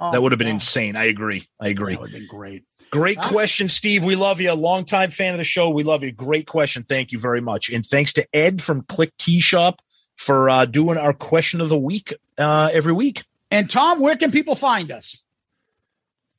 [0.00, 0.54] Oh, that would have been God.
[0.54, 0.96] insane.
[0.96, 1.46] I agree.
[1.60, 1.94] I agree.
[1.94, 2.64] That would have been great.
[2.94, 4.04] Great question, Steve.
[4.04, 4.52] We love you.
[4.52, 5.68] Longtime fan of the show.
[5.68, 6.12] We love you.
[6.12, 6.84] Great question.
[6.84, 7.68] Thank you very much.
[7.68, 9.82] And thanks to Ed from Klick Tee Shop
[10.14, 13.24] for uh, doing our question of the week uh, every week.
[13.50, 15.20] And Tom, where can people find us?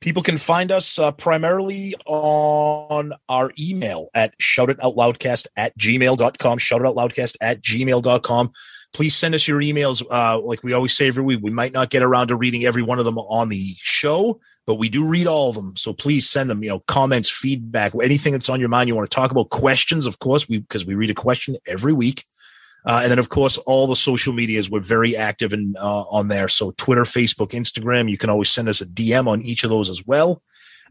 [0.00, 7.60] People can find us uh, primarily on our email at shoutitoutloudcast at gmail.com, shoutitoutloudcast at
[7.60, 8.52] gmail.com.
[8.94, 10.02] Please send us your emails.
[10.10, 12.82] Uh, like we always say every week, we might not get around to reading every
[12.82, 15.76] one of them on the show, but we do read all of them.
[15.76, 18.88] So please send them, you know, comments, feedback, anything that's on your mind.
[18.88, 21.92] You want to talk about questions, of course, we because we read a question every
[21.92, 22.24] week.
[22.84, 24.70] Uh, and then, of course, all the social medias.
[24.70, 26.46] We're very active in, uh, on there.
[26.46, 28.08] So Twitter, Facebook, Instagram.
[28.08, 30.40] You can always send us a DM on each of those as well.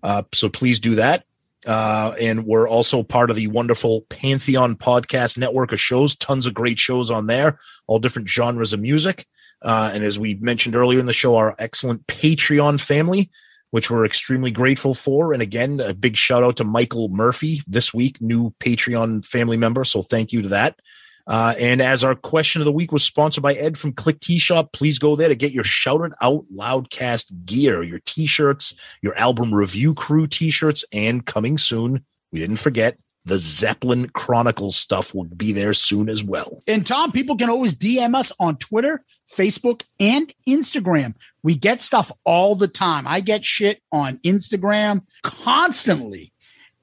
[0.04, 1.24] Uh, so please do that.
[1.66, 6.16] Uh, and we're also part of the wonderful Pantheon podcast network of shows.
[6.16, 9.26] Tons of great shows on there, all different genres of music.
[9.62, 13.32] Uh, and as we mentioned earlier in the show, our excellent Patreon family,
[13.72, 15.34] which we're extremely grateful for.
[15.34, 19.84] And again, a big shout out to Michael Murphy this week, new Patreon family member.
[19.84, 20.80] So thank you to that.
[21.28, 24.38] Uh, and as our question of the week was sponsored by Ed from Klick Tee
[24.38, 29.18] Shop, please go there to get your shouted out loudcast gear, your t shirts, your
[29.18, 35.14] album review crew t shirts, and coming soon, we didn't forget the Zeppelin Chronicles stuff
[35.14, 36.62] will be there soon as well.
[36.68, 39.04] And Tom, people can always DM us on Twitter,
[39.36, 41.16] Facebook, and Instagram.
[41.46, 43.08] We get stuff all the time.
[43.08, 46.34] I get shit on Instagram constantly.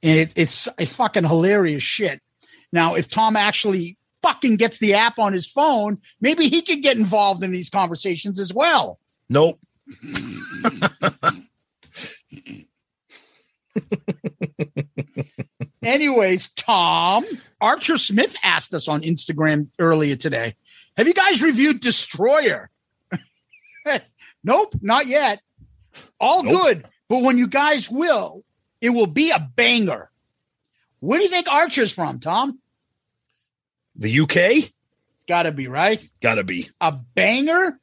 [0.05, 2.22] And it, it's a fucking hilarious shit.
[2.72, 6.97] Now, if Tom actually fucking gets the app on his phone, maybe he could get
[6.97, 9.01] involved in these conversations as well.
[9.28, 9.59] Nope.
[15.82, 17.24] Anyways, Tom,
[17.60, 20.55] Archer Smith asked us on Instagram earlier today
[20.97, 22.70] Have you guys reviewed Destroyer?
[24.44, 25.40] Nope, not yet.
[26.20, 26.62] All Nope.
[26.62, 26.85] good.
[27.09, 28.44] But when you guys will,
[28.81, 30.10] it will be a banger.
[31.01, 32.59] Where do you think Archer's from, Tom?
[33.97, 34.36] The UK?
[34.36, 36.02] It's got to be, right?
[36.23, 36.70] Gotta be.
[36.81, 37.78] A banger?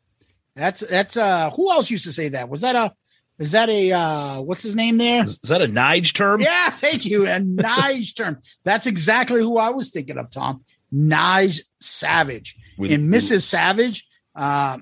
[0.56, 2.49] That's, that's, uh, who else used to say that?
[2.49, 2.94] Was that a,
[3.38, 5.23] is that a, uh, what's his name there?
[5.23, 6.41] Is that a Nige term?
[6.41, 7.26] Yeah, thank you.
[7.27, 8.41] A Nige term.
[8.64, 10.64] That's exactly who I was thinking of, Tom.
[10.94, 12.56] Nige Savage.
[12.77, 13.44] We- and Mrs.
[13.44, 14.80] Savage, uh,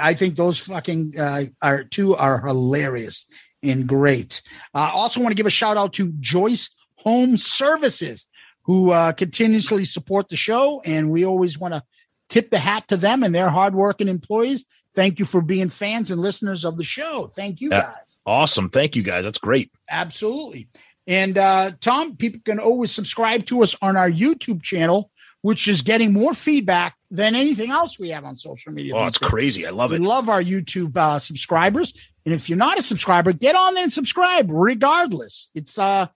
[0.00, 3.26] I think those fucking uh, are two are hilarious
[3.62, 4.42] and great.
[4.74, 8.26] I also want to give a shout out to Joyce Home Services,
[8.62, 11.82] who uh, continuously support the show, and we always want to
[12.28, 14.64] tip the hat to them and their hardworking employees.
[14.94, 17.30] Thank you for being fans and listeners of the show.
[17.36, 18.18] Thank you Uh, guys.
[18.26, 18.70] awesome.
[18.70, 19.24] Thank you guys.
[19.24, 19.70] That's great.
[19.90, 20.68] Absolutely.
[21.06, 25.10] And uh, Tom, people can always subscribe to us on our YouTube channel,
[25.42, 28.94] which is getting more feedback than anything else we have on social media.
[28.94, 29.28] Oh, it's days.
[29.28, 29.66] crazy.
[29.66, 30.00] I love We it.
[30.00, 31.94] We love our YouTube uh, subscribers.
[32.24, 35.50] And if you're not a subscriber, get on there and subscribe regardless.
[35.54, 36.08] It's uh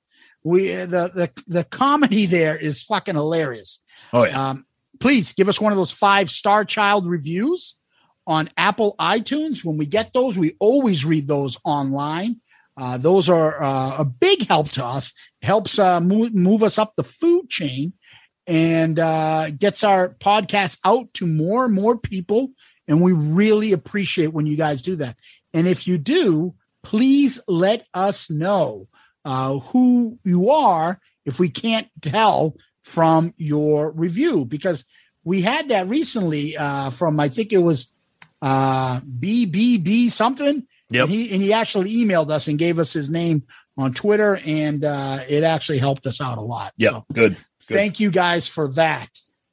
[0.42, 3.80] we the the the comedy there is fucking hilarious.
[4.12, 4.50] Oh yeah.
[4.50, 4.66] Um
[4.98, 7.76] please give us one of those five star child reviews
[8.26, 9.64] on Apple iTunes.
[9.64, 12.40] When we get those, we always read those online.
[12.76, 15.12] Uh, those are uh, a big help to us.
[15.42, 17.92] Helps uh, move, move us up the food chain
[18.50, 22.50] and uh, gets our podcast out to more and more people.
[22.88, 25.16] And we really appreciate when you guys do that.
[25.54, 28.88] And if you do, please let us know
[29.24, 34.84] uh, who you are if we can't tell from your review because
[35.22, 37.94] we had that recently uh, from I think it was
[38.42, 40.66] uh, BBB something.
[40.90, 41.04] Yep.
[41.04, 43.44] And he and he actually emailed us and gave us his name
[43.76, 46.72] on Twitter, and uh, it actually helped us out a lot.
[46.76, 47.36] Yeah, So Good.
[47.70, 47.76] Good.
[47.76, 49.08] thank you guys for that.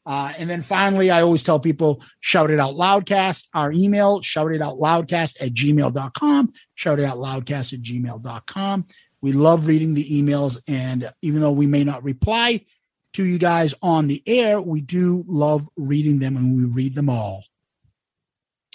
[0.06, 3.48] Uh, and then finally, I always tell people shout it out loudcast.
[3.54, 6.54] Our email, shout it out loudcast at gmail.com.
[6.76, 8.86] Shout it out loudcast at gmail.com.
[9.22, 10.62] We love reading the emails.
[10.68, 12.66] And even though we may not reply
[13.14, 17.10] to you guys on the air, we do love reading them and we read them
[17.10, 17.44] all.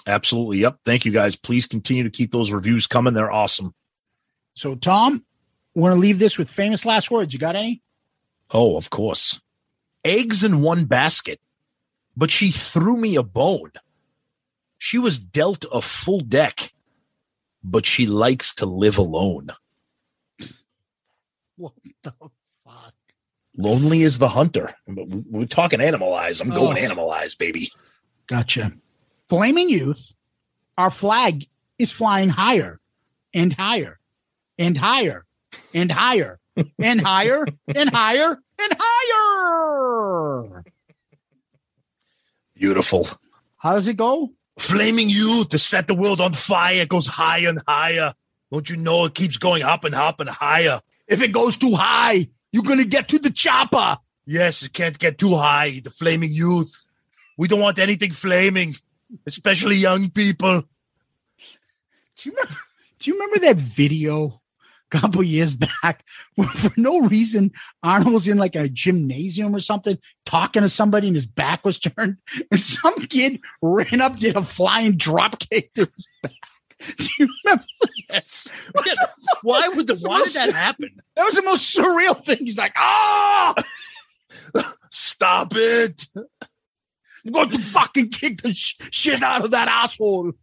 [0.05, 0.59] Absolutely.
[0.59, 0.79] Yep.
[0.85, 1.35] Thank you guys.
[1.35, 3.13] Please continue to keep those reviews coming.
[3.13, 3.73] They're awesome.
[4.55, 5.25] So, Tom,
[5.73, 7.33] want to leave this with famous last words.
[7.33, 7.81] You got any?
[8.53, 9.41] Oh, of course.
[10.05, 11.39] Eggs in one basket,
[12.15, 13.71] but she threw me a bone.
[14.77, 16.73] She was dealt a full deck,
[17.63, 19.49] but she likes to live alone.
[21.55, 22.11] What the
[22.65, 22.93] fuck?
[23.55, 24.73] Lonely is the hunter.
[24.87, 26.41] We're talking Animalize.
[26.41, 26.81] I'm going Oh.
[26.89, 27.71] Animalize, baby.
[28.25, 28.73] Gotcha.
[29.29, 30.13] Flaming Youth,
[30.77, 31.47] our flag
[31.77, 32.79] is flying higher
[33.33, 33.99] and higher
[34.57, 35.25] and higher
[35.73, 36.39] and higher
[36.79, 40.63] and higher and higher and higher.
[42.55, 43.07] Beautiful.
[43.57, 44.31] How does it go?
[44.57, 48.13] Flaming youth to set the world on fire It goes higher and higher.
[48.51, 50.81] Don't you know it keeps going up and up and higher?
[51.07, 53.97] If it goes too high, you're going to get to the chopper.
[54.25, 55.81] Yes, it can't get too high.
[55.83, 56.85] The flaming youth.
[57.35, 58.75] We don't want anything flaming,
[59.25, 60.61] especially young people.
[60.61, 62.59] Do you remember,
[62.99, 64.39] do you remember that video
[64.93, 66.05] couple years back
[66.35, 67.51] where for no reason
[67.81, 71.79] Arnold was in like a gymnasium or something talking to somebody and his back was
[71.97, 72.17] turned
[72.51, 76.31] and some kid ran up, did a flying drop kick to his back.
[76.97, 77.63] Do you remember?
[78.09, 78.49] Yes.
[79.41, 80.89] Why would the why did that happen?
[81.15, 82.39] That was the most surreal thing.
[82.39, 83.53] He's like, ah,
[84.91, 86.07] Stop it.
[87.25, 90.33] I'm going to fucking kick the sh- shit out of that asshole.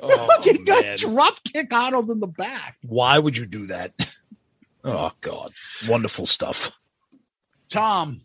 [0.18, 0.98] Oh, fucking guy man.
[0.98, 2.76] drop kick Arnold in the back.
[2.82, 3.92] Why would you do that?
[4.82, 5.52] Oh God.
[5.86, 6.72] Wonderful stuff.
[7.68, 8.22] Tom,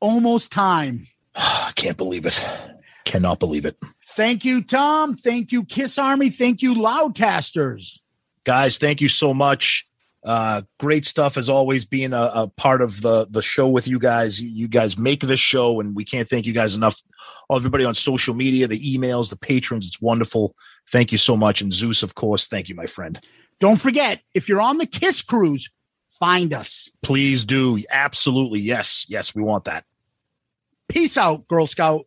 [0.00, 1.08] almost time.
[1.34, 2.42] I can't believe it.
[3.04, 3.76] Cannot believe it.
[4.16, 5.14] Thank you, Tom.
[5.18, 6.30] Thank you, Kiss Army.
[6.30, 7.98] Thank you, Loudcasters.
[8.44, 9.86] guys thank you so much
[10.24, 13.98] uh great stuff as always being a, a part of the the show with you
[13.98, 14.40] guys.
[14.40, 17.00] You, you guys make this show and we can't thank you guys enough.
[17.48, 20.54] All everybody on social media the emails the patrons it's wonderful.
[20.88, 21.60] Thank you so much.
[21.60, 23.20] And zeus of course thank you my friend.
[23.60, 25.70] Don't forget, if you're on the Kiss cruise,
[26.18, 26.90] find us.
[27.02, 27.82] please do.
[27.90, 28.60] Absolutely.
[28.60, 29.84] Yes yes we want that.
[30.88, 32.06] Peace out, Girl Scout.